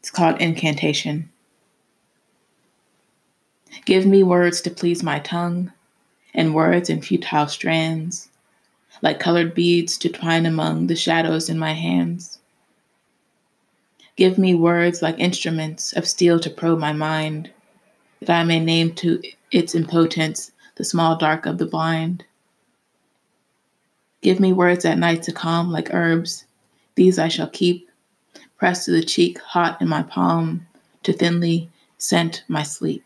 It's 0.00 0.10
called 0.10 0.40
Incantation. 0.40 1.28
Give 3.84 4.06
me 4.06 4.22
words 4.22 4.60
to 4.62 4.70
please 4.70 5.02
my 5.02 5.18
tongue, 5.20 5.72
and 6.34 6.54
words 6.54 6.90
in 6.90 7.00
futile 7.00 7.48
strands, 7.48 8.27
like 9.02 9.20
colored 9.20 9.54
beads 9.54 9.96
to 9.98 10.08
twine 10.08 10.46
among 10.46 10.86
the 10.86 10.96
shadows 10.96 11.48
in 11.48 11.58
my 11.58 11.72
hands. 11.72 12.38
Give 14.16 14.36
me 14.36 14.54
words 14.54 15.00
like 15.00 15.18
instruments 15.18 15.92
of 15.92 16.08
steel 16.08 16.40
to 16.40 16.50
probe 16.50 16.80
my 16.80 16.92
mind, 16.92 17.50
that 18.20 18.40
I 18.40 18.44
may 18.44 18.58
name 18.58 18.92
to 18.96 19.22
its 19.52 19.74
impotence 19.74 20.50
the 20.74 20.84
small 20.84 21.16
dark 21.16 21.46
of 21.46 21.58
the 21.58 21.66
blind. 21.66 22.24
Give 24.20 24.40
me 24.40 24.52
words 24.52 24.84
at 24.84 24.98
night 24.98 25.22
to 25.24 25.32
calm 25.32 25.70
like 25.70 25.94
herbs, 25.94 26.44
these 26.96 27.20
I 27.20 27.28
shall 27.28 27.48
keep, 27.48 27.88
pressed 28.56 28.86
to 28.86 28.90
the 28.90 29.04
cheek, 29.04 29.38
hot 29.38 29.80
in 29.80 29.86
my 29.86 30.02
palm, 30.02 30.66
to 31.04 31.12
thinly 31.12 31.70
scent 31.98 32.42
my 32.48 32.64
sleep. 32.64 33.04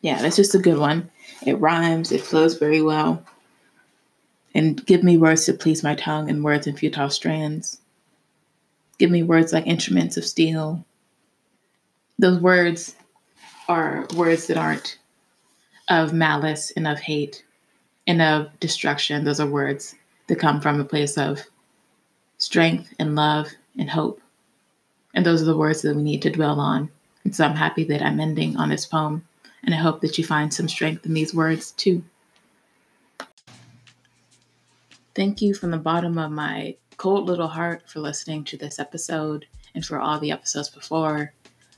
Yeah, 0.00 0.20
that's 0.20 0.34
just 0.34 0.56
a 0.56 0.58
good 0.58 0.78
one. 0.78 1.08
It 1.46 1.58
rhymes, 1.60 2.12
it 2.12 2.20
flows 2.20 2.58
very 2.58 2.82
well. 2.82 3.24
And 4.54 4.84
give 4.86 5.02
me 5.02 5.16
words 5.16 5.46
to 5.46 5.54
please 5.54 5.82
my 5.82 5.94
tongue 5.94 6.28
and 6.28 6.44
words 6.44 6.66
in 6.66 6.76
futile 6.76 7.10
strands. 7.10 7.80
Give 8.98 9.10
me 9.10 9.22
words 9.22 9.52
like 9.52 9.66
instruments 9.66 10.16
of 10.16 10.24
steel. 10.24 10.84
Those 12.18 12.38
words 12.40 12.94
are 13.68 14.06
words 14.14 14.46
that 14.46 14.58
aren't 14.58 14.98
of 15.88 16.12
malice 16.12 16.72
and 16.76 16.86
of 16.86 16.98
hate 17.00 17.44
and 18.06 18.20
of 18.22 18.48
destruction. 18.60 19.24
Those 19.24 19.40
are 19.40 19.46
words 19.46 19.94
that 20.28 20.38
come 20.38 20.60
from 20.60 20.80
a 20.80 20.84
place 20.84 21.16
of 21.16 21.40
strength 22.38 22.92
and 22.98 23.16
love 23.16 23.48
and 23.78 23.90
hope. 23.90 24.20
And 25.14 25.26
those 25.26 25.42
are 25.42 25.46
the 25.46 25.56
words 25.56 25.82
that 25.82 25.96
we 25.96 26.02
need 26.02 26.22
to 26.22 26.30
dwell 26.30 26.60
on. 26.60 26.90
And 27.24 27.34
so 27.34 27.44
I'm 27.44 27.56
happy 27.56 27.84
that 27.84 28.02
I'm 28.02 28.20
ending 28.20 28.56
on 28.56 28.68
this 28.68 28.86
poem 28.86 29.24
and 29.64 29.74
I 29.74 29.78
hope 29.78 30.00
that 30.00 30.18
you 30.18 30.24
find 30.24 30.52
some 30.52 30.68
strength 30.68 31.06
in 31.06 31.14
these 31.14 31.34
words 31.34 31.72
too. 31.72 32.02
Thank 35.14 35.42
you 35.42 35.54
from 35.54 35.70
the 35.70 35.78
bottom 35.78 36.18
of 36.18 36.30
my 36.30 36.76
cold 36.96 37.26
little 37.26 37.48
heart 37.48 37.88
for 37.88 38.00
listening 38.00 38.44
to 38.44 38.56
this 38.56 38.78
episode 38.78 39.46
and 39.74 39.84
for 39.84 40.00
all 40.00 40.18
the 40.18 40.30
episodes 40.30 40.70
before. 40.70 41.32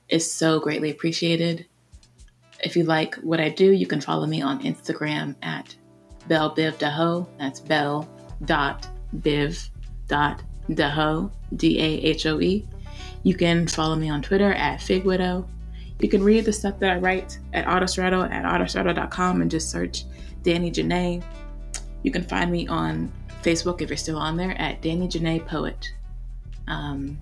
It's 0.08 0.30
so 0.30 0.60
greatly 0.60 0.90
appreciated. 0.90 1.66
If 2.62 2.76
you 2.76 2.84
like 2.84 3.16
what 3.16 3.40
I 3.40 3.48
do, 3.48 3.72
you 3.72 3.86
can 3.86 4.00
follow 4.00 4.26
me 4.26 4.42
on 4.42 4.62
Instagram 4.62 5.34
at 5.42 5.74
bellbivdahoe. 6.28 7.26
That's 7.38 7.60
bell 7.60 8.08
dot 8.44 8.88
biv 9.18 9.68
dot 10.08 10.42
dahoe, 10.70 11.30
D 11.56 11.80
A 11.80 11.84
H 11.84 12.26
O 12.26 12.40
E. 12.40 12.66
You 13.22 13.34
can 13.34 13.66
follow 13.66 13.96
me 13.96 14.10
on 14.10 14.22
Twitter 14.22 14.52
at 14.52 14.80
figwidow. 14.80 15.46
You 16.00 16.08
can 16.08 16.22
read 16.22 16.44
the 16.44 16.52
stuff 16.52 16.78
that 16.80 16.90
I 16.90 16.98
write 16.98 17.38
at 17.52 17.66
Autostraddle 17.66 18.30
at 18.30 18.44
autostraddle.com 18.44 19.42
and 19.42 19.50
just 19.50 19.70
search 19.70 20.04
Danny 20.42 20.70
Janae. 20.70 21.22
You 22.02 22.10
can 22.10 22.22
find 22.22 22.50
me 22.50 22.66
on 22.68 23.12
Facebook 23.42 23.80
if 23.80 23.88
you're 23.88 23.96
still 23.96 24.18
on 24.18 24.36
there 24.36 24.60
at 24.60 24.82
Danny 24.82 25.08
Janae 25.08 25.46
Poet. 25.46 25.92
Um, 26.66 27.18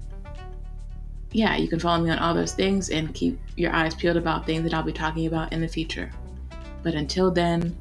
yeah, 1.33 1.57
you 1.57 1.69
can 1.69 1.79
follow 1.79 2.03
me 2.03 2.11
on 2.11 2.19
all 2.19 2.35
those 2.35 2.55
things 2.55 2.91
and 2.91 3.15
keep 3.15 3.39
your 3.57 3.73
eyes 3.73 3.95
peeled 3.95 4.17
about 4.17 4.47
things 4.47 4.63
that 4.65 4.75
I'll 4.75 4.83
be 4.83 4.93
talking 4.93 5.27
about 5.27 5.53
in 5.53 5.61
the 5.61 5.69
future. 5.69 6.11
But 6.83 6.95
until 6.95 7.31
then, 7.31 7.77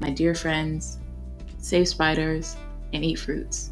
my 0.00 0.10
dear 0.10 0.34
friends, 0.34 0.98
save 1.58 1.88
spiders 1.88 2.56
and 2.92 3.04
eat 3.04 3.18
fruits. 3.18 3.70